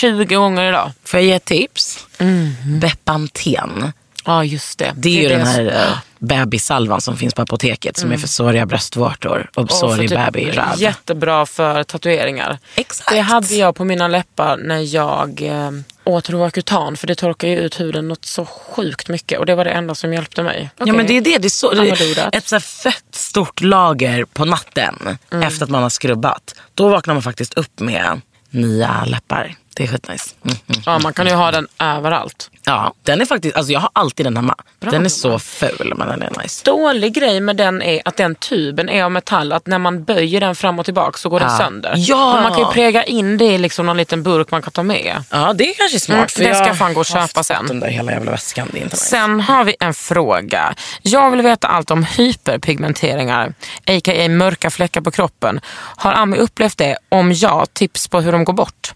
20 0.00 0.24
gånger 0.24 0.68
idag. 0.68 0.92
Får 1.04 1.20
jag 1.20 1.26
ge 1.26 1.32
ett 1.32 1.44
tips? 1.44 2.06
Mm. 2.18 2.54
Bepanten. 2.80 3.92
Ja 4.24 4.44
just 4.44 4.78
det. 4.78 4.92
Det 4.96 5.08
är 5.08 5.22
ju 5.22 5.28
det 5.28 5.36
den 5.36 5.46
här 5.46 5.64
äh, 5.64 5.98
bebissalvan 6.22 7.00
som 7.00 7.16
finns 7.16 7.34
på 7.34 7.42
apoteket 7.42 7.96
som 7.96 8.12
är 8.12 8.16
för 8.16 8.28
såriga 8.28 8.66
bröstvårtor 8.66 9.50
och 9.54 9.70
sårig 9.70 10.08
typ 10.08 10.18
bebiröv. 10.18 10.74
Jättebra 10.76 11.46
för 11.46 11.84
tatueringar. 11.84 12.58
Exakt. 12.74 13.10
Det 13.10 13.20
hade 13.20 13.54
jag 13.54 13.74
på 13.74 13.84
mina 13.84 14.08
läppar 14.08 14.56
när 14.56 14.94
jag 14.94 15.42
eh, 15.42 15.70
åt 16.04 16.30
Roacutan. 16.30 16.96
För 16.96 17.06
det 17.06 17.14
torkar 17.14 17.48
ju 17.48 17.56
ut 17.56 17.80
huden 17.80 18.08
något 18.08 18.24
så 18.24 18.44
sjukt 18.44 19.08
mycket. 19.08 19.38
Och 19.38 19.46
det 19.46 19.54
var 19.54 19.64
det 19.64 19.70
enda 19.70 19.94
som 19.94 20.12
hjälpte 20.12 20.42
mig. 20.42 20.70
Ja 20.78 20.92
men 20.92 21.06
det 21.06 21.16
är 21.16 21.20
det. 21.20 21.38
det 21.38 21.46
är 21.46 21.50
så, 21.50 21.70
det 21.70 21.88
är 21.88 22.36
ett 22.36 22.48
så 22.48 22.60
fett 22.60 23.04
stort 23.10 23.60
lager 23.60 24.24
på 24.24 24.44
natten 24.44 25.18
efter 25.42 25.64
att 25.64 25.70
man 25.70 25.82
har 25.82 25.90
skrubbat. 25.90 26.54
Då 26.74 26.88
vaknar 26.88 27.14
man 27.14 27.22
faktiskt 27.22 27.54
upp 27.54 27.80
med 27.80 28.20
nya 28.50 29.04
läppar. 29.04 29.54
Det 29.74 29.82
är 29.82 29.86
skitnice. 29.86 30.34
Mm, 30.44 30.56
mm. 30.66 30.82
Ja, 30.86 30.98
man 30.98 31.12
kan 31.12 31.26
ju 31.26 31.34
ha 31.34 31.50
den 31.50 31.68
överallt. 31.78 32.50
Ja, 32.64 32.94
den 33.02 33.20
är 33.20 33.24
faktiskt, 33.24 33.56
alltså 33.56 33.72
jag 33.72 33.80
har 33.80 33.90
alltid 33.92 34.26
den 34.26 34.36
hemma. 34.36 34.54
Bra, 34.80 34.90
den 34.90 35.04
är 35.04 35.08
så 35.08 35.38
ful 35.38 35.92
men 35.96 36.08
den 36.08 36.22
är 36.22 36.42
nice. 36.42 36.62
Dålig 36.64 37.14
grej 37.14 37.40
med 37.40 37.56
den 37.56 37.82
är 37.82 38.02
att 38.04 38.16
den 38.16 38.34
tuben 38.34 38.88
är 38.88 39.04
av 39.04 39.10
metall. 39.12 39.52
Att 39.52 39.66
när 39.66 39.78
man 39.78 40.04
böjer 40.04 40.40
den 40.40 40.54
fram 40.54 40.78
och 40.78 40.84
tillbaka 40.84 41.18
så 41.18 41.28
går 41.28 41.40
den 41.40 41.48
Ja. 41.50 41.58
sönder. 41.58 41.94
Ja. 41.96 42.32
Men 42.34 42.42
man 42.42 42.52
kan 42.52 42.60
ju 42.60 42.66
präga 42.72 43.04
in 43.04 43.36
det 43.38 43.44
i 43.44 43.58
liksom 43.58 43.86
någon 43.86 43.96
liten 43.96 44.22
burk 44.22 44.50
man 44.50 44.62
kan 44.62 44.72
ta 44.72 44.82
med. 44.82 45.24
Ja 45.30 45.52
det 45.52 45.70
är 45.70 45.74
kanske 45.74 46.00
smart. 46.00 46.16
Mm, 46.16 46.28
för 46.28 46.40
det 46.42 46.48
jag 46.48 46.56
ska 46.66 46.74
fan 46.74 46.94
gå 46.94 46.98
har 47.00 47.04
köpa 47.04 47.42
sen. 47.42 47.66
Den 47.66 47.80
där 47.80 47.88
hela 47.88 48.12
jävla 48.12 48.30
väskan, 48.30 48.68
det 48.72 48.78
är 48.78 48.82
inte 48.82 48.96
nice. 48.96 49.06
Sen 49.06 49.40
har 49.40 49.64
vi 49.64 49.76
en 49.80 49.94
fråga. 49.94 50.74
Jag 51.02 51.30
vill 51.30 51.42
veta 51.42 51.66
allt 51.66 51.90
om 51.90 52.04
hyperpigmenteringar, 52.04 53.54
a.k.a. 53.86 54.28
mörka 54.28 54.70
fläckar 54.70 55.00
på 55.00 55.10
kroppen. 55.10 55.60
Har 55.96 56.12
Ami 56.12 56.36
upplevt 56.36 56.78
det? 56.78 56.96
Om 57.08 57.32
ja, 57.32 57.66
tips 57.72 58.08
på 58.08 58.20
hur 58.20 58.32
de 58.32 58.44
går 58.44 58.52
bort. 58.52 58.94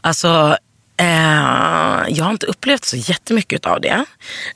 Alltså, 0.00 0.56
eh, 0.96 2.16
jag 2.16 2.24
har 2.24 2.30
inte 2.30 2.46
upplevt 2.46 2.84
så 2.84 2.96
jättemycket 2.96 3.66
av 3.66 3.80
det. 3.80 4.04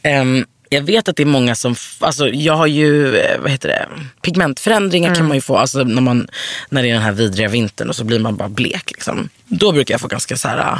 Ehm, 0.02 0.46
jag 0.68 0.82
vet 0.82 1.08
att 1.08 1.16
det 1.16 1.22
är 1.22 1.26
många 1.26 1.54
som, 1.54 1.74
alltså 1.98 2.28
jag 2.28 2.54
har 2.56 2.66
ju, 2.66 3.16
eh, 3.16 3.40
vad 3.40 3.50
heter 3.50 3.68
det, 3.68 3.88
pigmentförändringar 4.22 5.08
Mm. 5.08 5.16
kan 5.18 5.28
man 5.28 5.36
ju 5.36 5.40
få, 5.40 5.56
alltså 5.56 5.78
när, 5.84 6.02
man, 6.02 6.28
när 6.68 6.82
det 6.82 6.88
är 6.90 6.92
den 6.94 7.02
här 7.02 7.12
vidriga 7.12 7.48
vintern 7.48 7.88
och 7.88 7.96
så 7.96 8.04
blir 8.04 8.18
man 8.18 8.36
bara 8.36 8.48
blek 8.48 8.90
liksom. 8.90 9.28
Då 9.46 9.72
brukar 9.72 9.94
jag 9.94 10.00
få 10.00 10.08
ganska 10.08 10.36
så 10.36 10.48
här 10.48 10.58
uh, 10.72 10.78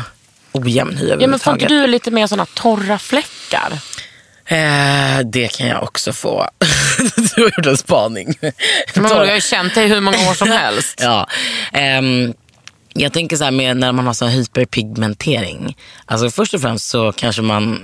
ojämn 0.52 0.96
hy 0.96 1.08
Ja, 1.20 1.26
men 1.26 1.38
får 1.38 1.52
inte 1.52 1.66
du 1.66 1.86
lite 1.86 2.10
mer 2.10 2.26
såna 2.26 2.46
torra 2.46 2.98
fläckar? 2.98 3.72
Eh, 4.46 5.20
det 5.24 5.48
kan 5.48 5.66
jag 5.66 5.82
också 5.82 6.12
få. 6.12 6.48
du 7.36 7.42
har 7.42 7.50
gjort 7.56 7.66
en 7.66 7.76
spaning. 7.76 8.34
Men 8.40 8.52
jag 8.94 9.08
har 9.14 9.34
ju 9.34 9.40
känt 9.50 9.74
dig 9.74 9.86
hur 9.88 10.00
många 10.00 10.30
år 10.30 10.34
som 10.34 10.48
helst. 10.62 11.00
Ja. 11.02 11.28
ehm, 11.72 12.34
jag 12.94 13.12
tänker 13.12 13.36
så 13.36 13.44
här 13.44 13.50
med 13.50 13.76
när 13.76 13.92
man 13.92 14.06
har 14.06 14.14
så 14.14 14.26
hyperpigmentering. 14.26 15.76
Alltså 16.06 16.30
först 16.30 16.54
och 16.54 16.60
främst 16.60 16.88
så 16.88 17.12
kanske 17.12 17.42
man, 17.42 17.80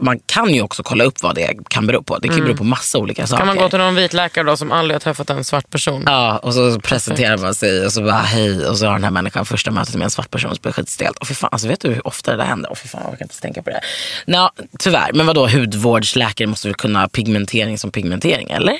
man 0.00 0.18
kan 0.18 0.54
ju 0.54 0.62
också 0.62 0.82
kolla 0.82 1.04
upp 1.04 1.22
vad 1.22 1.34
det 1.34 1.54
kan 1.68 1.86
bero 1.86 2.02
på. 2.02 2.18
Det 2.18 2.28
kan 2.28 2.36
ju 2.36 2.44
bero 2.44 2.56
på 2.56 2.64
massa 2.64 2.98
olika 2.98 3.26
saker. 3.26 3.38
Kan 3.38 3.46
man 3.46 3.56
gå 3.56 3.68
till 3.68 3.78
någon 3.78 3.94
vit 3.94 4.12
läkare 4.12 4.44
då 4.44 4.56
som 4.56 4.72
aldrig 4.72 4.94
har 4.94 5.00
träffat 5.00 5.30
en 5.30 5.44
svart 5.44 5.70
person? 5.70 6.02
Ja, 6.06 6.38
och 6.38 6.54
så 6.54 6.80
presenterar 6.80 7.38
man 7.38 7.54
sig 7.54 7.86
och 7.86 7.92
så 7.92 8.02
bara 8.02 8.12
hej 8.12 8.66
och 8.66 8.78
så 8.78 8.86
har 8.86 8.92
den 8.92 9.04
här 9.04 9.10
människan 9.10 9.46
första 9.46 9.70
mötet 9.70 9.94
med 9.94 10.04
en 10.04 10.10
svart 10.10 10.30
person 10.30 10.50
som 10.50 10.58
blir 10.62 10.72
skitstelt. 10.72 11.18
Och 11.18 11.26
för 11.26 11.34
fan, 11.34 11.50
alltså 11.52 11.68
vet 11.68 11.80
du 11.80 11.88
hur 11.88 12.06
ofta 12.06 12.30
det 12.30 12.36
där 12.36 12.44
händer? 12.44 12.70
Och 12.70 12.78
för 12.78 12.88
fan, 12.88 13.00
jag 13.04 13.12
orkar 13.12 13.24
inte 13.24 13.40
tänka 13.40 13.62
på 13.62 13.70
det. 13.70 13.80
Nå, 14.26 14.50
tyvärr, 14.78 15.12
men 15.12 15.26
vadå 15.26 15.48
hudvårdsläkare 15.48 16.48
måste 16.48 16.68
väl 16.68 16.74
kunna 16.74 17.08
pigmentering 17.08 17.78
som 17.78 17.90
pigmentering, 17.90 18.50
eller? 18.50 18.78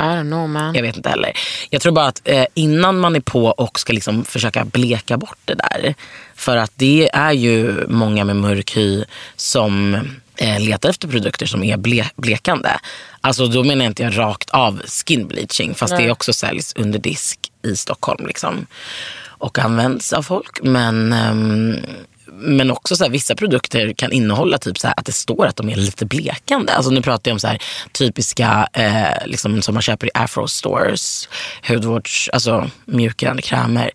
I 0.00 0.02
don't 0.02 0.28
know 0.28 0.48
man. 0.48 0.74
Jag 0.74 0.82
vet 0.82 0.96
inte 0.96 1.08
heller. 1.08 1.32
Jag 1.70 1.82
tror 1.82 1.92
bara 1.92 2.06
att 2.06 2.20
eh, 2.24 2.44
innan 2.54 2.98
man 2.98 3.16
är 3.16 3.20
på 3.20 3.44
och 3.46 3.80
ska 3.80 3.92
liksom 3.92 4.24
försöka 4.24 4.64
bleka 4.64 5.16
bort 5.16 5.38
det 5.44 5.54
där. 5.54 5.94
För 6.34 6.56
att 6.56 6.72
det 6.76 7.10
är 7.12 7.32
ju 7.32 7.86
många 7.88 8.24
med 8.24 8.36
mörk 8.36 8.76
hy 8.76 9.04
som 9.36 9.94
eh, 10.36 10.60
letar 10.60 10.90
efter 10.90 11.08
produkter 11.08 11.46
som 11.46 11.64
är 11.64 11.76
ble 11.76 12.04
blekande. 12.16 12.70
Alltså 13.20 13.46
då 13.46 13.64
menar 13.64 13.84
jag 13.84 13.90
inte 13.90 14.02
jag 14.02 14.18
rakt 14.18 14.50
av 14.50 14.82
skin 14.86 15.28
bleaching. 15.28 15.74
Fast 15.74 15.96
det 15.96 16.10
också 16.10 16.32
säljs 16.32 16.72
under 16.76 16.98
disk 16.98 17.38
i 17.62 17.76
Stockholm. 17.76 18.26
Liksom. 18.26 18.66
Och 19.26 19.58
används 19.58 20.12
av 20.12 20.22
folk. 20.22 20.62
Men... 20.62 21.12
ehm, 21.12 21.76
men 22.38 22.70
också 22.70 22.96
så 22.96 23.04
här, 23.04 23.10
vissa 23.10 23.34
produkter 23.34 23.92
kan 23.92 24.12
innehålla 24.12 24.58
typ 24.58 24.78
så 24.78 24.86
här, 24.86 24.94
att 24.96 25.06
det 25.06 25.12
står 25.12 25.46
att 25.46 25.56
de 25.56 25.68
är 25.68 25.76
lite 25.76 26.06
blekande. 26.06 26.72
Alltså 26.72 26.90
nu 26.90 27.02
pratar 27.02 27.30
jag 27.30 27.34
om 27.34 27.40
så 27.40 27.46
här, 27.46 27.62
typiska 27.92 28.68
eh, 28.72 29.26
liksom, 29.26 29.62
som 29.62 29.74
man 29.74 29.82
köper 29.82 30.06
i 30.06 30.10
afro 30.14 30.48
stores, 30.48 31.28
hudvårds, 31.68 32.28
alltså 32.32 32.70
mjukgörande 32.84 33.42
krämer. 33.42 33.90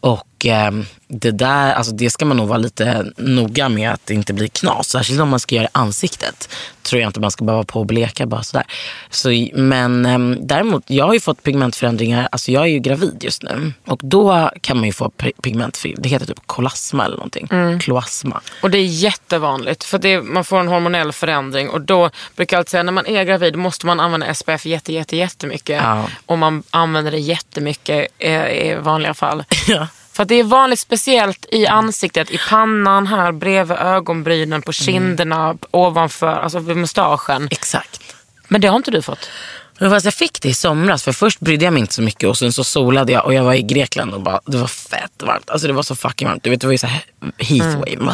Och 0.00 0.35
eh, 0.48 0.70
det 1.08 1.30
där, 1.30 1.72
alltså 1.74 1.92
det 1.92 2.10
ska 2.10 2.24
man 2.24 2.36
nog 2.36 2.48
vara 2.48 2.58
lite 2.58 3.06
noga 3.16 3.68
med 3.68 3.90
att 3.90 4.00
det 4.06 4.14
inte 4.14 4.32
blir 4.32 4.48
knas. 4.48 4.88
Särskilt 4.88 5.20
om 5.20 5.28
man 5.28 5.40
ska 5.40 5.54
göra 5.54 5.68
ansiktet. 5.72 6.48
Tror 6.82 7.00
jag 7.02 7.08
inte 7.08 7.20
man 7.20 7.30
ska 7.30 7.44
behöva 7.44 7.64
på 7.64 7.80
och 7.80 7.86
bleka 7.86 8.26
bara 8.26 8.42
sådär. 8.42 8.66
Så, 9.10 9.28
men 9.54 10.06
eh, 10.06 10.18
däremot, 10.40 10.84
jag 10.86 11.06
har 11.06 11.14
ju 11.14 11.20
fått 11.20 11.42
pigmentförändringar. 11.42 12.28
Alltså 12.32 12.52
jag 12.52 12.62
är 12.62 12.66
ju 12.66 12.78
gravid 12.78 13.16
just 13.20 13.42
nu. 13.42 13.72
Och 13.86 14.00
då 14.02 14.50
kan 14.60 14.76
man 14.76 14.86
ju 14.86 14.92
få 14.92 15.08
pi- 15.10 15.32
pigmentförändringar. 15.42 16.02
Det 16.02 16.08
heter 16.08 16.26
typ 16.26 16.46
kolasma 16.46 17.04
eller 17.04 17.16
någonting. 17.16 17.48
Kloasma. 17.80 18.40
Och 18.62 18.70
det 18.70 18.78
är 18.78 18.84
jättevanligt 18.84 19.84
för 19.84 19.98
det, 19.98 20.22
man 20.22 20.44
får 20.44 20.60
en 20.60 20.68
hormonell 20.68 21.12
förändring 21.12 21.68
och 21.68 21.80
då 21.80 22.10
brukar 22.36 22.56
jag 22.56 22.60
alltid 22.60 22.70
säga 22.70 22.82
när 22.82 22.92
man 22.92 23.06
är 23.06 23.24
gravid 23.24 23.56
måste 23.56 23.86
man 23.86 24.00
använda 24.00 24.34
SPF 24.34 24.66
jätte, 24.66 24.92
jätte, 24.92 25.16
jättemycket. 25.16 25.82
Ja. 25.82 26.06
Och 26.26 26.38
man 26.38 26.62
använder 26.70 27.10
det 27.10 27.18
jättemycket 27.18 28.06
i, 28.18 28.28
i 28.28 28.76
vanliga 28.82 29.14
fall. 29.14 29.44
Ja. 29.68 29.88
För 30.16 30.24
det 30.24 30.34
är 30.34 30.44
vanligt 30.44 30.80
speciellt 30.80 31.46
i 31.52 31.66
ansiktet, 31.66 32.30
i 32.30 32.38
pannan 32.48 33.06
här 33.06 33.32
bredvid 33.32 33.76
ögonbrynen, 33.76 34.52
Mm. 34.52 34.62
på 34.62 34.72
kinderna, 34.72 35.56
ovanför, 35.70 36.26
alltså 36.26 36.58
vid 36.58 36.76
mustaschen. 36.76 37.48
Exakt. 37.50 38.00
Men 38.48 38.60
det 38.60 38.68
har 38.68 38.76
inte 38.76 38.90
du 38.90 39.02
fått? 39.02 39.30
Men 39.78 39.90
fast 39.90 40.04
jag 40.04 40.14
fick 40.14 40.42
det 40.42 40.48
i 40.48 40.54
somras 40.54 41.02
för 41.02 41.12
först 41.12 41.40
brydde 41.40 41.64
jag 41.64 41.72
mig 41.72 41.80
inte 41.80 41.94
så 41.94 42.02
mycket 42.02 42.28
och 42.28 42.38
sen 42.38 42.52
så 42.52 42.64
solade 42.64 43.12
jag 43.12 43.24
och 43.24 43.34
jag 43.34 43.44
var 43.44 43.54
i 43.54 43.62
Grekland 43.62 44.14
och 44.14 44.20
bara, 44.20 44.40
det 44.46 44.56
var 44.56 44.66
fett 44.66 45.22
varmt. 45.22 45.50
Alltså 45.50 45.66
det 45.66 45.72
var 45.72 45.82
så 45.82 45.96
fucking 45.96 46.28
varmt. 46.28 46.42
Du 46.42 46.50
vet 46.50 46.60
det 46.60 46.66
var 46.66 46.72
ju 46.72 46.78
så 46.78 46.86
här 46.86 47.04
heatwave. 47.38 47.92
Mm. 47.92 48.12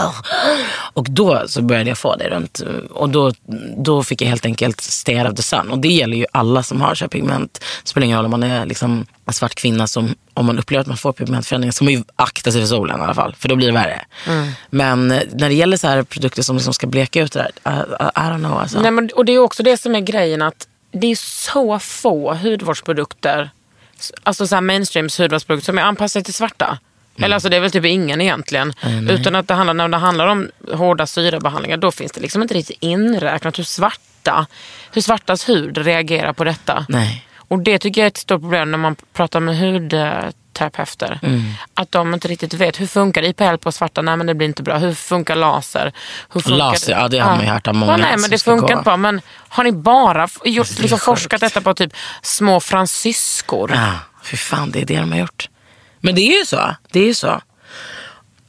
Och 0.94 1.06
då 1.10 1.42
så 1.46 1.62
började 1.62 1.90
jag 1.90 1.98
få 1.98 2.16
det 2.16 2.28
runt 2.28 2.60
och 2.90 3.08
då, 3.08 3.32
då 3.76 4.02
fick 4.02 4.22
jag 4.22 4.28
helt 4.28 4.46
enkelt 4.46 5.06
out 5.08 5.28
of 5.28 5.36
the 5.36 5.42
sun. 5.42 5.70
Och 5.70 5.78
det 5.78 5.88
gäller 5.88 6.16
ju 6.16 6.26
alla 6.32 6.62
som 6.62 6.80
har 6.80 6.94
så 6.94 7.04
här 7.04 7.08
pigment. 7.08 7.52
Det 7.82 7.88
spelar 7.88 8.04
ingen 8.04 8.16
roll 8.16 8.24
om 8.24 8.30
man 8.30 8.42
är 8.42 8.66
liksom 8.66 9.06
en 9.26 9.32
svart 9.32 9.54
kvinna 9.54 9.86
som 9.86 10.14
om 10.34 10.46
man 10.46 10.58
upplever 10.58 10.80
att 10.80 10.86
man 10.86 10.96
får 10.96 11.12
pigmentförändringar 11.12 11.72
så 11.72 11.84
man 11.84 11.92
ju 11.92 12.02
akta 12.16 12.52
sig 12.52 12.60
för 12.60 12.68
solen 12.68 13.00
i 13.00 13.02
alla 13.02 13.14
fall. 13.14 13.34
För 13.38 13.48
då 13.48 13.56
blir 13.56 13.66
det 13.66 13.72
värre. 13.72 14.04
Mm. 14.26 14.52
Men 14.70 15.10
eh, 15.10 15.22
när 15.32 15.48
det 15.48 15.54
gäller 15.54 15.76
så 15.76 15.86
här 15.86 16.02
produkter 16.02 16.42
som 16.42 16.56
liksom 16.56 16.74
ska 16.74 16.86
bleka 16.86 17.22
ut 17.22 17.32
det 17.32 17.38
där. 17.38 17.72
I, 17.72 17.78
I 18.00 18.20
don't 18.20 18.38
know 18.38 18.58
alltså. 18.58 18.80
Nej, 18.80 18.90
men, 18.90 19.10
och 19.14 19.24
det 19.24 19.32
är 19.32 19.38
också 19.38 19.62
det 19.62 19.76
som 19.76 19.94
är 19.94 20.00
grejen 20.00 20.42
att 20.42 20.66
det 20.92 21.06
är 21.06 21.16
så 21.16 21.78
få 21.78 22.34
hudvårdsprodukter, 22.34 23.50
alltså 24.22 24.46
så 24.46 24.54
här 24.54 24.62
mainstreams 24.62 25.20
hudvårdsprodukter 25.20 25.64
som 25.64 25.78
är 25.78 25.82
anpassade 25.82 26.24
till 26.24 26.34
svarta. 26.34 26.78
Eller 27.18 27.34
alltså 27.34 27.48
det 27.48 27.56
är 27.56 27.60
väl 27.60 27.70
typ 27.70 27.84
ingen 27.84 28.20
egentligen. 28.20 28.72
Utan 29.10 29.34
att 29.34 29.48
det 29.48 29.54
handlar, 29.54 29.74
när 29.74 29.88
det 29.88 29.96
handlar 29.96 30.26
om 30.26 30.50
hårda 30.72 31.06
syrabehandlingar 31.06 31.76
då 31.76 31.92
finns 31.92 32.12
det 32.12 32.20
liksom 32.20 32.42
inte 32.42 32.54
riktigt 32.54 32.76
inräknat 32.80 33.58
hur 33.58 33.64
svarta, 33.64 34.46
hur 34.92 35.02
svartas 35.02 35.48
hud 35.48 35.78
reagerar 35.78 36.32
på 36.32 36.44
detta. 36.44 36.86
Nej. 36.88 37.26
Och 37.36 37.58
det 37.58 37.78
tycker 37.78 38.00
jag 38.00 38.06
är 38.06 38.10
ett 38.10 38.16
stort 38.16 38.40
problem 38.40 38.70
när 38.70 38.78
man 38.78 38.96
pratar 39.12 39.40
med 39.40 39.56
hudterapeuter. 40.52 41.20
Att 41.74 41.92
de 41.92 42.14
inte 42.14 42.28
riktigt 42.28 42.54
vet, 42.54 42.80
hur 42.80 42.86
funkar 42.86 43.22
IPL 43.22 43.56
på 43.60 43.72
svarta? 43.72 44.02
Nej 44.02 44.16
men 44.16 44.26
det 44.26 44.34
blir 44.34 44.46
inte 44.48 44.62
bra. 44.62 44.78
Hur 44.78 44.94
funkar 44.94 45.36
laser? 45.36 45.92
Hur 46.32 46.40
funkar 46.40 46.58
Laser, 46.58 46.92
ja, 46.92 47.08
det 47.08 47.18
har 47.18 47.30
man 47.30 47.44
ju 47.44 47.50
hört 47.50 47.68
av 47.68 47.74
många 47.74 47.92
Ja, 47.92 47.96
nej 47.96 48.16
men 48.18 48.30
det 48.30 48.42
funkar 48.42 48.72
inte 48.72 48.84
bra. 48.84 48.96
Men 48.96 49.20
har 49.48 49.64
ni 49.64 49.72
bara 49.72 50.28
gjort, 50.44 50.68
Det 50.76 50.82
liksom, 50.82 50.98
forskat 50.98 51.40
detta 51.40 51.60
på 51.60 51.74
typ 51.74 51.92
små 52.22 52.60
fransyskor? 52.60 53.70
Ja, 53.74 53.92
för 54.22 54.36
fan 54.36 54.70
det 54.70 54.80
är 54.80 54.86
det 54.86 54.98
de 55.00 55.12
har 55.12 55.18
gjort. 55.18 55.48
Men 56.00 56.14
det 56.14 56.20
är 56.20 56.38
ju 56.38 56.44
så. 56.46 56.76
Det 56.92 57.00
är 57.00 57.06
ju 57.06 57.14
så. 57.14 57.40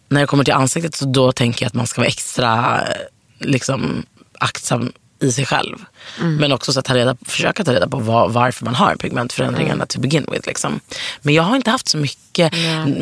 När 0.09 0.21
det 0.21 0.27
kommer 0.27 0.43
till 0.43 0.53
ansiktet 0.53 0.95
så 0.95 1.05
då 1.05 1.31
tänker 1.31 1.65
jag 1.65 1.67
att 1.67 1.73
man 1.73 1.87
ska 1.87 2.01
vara 2.01 2.07
extra 2.07 2.81
eh, 2.81 2.95
liksom, 3.39 4.05
aktsam 4.39 4.91
i 5.23 5.31
sig 5.31 5.45
själv. 5.45 5.77
Men 6.19 6.51
också 6.51 6.73
så 6.73 6.79
att 6.79 6.85
ta 6.85 6.95
reda, 6.95 7.15
försöka 7.25 7.63
ta 7.63 7.73
reda 7.73 7.87
på 7.87 7.97
vad, 7.97 8.31
varför 8.33 8.65
man 8.65 8.75
har 8.75 8.95
pigmentförändringarna 8.95 9.85
to 9.85 9.99
begin 9.99 10.25
with. 10.31 10.47
Liksom. 10.47 10.79
Men 11.21 11.33
jag 11.33 11.43
har 11.43 11.55
inte 11.55 11.71
haft 11.71 11.87
så 11.87 11.97
mycket. 11.97 12.53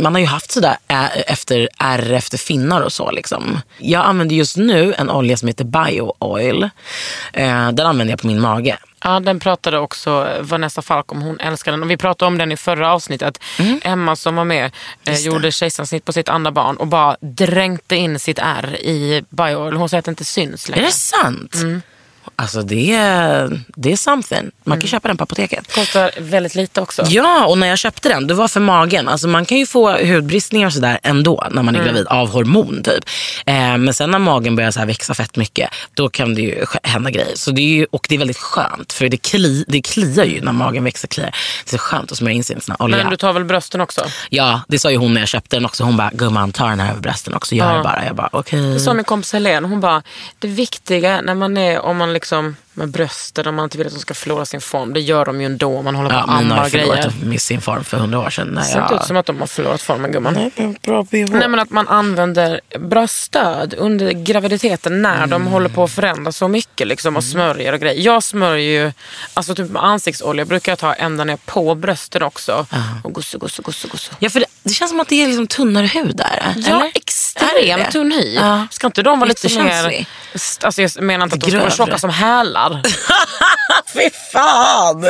Man 0.02 0.14
har 0.14 0.20
ju 0.20 0.26
haft 0.28 0.52
sådär 0.52 0.78
ä- 0.88 1.24
efter 1.28 1.70
ärr 1.80 2.12
efter 2.14 2.38
finnar 2.38 2.82
och 2.82 2.94
så. 2.94 3.12
Liksom. 3.12 3.60
Jag 3.78 4.06
använder 4.06 4.36
just 4.36 4.58
nu 4.58 4.94
en 4.94 5.10
olja 5.10 5.38
som 5.38 5.48
heter 5.48 5.64
Bio 5.66 6.14
Oil. 6.20 6.64
Eh, 7.34 7.72
den 7.72 7.86
använder 7.88 8.12
jag 8.12 8.22
på 8.22 8.28
min 8.28 8.42
mage. 8.42 8.78
Ja, 9.04 9.20
den 9.20 9.40
pratade 9.40 9.78
också 9.80 10.28
Vanessa 10.42 10.82
Falk 10.82 11.12
om. 11.12 11.22
Hon 11.22 11.40
älskar 11.40 11.72
den. 11.72 11.84
Och 11.84 11.92
vi 11.92 11.98
pratade 11.98 12.28
om 12.28 12.38
den 12.38 12.52
i 12.52 12.58
förra 12.58 12.92
avsnittet. 12.94 13.40
Emma 13.82 14.16
som 14.16 14.36
var 14.36 14.46
med 14.46 14.72
eh, 15.08 15.20
gjorde 15.20 15.52
kejsarsnitt 15.52 16.06
på 16.06 16.14
sitt 16.14 16.30
andra 16.30 16.52
barn 16.52 16.76
och 16.78 16.88
bara 16.88 17.18
dränkte 17.22 17.96
in 17.96 18.20
sitt 18.20 18.40
ärr 18.40 18.76
i 18.76 19.24
biooil. 19.30 19.76
Hon 19.76 19.90
säger 19.90 20.00
att 20.00 20.06
det 20.06 20.10
inte 20.12 20.26
syns 20.26 20.70
Är 20.70 20.72
längre. 20.72 20.86
det 20.86 20.92
sant? 20.92 21.56
Alltså 22.36 22.62
det 22.62 22.94
är, 22.94 23.62
det 23.76 23.92
är 23.92 23.96
something. 23.96 24.52
Man 24.64 24.80
kan 24.80 24.88
köpa 24.88 25.08
den 25.08 25.18
på 25.18 25.24
apoteket. 25.24 25.74
Kostar 25.76 26.12
väldigt 26.20 26.56
lite 26.56 26.82
också. 26.82 27.04
Ja, 27.08 27.46
och 27.46 27.58
när 27.58 27.68
jag 27.68 27.78
köpte 27.78 28.10
den, 28.10 28.28
det 28.28 28.34
var 28.34 28.48
för 28.48 28.60
magen. 28.60 29.08
Alltså 29.08 29.28
man 29.28 29.46
kan 29.46 29.58
ju 29.58 29.66
få 29.66 29.92
hudbristningar 30.06 30.68
och 30.68 30.74
sådär 30.74 31.00
ändå 31.04 31.48
när 31.52 31.64
man 31.64 31.76
är 31.76 31.84
gravid 31.84 32.08
av 32.08 32.30
hormon 32.30 32.84
typ. 32.84 33.04
Eh, 33.46 33.78
men 33.78 33.94
sen 33.94 34.12
när 34.12 34.20
magen 34.20 34.56
börjar 34.56 34.72
så 34.72 34.86
växa 34.86 35.14
fett 35.14 35.36
mycket, 35.36 35.70
då 35.94 36.10
kan 36.10 36.36
det 36.36 36.42
ju 36.42 36.66
hända 36.84 37.10
grejer. 37.12 37.36
Så 37.36 37.52
det 37.52 37.62
är 37.62 37.68
ju, 37.76 37.86
och 37.92 38.06
det 38.10 38.16
är 38.16 38.20
väldigt 38.20 38.38
skönt, 38.38 38.94
för 38.94 39.10
det, 39.10 39.18
kli, 39.18 39.66
det 39.68 39.82
kliar 39.82 40.26
ju 40.26 40.42
när 40.42 40.52
magen 40.52 40.84
växer. 40.84 41.08
Kliar. 41.08 41.36
Det 41.70 41.74
är 41.76 41.78
skönt 41.78 42.12
att 42.12 42.18
smörja 42.18 42.36
in 42.36 42.44
sån 42.44 42.58
här 42.68 42.82
olja. 42.82 42.98
Men 42.98 43.10
du 43.10 43.18
tar 43.18 43.34
väl 43.34 43.46
brösten 43.46 43.82
också? 43.82 44.02
Ja, 44.30 44.62
det 44.68 44.80
sa 44.80 44.92
ju 44.92 44.98
hon 44.98 45.14
när 45.14 45.22
jag 45.22 45.28
köpte 45.28 45.56
den 45.56 45.66
också. 45.66 45.84
Hon 45.84 45.98
bara, 45.98 46.10
gumman 46.14 46.52
ta 46.52 46.68
den 46.68 46.80
här 46.80 46.92
över 46.92 47.02
brösten 47.02 47.34
också. 47.34 47.56
Gör 47.56 47.72
Ja. 47.72 47.78
det 47.78 47.84
bara. 47.84 48.06
Jag 48.06 48.16
bara, 48.16 48.30
okej. 48.32 48.74
Det 48.74 48.80
sa 48.80 48.94
min 48.94 49.04
kompis 49.04 49.34
Helene. 49.34 49.68
Hon 49.68 49.80
bara, 49.82 50.02
det 50.40 50.48
viktiga 50.48 51.22
när 51.22 51.36
man 51.36 51.58
är, 51.58 51.80
om 51.80 51.98
man 51.98 52.11
liksom 52.14 52.56
med 52.74 52.90
brösten, 52.90 53.48
om 53.48 53.56
man 53.56 53.64
inte 53.64 53.78
vill 53.78 53.88
att 53.88 53.94
de 53.94 54.00
ska 54.00 54.14
förlora 54.14 54.46
sin 54.46 54.62
form. 54.62 54.94
Det 54.94 55.00
gör 55.00 55.26
de 55.26 55.40
ju 55.42 55.46
ändå 55.46 55.78
om 55.78 55.86
man 55.86 55.96
håller 55.96 56.10
på 56.10 56.16
Ja, 56.16 56.24
och 56.24 56.34
ammar 56.34 56.56
har 56.58 56.66
och 56.66 56.72
förlorat 56.72 57.00
grejer. 57.00 57.14
med 57.26 57.42
sin 57.42 57.62
form 57.62 57.84
för 57.84 57.98
hundra 57.98 58.20
år 58.20 58.30
sedan. 58.30 58.56
Det 58.56 58.64
ser 58.64 58.82
inte 58.82 58.94
ut 58.96 59.04
som 59.04 59.18
att 59.18 59.26
de 59.26 59.40
har 59.40 59.48
förlorat 59.48 59.82
formen 59.82 60.12
gumman. 60.12 60.34
Nej, 60.34 60.76
bra 60.82 61.04
BH. 61.04 61.16
Nej 61.32 61.48
men 61.48 61.60
att 61.60 61.70
man 61.70 61.88
använder 61.88 62.62
bröststöd 62.80 63.74
under 63.78 64.12
graviditeten 64.12 65.02
när 65.02 65.28
de 65.28 65.34
Mm. 65.42 65.48
håller 65.48 65.70
på 65.70 65.84
att 65.84 65.92
förändras 65.92 66.38
så 66.38 66.48
mycket 66.48 66.88
liksom, 66.88 67.18
och 67.18 67.24
smörjer 67.24 67.74
och 67.74 67.80
grejer. 67.80 68.02
Jag 68.06 68.24
smörjer 68.24 68.84
ju, 68.86 68.92
alltså 69.34 69.56
typ 69.56 69.70
med 69.72 69.84
ansiktsolja 69.84 70.46
brukar 70.46 70.72
jag 70.72 70.80
ta 70.80 70.94
ända 70.94 71.24
ner 71.24 71.38
på 71.46 71.76
brösten 71.76 72.24
också. 72.24 72.66
Och 73.04 73.14
gosse, 73.14 73.38
gosse, 73.38 73.62
gosse, 73.62 73.88
gosse. 73.88 74.12
Ja, 74.20 74.30
för 74.30 74.40
det, 74.40 74.46
det 74.64 74.74
känns 74.74 74.92
som 74.92 75.00
att 75.00 75.08
det 75.08 75.24
är 75.24 75.28
liksom 75.28 75.48
tunnare 75.48 75.86
hud 75.86 76.16
där. 76.16 76.54
Ja, 76.58 76.76
eller? 76.76 76.92
Extremt 76.96 77.92
tunn 77.92 78.12
hy. 78.12 78.36
Ja. 78.36 78.68
Ska 78.72 78.88
inte 78.88 79.04
de 79.04 79.20
vara 79.20 79.28
lite 79.28 79.48
mer... 79.48 79.66
Jättekänslig. 79.66 80.08
Alltså 80.64 80.82
jag 80.82 81.02
menar 81.04 81.24
inte 81.26 81.34
att 81.36 81.42
de 81.42 81.50
ska 81.52 81.60
vara 81.60 81.70
tjocka 81.72 81.98
som 81.98 82.10
hälar. 82.10 82.61
Fy 83.94 84.10
fan! 84.34 85.02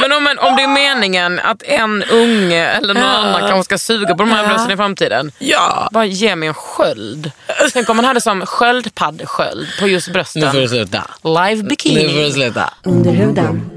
Men 0.00 0.12
om, 0.12 0.28
om 0.40 0.56
det 0.56 0.62
är 0.62 0.68
meningen 0.68 1.38
att 1.38 1.62
en 1.62 2.02
unge 2.02 2.66
eller 2.66 2.94
någon 2.94 3.02
annan 3.02 3.40
kanske 3.40 3.64
ska 3.64 3.78
suga 3.78 4.14
på 4.14 4.22
de 4.22 4.30
här 4.30 4.46
brösten 4.48 4.70
i 4.70 4.76
framtiden. 4.76 5.32
Ja. 5.38 5.88
Bara 5.92 6.04
ge 6.04 6.36
mig 6.36 6.48
en 6.48 6.54
sköld. 6.54 7.32
Tänk 7.72 7.88
om 7.90 7.96
man 7.96 8.04
hade 8.04 8.20
som 8.20 8.46
sköldpaddsköld 8.46 9.66
på 9.80 9.88
just 9.88 10.08
Nu 10.08 10.12
får 10.12 10.32
du 10.40 10.42
brösten. 10.52 10.68
sluta. 10.68 11.02
Live 11.24 11.48
Nu 11.50 11.56
får 11.56 11.62
du 11.62 11.68
bikini. 11.68 12.32
sluta. 12.32 12.70
Under 12.82 13.10
huden. 13.12 13.70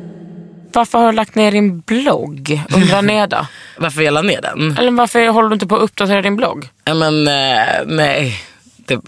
Varför 0.74 0.98
har 1.00 1.06
du 1.06 1.12
lagt 1.12 1.36
ner 1.36 1.52
din 1.52 1.80
blogg? 1.80 2.62
Undrar 2.76 3.02
Neda. 3.12 3.48
Varför 3.78 4.02
jag 4.02 4.14
la 4.14 4.22
ner 4.22 4.42
den? 4.42 4.78
Eller 4.78 4.92
varför 4.92 5.28
håller 5.28 5.50
du 5.50 5.54
inte 5.54 5.68
på 5.68 5.76
att 5.76 5.82
uppdatera 5.82 6.22
din 6.22 6.36
blogg? 6.36 6.70
Ja, 6.86 6.94
men 6.94 7.28
eh, 7.28 7.66
nej. 7.86 8.44
Det, 8.78 9.00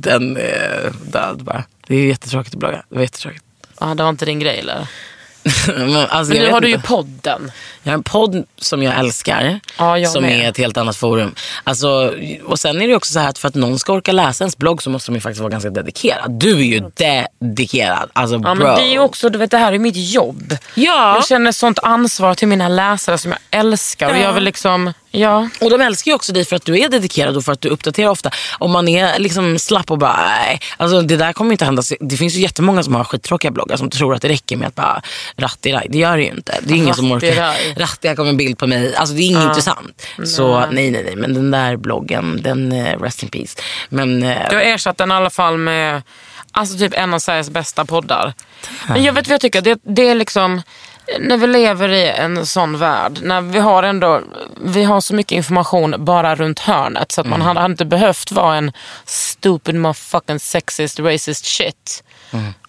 den 0.00 0.36
är 0.36 0.92
död 1.12 1.44
bara. 1.44 1.64
Det 1.86 1.94
är 1.96 2.06
jättetråkigt 2.06 2.54
att 2.54 2.58
blogga. 2.60 2.82
Det 2.88 2.94
var 2.94 3.02
jättetråkigt. 3.02 3.44
Ja, 3.80 3.86
det 3.86 4.02
var 4.02 4.10
inte 4.10 4.24
din 4.24 4.38
grej 4.40 4.58
eller? 4.58 4.86
men 5.66 5.96
alltså, 5.96 6.32
Men 6.34 6.42
nu 6.42 6.50
har 6.50 6.60
du 6.60 6.68
ju 6.68 6.74
inte. 6.74 6.86
podden. 6.88 7.52
Jag 7.82 7.90
har 7.92 7.94
en 7.94 8.02
podd 8.02 8.44
som 8.56 8.82
jag 8.82 8.98
älskar. 8.98 9.60
Ja, 9.78 9.98
jag 9.98 10.10
som 10.12 10.22
med. 10.22 10.40
är 10.44 10.48
ett 10.48 10.56
helt 10.58 10.76
annat 10.76 10.96
forum. 10.96 11.34
Alltså, 11.64 12.14
och 12.44 12.60
sen 12.60 12.80
är 12.82 12.88
det 12.88 12.94
också 12.94 13.12
så 13.12 13.18
här 13.20 13.28
att 13.28 13.38
för 13.38 13.48
att 13.48 13.54
någon 13.54 13.78
ska 13.78 13.92
orka 13.92 14.12
läsa 14.12 14.44
ens 14.44 14.56
blogg 14.58 14.82
så 14.82 14.90
måste 14.90 15.10
de 15.10 15.14
ju 15.14 15.20
faktiskt 15.20 15.40
vara 15.40 15.50
ganska 15.50 15.70
dedikerad. 15.70 16.30
Du 16.30 16.50
är 16.58 16.64
ju 16.64 16.90
dedikerad. 17.38 18.10
Alltså 18.12 18.34
Ja, 18.34 18.38
bro. 18.40 18.54
men 18.54 18.74
det 18.76 18.82
är 18.82 18.92
ju 18.92 18.98
också, 18.98 19.28
du 19.28 19.38
vet 19.38 19.50
det 19.50 19.58
här 19.58 19.72
är 19.72 19.78
mitt 19.78 19.96
jobb. 19.96 20.56
Ja. 20.74 21.14
Jag 21.14 21.26
känner 21.26 21.52
sånt 21.52 21.78
ansvar 21.82 22.34
till 22.34 22.48
mina 22.48 22.68
läsare 22.68 23.18
som 23.18 23.30
jag 23.30 23.60
älskar. 23.60 24.10
Och 24.10 24.16
jag 24.18 24.32
vill 24.32 24.44
liksom, 24.44 24.92
ja. 25.10 25.48
Och 25.60 25.70
de 25.70 25.80
älskar 25.80 26.10
ju 26.10 26.14
också 26.14 26.32
dig 26.32 26.44
för 26.44 26.56
att 26.56 26.64
du 26.64 26.78
är 26.78 26.88
dedikerad 26.88 27.36
och 27.36 27.44
för 27.44 27.52
att 27.52 27.60
du 27.60 27.68
uppdaterar 27.68 28.08
ofta. 28.10 28.30
Om 28.58 28.70
man 28.70 28.88
är 28.88 29.18
liksom 29.18 29.58
slapp 29.58 29.90
och 29.90 29.98
bara, 29.98 30.16
nej. 30.16 30.60
Alltså 30.76 31.02
det 31.02 31.16
där 31.16 31.32
kommer 31.32 31.52
inte 31.52 31.64
hända. 31.64 31.82
Det 32.00 32.16
finns 32.16 32.34
ju 32.34 32.40
jättemånga 32.40 32.82
som 32.82 32.94
har 32.94 33.04
skittråkiga 33.04 33.50
bloggar 33.50 33.76
som 33.76 33.90
tror 33.90 34.14
att 34.14 34.22
det 34.22 34.28
räcker 34.28 34.56
med 34.56 34.68
att 34.68 34.74
bara 34.74 35.02
rattiraj. 35.36 35.86
Det 35.90 35.98
gör 35.98 36.16
det 36.16 36.22
ju 36.22 36.30
inte. 36.30 36.58
Det 36.62 36.74
är 36.74 36.76
ingen 36.76 36.94
som 36.94 37.12
orkar. 37.12 37.54
Rattiraj. 37.76 38.16
Kommer 38.16 38.30
en 38.30 38.36
bild 38.36 38.58
på 38.58 38.66
mig. 38.66 38.96
Alltså 38.96 39.14
det 39.14 39.22
är 39.22 39.26
inget 39.26 39.44
intressant. 39.44 40.06
Så 40.24 40.66
nej, 40.70 40.90
nej, 40.90 41.02
nej. 41.04 41.16
Men 41.16 41.34
den 41.34 41.50
där 41.50 41.76
bloggen, 41.76 42.42
den 42.42 42.72
eh, 42.72 43.00
rest 43.00 43.22
in 43.22 43.28
peace. 43.28 43.58
Men 43.88 44.22
eh, 44.22 44.28
Jag 44.50 44.54
har 44.54 44.60
ersatt 44.60 44.98
den 44.98 45.10
i 45.10 45.14
alla 45.14 45.30
fall 45.30 45.58
med 45.58 46.02
alltså 46.52 46.78
typ 46.78 46.94
en 46.94 47.14
av 47.14 47.18
Sveriges 47.18 47.50
bästa 47.50 47.84
poddar. 47.84 48.34
Men 48.88 49.04
jag 49.04 49.12
vet 49.12 49.28
vad 49.28 49.34
jag 49.34 49.40
tycker, 49.40 49.60
det, 49.62 49.78
det 49.82 50.08
är 50.08 50.14
liksom 50.14 50.62
när 51.18 51.36
vi 51.36 51.46
lever 51.46 51.88
i 51.88 52.08
en 52.08 52.46
sån 52.46 52.78
värld, 52.78 53.18
när 53.22 53.40
vi 53.40 53.58
har 53.58 53.82
ändå 53.82 54.20
vi 54.64 54.82
har 54.82 55.00
så 55.00 55.14
mycket 55.14 55.32
information 55.32 55.94
bara 55.98 56.34
runt 56.34 56.58
hörnet 56.58 57.12
så 57.12 57.20
att 57.20 57.26
man 57.26 57.40
hade 57.40 57.64
inte 57.64 57.84
behövt 57.84 58.32
vara 58.32 58.56
en 58.56 58.72
stupid 59.04 59.74
motherfucking 59.74 60.40
sexist 60.40 60.98
racist 61.00 61.46
shit. 61.46 62.02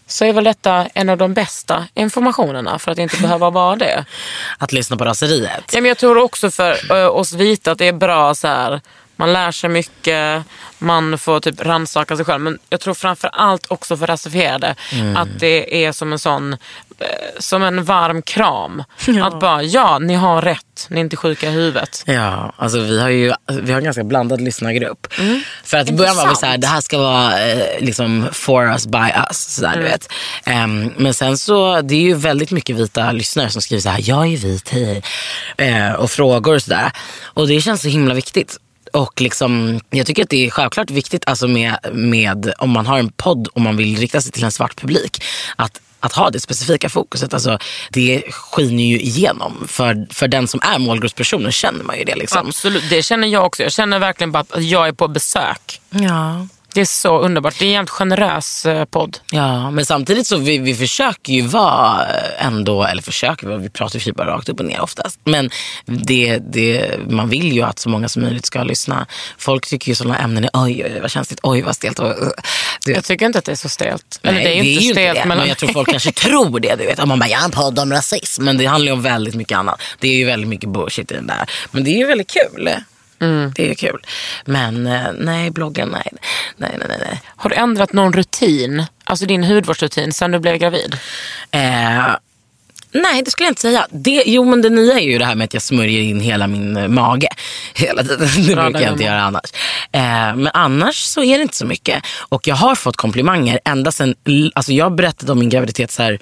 Så 0.07 0.25
är 0.25 0.33
väl 0.33 0.43
detta 0.43 0.87
en 0.93 1.09
av 1.09 1.17
de 1.17 1.33
bästa 1.33 1.87
informationerna 1.93 2.79
för 2.79 2.91
att 2.91 2.97
inte 2.97 3.17
behöva 3.21 3.49
vara 3.49 3.75
det. 3.75 4.05
att 4.57 4.73
lyssna 4.73 4.97
på 4.97 5.05
raseriet. 5.05 5.73
Ja, 5.73 5.81
men 5.81 5.89
jag 5.89 5.97
tror 5.97 6.17
också 6.17 6.51
för 6.51 6.91
ö, 6.91 7.07
oss 7.07 7.33
vita 7.33 7.71
att 7.71 7.77
det 7.77 7.87
är 7.87 7.93
bra 7.93 8.35
så 8.35 8.47
här. 8.47 8.81
Man 9.21 9.33
lär 9.33 9.51
sig 9.51 9.69
mycket, 9.69 10.43
man 10.79 11.17
får 11.17 11.39
typ 11.39 11.61
rannsaka 11.65 12.15
sig 12.15 12.25
själv. 12.25 12.41
Men 12.41 12.59
jag 12.69 12.79
tror 12.79 12.93
framför 12.93 13.29
allt 13.33 13.71
också 13.71 13.97
för 13.97 14.07
rasifierade 14.07 14.75
att 15.15 15.39
det 15.39 15.85
är 15.85 15.91
som 15.91 16.11
en 16.11 16.19
sån, 16.19 16.53
eh, 16.53 16.57
som 17.39 17.63
en 17.63 17.83
varm 17.83 18.21
kram. 18.21 18.83
Att 19.23 19.39
bara, 19.39 19.63
ja 19.63 19.99
ni 19.99 20.13
har 20.13 20.41
rätt, 20.41 20.87
ni 20.89 20.97
är 20.99 21.01
inte 21.01 21.15
sjuka 21.15 21.47
i 21.47 21.51
huvudet. 21.51 22.03
Ja, 22.05 22.53
alltså 22.57 22.79
vi 22.79 23.01
har 23.01 23.09
ju 23.09 23.33
vi 23.47 23.71
har 23.71 23.77
en 23.77 23.83
ganska 23.83 24.03
blandad 24.03 24.41
lyssnargrupp. 24.41 25.07
För 25.63 25.77
att 25.77 25.89
i 25.89 25.93
början 25.93 26.15
var 26.15 26.29
vi 26.29 26.35
så 26.35 26.45
här, 26.45 26.57
det 26.57 26.67
här 26.67 26.81
ska 26.81 26.97
vara 26.97 27.39
eh, 27.39 27.79
liksom 27.79 28.27
for 28.31 28.71
us 28.71 28.87
by 28.87 29.11
us. 29.29 29.55
Så 29.55 29.61
där, 29.61 29.75
du 29.77 29.83
vet. 29.83 30.07
Ehm, 30.45 30.93
men 30.97 31.13
sen 31.13 31.37
så, 31.37 31.81
det 31.81 31.95
är 31.95 32.01
ju 32.01 32.13
väldigt 32.13 32.51
mycket 32.51 32.75
vita 32.75 33.11
lyssnare 33.11 33.49
som 33.49 33.61
skriver 33.61 33.81
så 33.81 33.89
här, 33.89 34.01
jag 34.03 34.33
är 34.33 34.37
vit, 34.37 34.69
hej. 34.69 35.03
Eh, 35.57 35.91
och 35.91 36.11
frågor 36.11 36.55
och 36.55 36.61
sådär. 36.61 36.91
Och 37.23 37.47
det 37.47 37.61
känns 37.61 37.81
så 37.81 37.87
himla 37.87 38.13
viktigt. 38.13 38.57
Och 38.93 39.21
liksom, 39.21 39.79
jag 39.89 40.07
tycker 40.07 40.23
att 40.23 40.29
det 40.29 40.45
är 40.45 40.49
självklart 40.49 40.91
viktigt 40.91 41.27
alltså 41.27 41.47
med, 41.47 41.77
med 41.93 42.53
om 42.57 42.69
man 42.69 42.85
har 42.85 42.99
en 42.99 43.11
podd 43.11 43.47
och 43.47 43.61
man 43.61 43.77
vill 43.77 43.97
rikta 43.97 44.21
sig 44.21 44.31
till 44.31 44.43
en 44.43 44.51
svart 44.51 44.75
publik. 44.81 45.23
Att 45.55 45.81
att 46.03 46.13
ha 46.13 46.29
det 46.29 46.39
specifika 46.39 46.89
fokuset. 46.89 47.33
Alltså, 47.33 47.57
det 47.89 48.23
skiner 48.31 48.83
ju 48.83 48.99
igenom. 48.99 49.67
För, 49.67 50.07
för 50.13 50.27
den 50.27 50.47
som 50.47 50.59
är 50.63 50.79
målgruppspersonen 50.79 51.51
känner 51.51 51.83
man 51.83 51.97
ju 51.97 52.03
det. 52.03 52.15
Liksom. 52.15 52.47
Absolut, 52.47 52.83
det 52.89 53.03
känner 53.03 53.27
jag 53.27 53.45
också. 53.45 53.63
Jag 53.63 53.71
känner 53.71 53.99
verkligen 53.99 54.31
bara 54.31 54.45
att 54.49 54.63
jag 54.63 54.87
är 54.87 54.91
på 54.91 55.07
besök. 55.07 55.81
Ja. 55.89 56.47
Det 56.73 56.81
är 56.81 56.85
så 56.85 57.19
underbart. 57.19 57.59
Det 57.59 57.65
är 57.65 57.67
en 57.67 57.73
jävligt 57.73 57.89
generös 57.89 58.65
eh, 58.65 58.85
podd. 58.85 59.17
Ja, 59.31 59.71
men 59.71 59.85
samtidigt 59.85 60.27
så 60.27 60.37
vi, 60.37 60.57
vi 60.57 60.75
försöker 60.75 61.33
ju 61.33 61.41
vara 61.41 62.05
ändå, 62.39 62.83
eller 62.83 63.01
försöker, 63.01 63.57
vi 63.57 63.69
pratar 63.69 63.99
ju 63.99 64.13
bara 64.13 64.27
rakt 64.27 64.49
upp 64.49 64.59
och 64.59 64.65
ner 64.65 64.81
oftast. 64.81 65.19
Men 65.23 65.49
det, 65.85 66.37
det, 66.37 66.99
man 67.09 67.29
vill 67.29 67.53
ju 67.53 67.61
att 67.61 67.79
så 67.79 67.89
många 67.89 68.09
som 68.09 68.21
möjligt 68.21 68.45
ska 68.45 68.63
lyssna. 68.63 69.05
Folk 69.37 69.67
tycker 69.67 69.89
ju 69.89 69.95
sådana 69.95 70.17
ämnen 70.17 70.43
är 70.43 70.49
oj, 70.53 70.83
oj 70.85 70.99
vad 71.01 71.11
känsligt, 71.11 71.39
oj 71.43 71.61
vad 71.61 71.75
stelt. 71.75 71.99
Och, 71.99 72.15
du 72.85 72.91
Jag 72.91 73.03
tycker 73.03 73.25
inte 73.25 73.39
att 73.39 73.45
det 73.45 73.51
är 73.51 73.55
så 73.55 73.69
stelt. 73.69 74.19
Eller 74.23 74.33
Nej, 74.33 74.43
det 74.43 74.59
är 74.59 74.63
ju 74.63 74.71
inte 74.71 74.83
stelt. 74.83 75.17
det, 75.17 75.25
men 75.25 75.41
men 75.41 75.49
jag 75.49 75.57
tror 75.57 75.69
folk 75.69 75.89
kanske 75.89 76.11
tror 76.11 76.59
det. 76.59 76.75
Du 76.75 76.85
vet. 76.85 76.99
Om 76.99 77.09
man 77.09 77.19
bara, 77.19 77.29
jag 77.29 77.37
har 77.37 77.45
en 77.45 77.51
podd 77.51 77.79
om 77.79 77.91
rasism. 77.91 78.43
Men 78.43 78.57
det 78.57 78.65
handlar 78.65 78.87
ju 78.87 78.93
om 78.93 79.01
väldigt 79.01 79.35
mycket 79.35 79.57
annat. 79.57 79.81
Det 79.99 80.07
är 80.07 80.13
ju 80.13 80.25
väldigt 80.25 80.49
mycket 80.49 80.69
bullshit 80.69 81.11
i 81.11 81.13
den 81.13 81.27
där. 81.27 81.49
Men 81.71 81.83
det 81.83 81.89
är 81.89 81.97
ju 81.97 82.05
väldigt 82.05 82.31
kul. 82.31 82.69
Mm. 83.21 83.51
Det 83.55 83.69
är 83.69 83.75
kul. 83.75 84.05
Men 84.45 84.87
eh, 84.87 85.07
nej, 85.19 85.51
bloggen, 85.51 85.89
nej. 85.89 86.11
Nej, 86.57 86.75
nej, 86.77 86.97
nej. 86.99 87.21
Har 87.35 87.49
du 87.49 87.55
ändrat 87.55 87.93
någon 87.93 88.13
rutin? 88.13 88.85
Alltså 89.03 89.25
din 89.25 89.43
hudvårdsrutin 89.43 90.13
sen 90.13 90.31
du 90.31 90.39
blev 90.39 90.57
gravid? 90.57 90.97
Eh, 91.51 92.15
nej, 92.91 93.21
det 93.25 93.31
skulle 93.31 93.45
jag 93.45 93.51
inte 93.51 93.61
säga. 93.61 93.87
Det, 93.91 94.23
jo, 94.25 94.45
men 94.45 94.61
det 94.61 94.69
nya 94.69 94.99
är 94.99 95.03
ju 95.03 95.17
det 95.17 95.25
här 95.25 95.35
med 95.35 95.45
att 95.45 95.53
jag 95.53 95.63
smörjer 95.63 96.01
in 96.01 96.19
hela 96.19 96.47
min 96.47 96.77
eh, 96.77 96.87
mage 96.87 97.27
hela 97.73 98.03
tiden. 98.03 98.27
Det 98.47 98.55
Bra, 98.55 98.63
brukar 98.63 98.81
jag 98.81 98.93
inte 98.93 99.03
göra 99.03 99.21
annars. 99.21 99.51
Eh, 99.91 100.35
men 100.35 100.49
annars 100.53 100.95
så 100.95 101.23
är 101.23 101.37
det 101.37 101.41
inte 101.41 101.57
så 101.57 101.65
mycket. 101.65 102.03
Och 102.19 102.47
jag 102.47 102.55
har 102.55 102.75
fått 102.75 102.95
komplimanger 102.95 103.59
ända 103.65 103.91
sedan, 103.91 104.15
alltså 104.53 104.73
jag 104.73 104.95
berättade 104.95 105.31
om 105.31 105.39
min 105.39 105.49
graviditet 105.49 105.91
så 105.91 106.03
här 106.03 106.19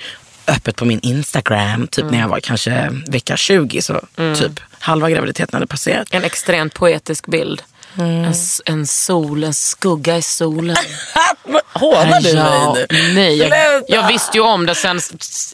öppet 0.47 0.76
på 0.76 0.86
min 0.86 1.00
Instagram, 1.00 1.88
typ 1.88 2.06
när 2.12 2.20
jag 2.20 2.28
var 2.28 2.39
kanske 2.39 2.89
vecka 3.08 3.38
20, 3.38 3.82
så 3.82 4.02
typ 4.36 4.60
halva 4.80 5.09
graviditeten 5.09 5.53
hade 5.53 5.67
passerat. 5.67 6.07
En 6.11 6.23
extremt 6.23 6.73
poetisk 6.73 7.27
bild. 7.27 7.61
Mm. 7.97 8.23
En, 8.23 8.34
en 8.65 8.88
sol, 8.88 9.43
en 9.43 9.53
skugga 9.53 10.17
i 10.17 10.21
solen. 10.21 10.75
Hånar 11.73 12.21
du 12.21 12.30
Ja, 12.30 12.73
mig 12.73 12.86
nu? 12.89 13.13
Nej, 13.13 13.38
jag, 13.38 13.84
jag 13.88 14.07
visste 14.07 14.38
ju 14.38 14.43
om 14.43 14.65
det 14.65 14.75
sen 14.75 14.99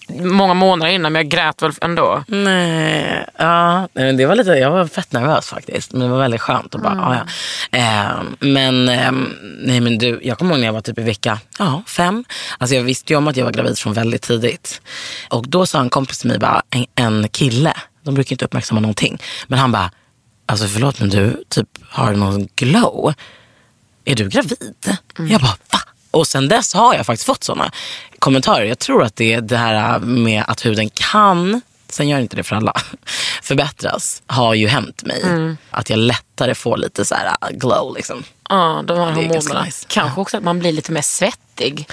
många 0.09 0.53
månader 0.53 0.91
innan 0.91 1.13
men 1.13 1.19
jag 1.19 1.29
grät 1.29 1.61
väl 1.61 1.71
ändå. 1.81 2.23
Nej, 2.27 3.25
ja, 3.37 3.79
nej, 3.79 4.05
men 4.05 4.17
det 4.17 4.25
var 4.25 4.35
lite, 4.35 4.51
jag 4.51 4.71
var 4.71 4.87
fett 4.87 5.11
nervös 5.11 5.47
faktiskt. 5.47 5.91
Men 5.91 6.01
det 6.01 6.07
var 6.07 6.19
väldigt 6.19 6.41
skönt 6.41 6.75
att 6.75 6.81
bara, 6.81 6.95
ja, 6.95 7.25
ja. 7.71 7.79
Eh, 7.79 8.23
men, 8.39 8.89
ehm, 8.89 9.33
nej 9.59 9.81
men 9.81 9.97
du, 9.97 10.19
jag 10.23 10.37
kommer 10.37 10.51
ihåg 10.51 10.59
när 10.59 10.67
jag 10.67 10.73
var 10.73 10.81
typ 10.81 10.99
i 10.99 11.03
vecka 11.03 11.39
ja, 11.59 11.83
fem. 11.87 12.23
Alltså 12.57 12.75
jag 12.75 12.83
visste 12.83 13.13
ju 13.13 13.17
om 13.17 13.27
att 13.27 13.37
jag 13.37 13.45
var 13.45 13.51
gravid 13.51 13.77
från 13.77 13.93
väldigt 13.93 14.21
tidigt. 14.21 14.81
Och 15.29 15.47
då 15.47 15.65
sa 15.65 15.79
en 15.79 15.89
kompis 15.89 16.19
till 16.19 16.29
mig, 16.29 16.39
bara, 16.39 16.61
en, 16.69 16.85
en 16.95 17.27
kille, 17.29 17.73
de 18.05 18.13
brukar 18.13 18.33
inte 18.33 18.45
uppmärksamma 18.45 18.81
någonting. 18.81 19.21
Men 19.47 19.59
han 19.59 19.71
bara, 19.71 19.91
alltså 20.45 20.67
förlåt 20.67 20.99
men 20.99 21.09
du 21.09 21.43
typ 21.49 21.67
har 21.89 22.13
någon 22.13 22.47
glow. 22.55 23.13
Är 24.05 24.15
du 24.15 24.29
gravid? 24.29 24.97
Jag 25.17 25.41
bara, 25.41 25.57
va? 25.71 25.79
Och 26.11 26.27
sen 26.27 26.47
dess 26.47 26.73
har 26.73 26.93
jag 26.93 27.05
faktiskt 27.05 27.25
fått 27.25 27.43
sådana 27.43 27.71
kommentarer. 28.19 28.65
Jag 28.65 28.79
tror 28.79 29.03
att 29.03 29.15
det 29.15 29.33
är 29.33 29.41
det 29.41 29.57
här 29.57 29.99
med 29.99 30.43
att 30.47 30.65
huden 30.65 30.89
kan, 30.89 31.61
sen 31.89 32.09
gör 32.09 32.19
inte 32.19 32.35
det 32.35 32.43
för 32.43 32.55
alla, 32.55 32.73
förbättras. 33.41 34.21
Har 34.27 34.53
ju 34.53 34.67
hänt 34.67 35.03
mig. 35.03 35.23
Att 35.69 35.89
jag 35.89 35.99
lättare 35.99 36.55
får 36.55 36.77
lite 36.77 37.05
så 37.05 37.15
här 37.15 37.27
uh, 37.27 37.57
glow 37.57 37.95
liksom. 37.95 38.23
Ja, 38.49 38.83
de 38.87 38.97
här 38.97 39.11
hormonerna. 39.11 39.63
nice. 39.63 39.85
Kanske 39.89 40.21
också 40.21 40.37
att 40.37 40.43
man 40.43 40.59
blir 40.59 40.71
lite 40.71 40.91
mer 40.91 41.01
svettig. 41.55 41.87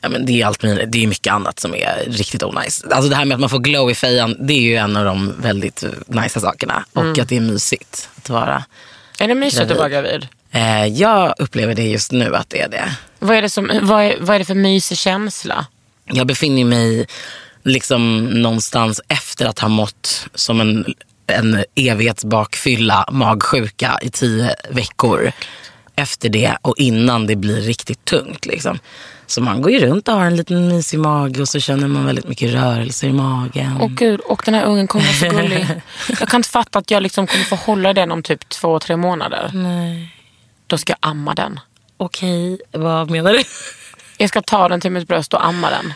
Ja, 0.00 0.08
men 0.08 0.26
det 0.26 0.42
är 0.42 0.46
allt. 0.46 0.60
Det 0.60 1.02
är 1.02 1.06
mycket 1.06 1.32
annat 1.32 1.60
som 1.60 1.74
är 1.74 2.04
riktigt 2.06 2.42
onajs. 2.42 2.84
Alltså 2.90 3.10
det 3.10 3.16
här 3.16 3.24
med 3.24 3.34
att 3.34 3.40
man 3.40 3.50
får 3.50 3.58
glow 3.58 3.90
i 3.90 3.94
fejan, 3.94 4.36
det 4.40 4.52
är 4.52 4.60
ju 4.60 4.76
en 4.76 4.96
av 4.96 5.04
de 5.04 5.34
väldigt 5.40 5.84
nice 6.06 6.40
sakerna. 6.40 6.84
Och 6.92 7.18
att 7.18 7.28
det 7.28 7.36
är 7.36 7.40
mysigt 7.40 8.08
att 8.16 8.28
vara. 8.30 8.64
Är 9.18 9.28
det 9.28 9.34
mysigt 9.34 9.60
att 9.62 9.68
Gravid. 9.68 9.78
vara 9.78 9.88
gravid? 9.88 10.28
Eh, 10.50 10.86
jag 10.86 11.34
upplever 11.38 11.74
det 11.74 11.82
just 11.82 12.12
nu 12.12 12.36
att 12.36 12.50
det 12.50 12.60
är 12.60 12.68
det. 12.68 12.96
Vad 13.18 13.36
är 13.36 13.42
det, 13.42 13.50
som, 13.50 13.70
vad 13.82 14.04
är, 14.04 14.16
vad 14.20 14.34
är 14.34 14.38
det 14.38 14.44
för 14.44 14.54
mysig 14.54 14.98
känsla? 14.98 15.66
Jag 16.04 16.26
befinner 16.26 16.64
mig 16.64 17.06
liksom 17.64 18.24
någonstans 18.24 19.00
efter 19.08 19.46
att 19.46 19.58
ha 19.58 19.68
mått 19.68 20.26
som 20.34 20.60
en, 20.60 20.94
en 21.26 21.64
evighetsbakfylla 21.74 23.08
magsjuka 23.12 23.98
i 24.02 24.10
tio 24.10 24.56
veckor. 24.70 25.32
Efter 25.96 26.28
det 26.28 26.56
och 26.62 26.74
innan 26.78 27.26
det 27.26 27.36
blir 27.36 27.60
riktigt 27.60 28.04
tungt. 28.04 28.46
Liksom. 28.46 28.78
Så 29.26 29.42
man 29.42 29.62
går 29.62 29.72
ju 29.72 29.78
runt 29.78 30.08
och 30.08 30.14
har 30.14 30.24
en 30.24 30.36
liten 30.36 30.68
mysig 30.68 30.98
mage 30.98 31.40
och 31.40 31.48
så 31.48 31.60
känner 31.60 31.88
man 31.88 32.06
väldigt 32.06 32.28
mycket 32.28 32.54
rörelse 32.54 33.06
i 33.06 33.12
magen. 33.12 33.78
Åh 33.80 33.88
gud, 33.88 34.20
och 34.20 34.42
den 34.44 34.54
här 34.54 34.64
ungen 34.64 34.86
kommer 34.86 35.04
vara 35.04 35.14
så 35.32 35.36
gullig. 35.36 35.66
jag 36.20 36.28
kan 36.28 36.38
inte 36.38 36.48
fatta 36.48 36.78
att 36.78 36.90
jag 36.90 37.02
liksom 37.02 37.26
kommer 37.26 37.44
få 37.44 37.56
hålla 37.56 37.92
den 37.92 38.12
om 38.12 38.22
typ 38.22 38.48
två, 38.48 38.78
tre 38.78 38.96
månader. 38.96 39.50
Nej. 39.54 40.14
Då 40.66 40.78
ska 40.78 40.90
jag 40.90 40.98
amma 41.00 41.34
den. 41.34 41.60
Okej, 41.96 42.60
vad 42.72 43.10
menar 43.10 43.32
du? 43.32 43.42
Jag 44.18 44.28
ska 44.28 44.42
ta 44.42 44.68
den 44.68 44.80
till 44.80 44.90
mitt 44.90 45.08
bröst 45.08 45.34
och 45.34 45.46
amma 45.46 45.70
den. 45.70 45.92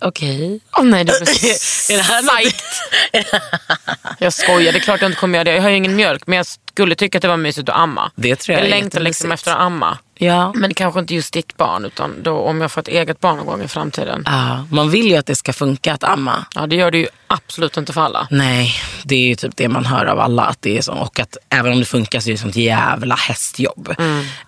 Okej. 0.00 0.60
Åh 0.78 0.84
nej, 0.84 1.04
det 1.04 1.12
blir 1.20 1.22
något- 2.22 3.32
Jag 4.18 4.32
skojar, 4.32 4.72
det 4.72 4.78
är 4.78 4.80
klart 4.80 5.00
jag 5.00 5.08
inte 5.08 5.20
kommer 5.20 5.38
göra 5.38 5.44
det. 5.44 5.54
Jag 5.54 5.62
har 5.62 5.70
ju 5.70 5.76
ingen 5.76 5.96
mjölk 5.96 6.26
men 6.26 6.36
jag 6.36 6.46
skulle 6.72 6.94
tycka 6.94 7.18
att 7.18 7.22
det 7.22 7.28
var 7.28 7.36
mysigt 7.36 7.68
att 7.68 7.74
amma. 7.76 8.10
Det 8.16 8.36
tror 8.36 8.58
jag 8.58 8.64
jag 8.64 8.70
längtar 8.70 9.00
liksom 9.00 9.32
efter 9.32 9.50
att 9.52 9.58
amma. 9.58 9.98
Ja. 10.22 10.52
Men 10.54 10.74
kanske 10.74 11.00
inte 11.00 11.14
just 11.14 11.32
ditt 11.32 11.56
barn 11.56 11.84
utan 11.84 12.22
då, 12.22 12.38
om 12.38 12.60
jag 12.60 12.72
får 12.72 12.80
ett 12.80 12.88
eget 12.88 13.20
barn 13.20 13.36
någon 13.36 13.46
gång 13.46 13.62
i 13.62 13.68
framtiden. 13.68 14.22
Ja, 14.26 14.66
man 14.70 14.90
vill 14.90 15.08
ju 15.08 15.16
att 15.16 15.26
det 15.26 15.36
ska 15.36 15.52
funka 15.52 15.92
att 15.94 16.04
amma. 16.04 16.44
Ja, 16.54 16.66
det 16.66 16.76
gör 16.76 16.90
det 16.90 16.98
ju 16.98 17.06
absolut 17.26 17.76
inte 17.76 17.92
för 17.92 18.00
alla. 18.00 18.26
Nej, 18.30 18.74
det 19.04 19.14
är 19.14 19.28
ju 19.28 19.34
typ 19.34 19.56
det 19.56 19.68
man 19.68 19.84
hör 19.84 20.06
av 20.06 20.20
alla. 20.20 20.42
Att 20.42 20.62
det 20.62 20.78
är 20.78 20.82
så. 20.82 20.92
Och 20.92 21.20
att 21.20 21.36
även 21.48 21.72
om 21.72 21.78
det 21.78 21.84
funkar 21.84 22.20
så 22.20 22.28
är 22.28 22.32
det 22.32 22.38
sånt 22.38 22.56
jävla 22.56 23.14
hästjobb. 23.14 23.94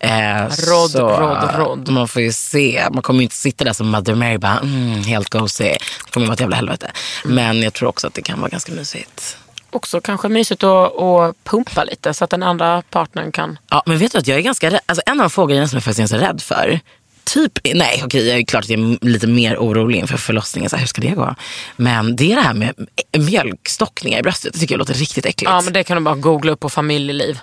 Eh, 0.00 0.42
Rodd, 0.42 0.90
så, 0.90 1.08
rodd, 1.08 1.50
rodd. 1.56 1.88
Man 1.90 2.08
får 2.08 2.22
ju 2.22 2.32
se. 2.32 2.84
Man 2.92 3.02
kommer 3.02 3.20
ju 3.20 3.24
inte 3.24 3.36
sitta 3.36 3.64
där 3.64 3.72
som 3.72 3.88
Mother 3.90 4.14
Mary 4.14 4.38
bara 4.38 4.58
mm, 4.58 5.02
helt 5.04 5.30
gosy. 5.30 5.64
Det 5.64 5.78
kommer 6.10 6.26
vara 6.26 6.34
ett 6.34 6.40
jävla 6.40 6.56
helvete. 6.56 6.90
Men 7.24 7.62
jag 7.62 7.72
tror 7.72 7.88
också 7.88 8.06
att 8.06 8.14
det 8.14 8.22
kan 8.22 8.40
vara 8.40 8.48
ganska 8.48 8.72
mysigt. 8.72 9.36
Också 9.72 10.00
kanske 10.00 10.28
mysigt 10.28 10.62
att, 10.64 10.98
att 11.00 11.44
pumpa 11.44 11.84
lite 11.84 12.14
så 12.14 12.24
att 12.24 12.30
den 12.30 12.42
andra 12.42 12.82
partnern 12.90 13.32
kan... 13.32 13.58
Ja, 13.70 13.82
men 13.86 13.98
vet 13.98 14.12
du 14.12 14.18
att 14.18 14.26
jag 14.26 14.38
är 14.38 14.42
ganska 14.42 14.70
rädd. 14.70 14.80
Alltså, 14.86 15.02
en 15.06 15.20
av 15.20 15.46
grejerna 15.48 15.68
som 15.68 15.76
jag 15.76 15.84
faktiskt 15.84 16.12
är 16.12 16.18
ganska 16.18 16.28
rädd 16.32 16.42
för. 16.42 16.80
Typ, 17.24 17.52
nej 17.74 18.02
okej, 18.04 18.28
jag 18.28 18.38
är 18.38 18.42
klart 18.44 18.64
att 18.64 18.70
jag 18.70 18.80
är 18.80 19.04
lite 19.04 19.26
mer 19.26 19.56
orolig 19.56 19.98
inför 19.98 20.16
förlossningen. 20.16 20.70
Så 20.70 20.76
här, 20.76 20.80
hur 20.80 20.86
ska 20.86 21.00
det 21.00 21.10
gå? 21.10 21.34
Men 21.76 22.16
det 22.16 22.32
är 22.32 22.36
det 22.36 22.42
här 22.42 22.54
med 22.54 22.74
mjölkstockningar 23.18 24.18
i 24.18 24.22
bröstet. 24.22 24.52
Det 24.52 24.58
tycker 24.58 24.74
jag 24.74 24.78
låter 24.78 24.94
riktigt 24.94 25.26
äckligt. 25.26 25.50
Ja, 25.50 25.60
men 25.60 25.72
det 25.72 25.84
kan 25.84 25.96
du 25.96 26.02
bara 26.02 26.14
googla 26.14 26.52
upp 26.52 26.60
på 26.60 26.68
familjeliv. 26.70 27.38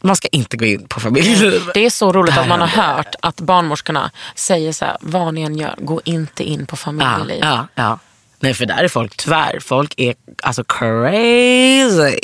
Man 0.00 0.16
ska 0.16 0.28
inte 0.28 0.56
gå 0.56 0.64
in 0.64 0.88
på 0.88 1.00
familjeliv. 1.00 1.62
Det 1.74 1.86
är 1.86 1.90
så 1.90 2.12
roligt 2.12 2.38
att 2.38 2.48
man 2.48 2.60
har 2.60 2.68
hört 2.68 3.14
att 3.20 3.40
barnmorskorna 3.40 4.10
säger 4.34 4.72
så 4.72 4.84
här, 4.84 4.96
vad 5.00 5.34
ni 5.34 5.42
än 5.42 5.58
gör, 5.58 5.74
gå 5.78 6.00
inte 6.04 6.44
in 6.44 6.66
på 6.66 6.72
Ja, 6.72 6.76
familjeliv. 6.76 7.38
ja, 7.42 7.66
ja. 7.74 7.98
Nej, 8.44 8.54
för 8.54 8.66
där 8.66 8.84
är 8.84 8.88
folk 8.88 9.16
tvär. 9.16 9.58
Folk 9.60 9.94
är 9.96 10.14
alltså 10.42 10.64
crazy. 10.64 12.18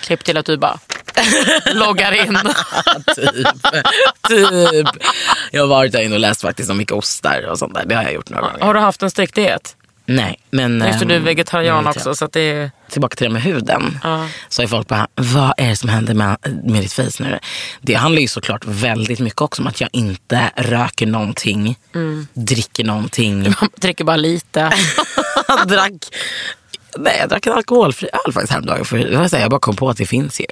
Klipp 0.00 0.24
till 0.24 0.36
att 0.36 0.46
du 0.46 0.56
bara 0.56 0.78
loggar 1.74 2.12
in. 2.12 2.38
typ. 3.16 3.46
typ. 4.28 4.88
Jag 5.52 5.62
har 5.62 5.68
varit 5.68 5.92
där 5.92 6.02
inne 6.02 6.14
och 6.14 6.20
läst 6.20 6.42
faktiskt 6.42 6.70
om 6.70 6.78
vilka 6.78 6.94
ostar 6.94 7.46
och 7.50 7.58
sånt 7.58 7.74
där. 7.74 7.84
Det 7.86 7.94
har 7.94 8.02
jag 8.02 8.12
gjort 8.12 8.30
några 8.30 8.42
gånger. 8.42 8.64
Har 8.64 8.74
du 8.74 8.80
haft 8.80 9.02
en 9.02 9.10
strikt 9.10 9.34
diet? 9.34 9.76
Nej, 10.06 10.38
men... 10.50 10.84
Just 10.86 10.98
det, 10.98 11.04
du 11.04 11.14
är 11.14 11.18
ehm, 11.18 11.24
vegetarian 11.24 11.86
också. 11.86 12.14
Så 12.14 12.24
att 12.24 12.32
det 12.32 12.40
är... 12.40 12.70
Tillbaka 12.90 13.16
till 13.16 13.26
det 13.26 13.32
med 13.32 13.42
huden. 13.42 13.98
Ja. 14.02 14.28
Så 14.48 14.62
är 14.62 14.66
folk 14.66 14.88
bara, 14.88 15.06
vad 15.14 15.52
är 15.56 15.68
det 15.68 15.76
som 15.76 15.88
händer 15.88 16.14
med, 16.14 16.36
med 16.64 16.82
ditt 16.82 16.92
face 16.92 17.10
nu? 17.20 17.38
Det 17.80 17.94
handlar 17.94 18.20
ju 18.22 18.28
såklart 18.28 18.64
väldigt 18.64 19.18
mycket 19.20 19.40
också 19.40 19.62
om 19.62 19.68
att 19.68 19.80
jag 19.80 19.90
inte 19.92 20.50
röker 20.56 21.06
någonting, 21.06 21.76
Mm. 21.94 22.26
dricker 22.34 22.84
någonting. 22.84 23.54
Dricker 23.76 24.04
bara 24.04 24.16
lite. 24.16 24.72
drack, 25.66 25.92
nej, 26.98 27.16
jag 27.20 27.28
drack 27.28 27.46
en 27.46 27.52
alkoholfri 27.52 28.08
öl 28.12 28.32
faktiskt 28.32 28.52
häromdagen. 28.52 28.84
För 28.84 28.98
jag, 28.98 29.30
säga, 29.30 29.42
jag 29.42 29.50
bara 29.50 29.60
kom 29.60 29.76
på 29.76 29.90
att 29.90 29.96
det 29.96 30.06
finns 30.06 30.40
ju. 30.40 30.46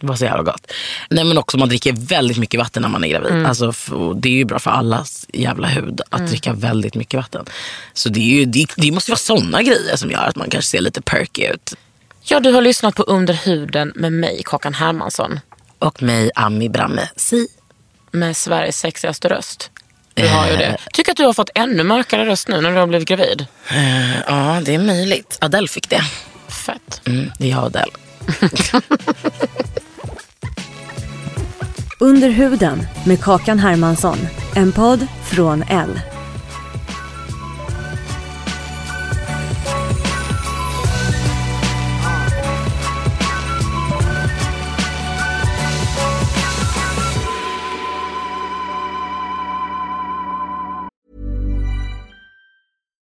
Det 0.00 0.06
var 0.06 0.16
så 0.16 0.24
jävla 0.24 0.42
gott. 0.42 0.72
Nej 1.10 1.24
men 1.24 1.38
också 1.38 1.58
man 1.58 1.68
dricker 1.68 1.92
väldigt 1.92 2.38
mycket 2.38 2.60
vatten 2.60 2.82
när 2.82 2.88
man 2.88 3.04
är 3.04 3.08
gravid. 3.08 3.32
Mm. 3.32 3.46
Alltså, 3.46 3.72
det 4.14 4.28
är 4.28 4.32
ju 4.32 4.44
bra 4.44 4.58
för 4.58 4.70
allas 4.70 5.26
jävla 5.32 5.68
hud 5.68 6.00
att 6.10 6.26
dricka 6.26 6.52
väldigt 6.52 6.94
mycket 6.94 7.18
vatten. 7.18 7.44
Så 7.92 8.08
det, 8.08 8.20
är 8.20 8.38
ju, 8.38 8.44
det, 8.44 8.66
det 8.76 8.92
måste 8.92 9.10
ju 9.10 9.12
vara 9.12 9.18
sådana 9.18 9.62
grejer 9.62 9.96
som 9.96 10.10
gör 10.10 10.24
att 10.24 10.36
man 10.36 10.50
kanske 10.50 10.70
ser 10.70 10.80
lite 10.80 11.02
perky 11.02 11.46
ut. 11.46 11.74
Ja, 12.22 12.40
du 12.40 12.50
har 12.50 12.62
lyssnat 12.62 12.94
på 12.94 13.02
Under 13.02 13.34
huden 13.34 13.92
med 13.94 14.12
mig, 14.12 14.42
Kakan 14.44 14.74
Hermansson. 14.74 15.40
Och 15.78 16.02
mig, 16.02 16.30
Ami 16.34 16.68
Bramme 16.68 17.08
Si. 17.16 17.48
Med 18.10 18.36
Sveriges 18.36 18.78
sexigaste 18.78 19.28
röst. 19.28 19.70
Du 20.14 20.28
har 20.28 20.50
ju 20.50 20.56
det. 20.56 20.76
Tycker 20.92 21.10
att 21.12 21.16
du 21.16 21.24
har 21.24 21.32
fått 21.32 21.50
ännu 21.54 21.82
mörkare 21.82 22.26
röst 22.26 22.48
nu 22.48 22.60
när 22.60 22.70
du 22.72 22.76
har 22.76 22.86
blivit 22.86 23.08
gravid. 23.08 23.46
Eh, 23.70 24.20
ja, 24.26 24.60
det 24.64 24.74
är 24.74 24.78
möjligt. 24.78 25.38
Adele 25.40 25.68
fick 25.68 25.88
det. 25.90 26.02
Fett. 26.48 27.00
Mm, 27.06 27.30
det 27.38 27.46
är 27.46 27.50
jag 27.50 27.60
och 27.60 27.66
Adele. 27.66 27.92
Under 32.00 32.28
huden 32.28 32.86
med 33.06 33.20
Kakan 33.20 33.58
Hermansson. 33.58 34.18
En 34.54 34.72
podd 34.72 35.06
från 35.30 35.62
L. 35.62 36.00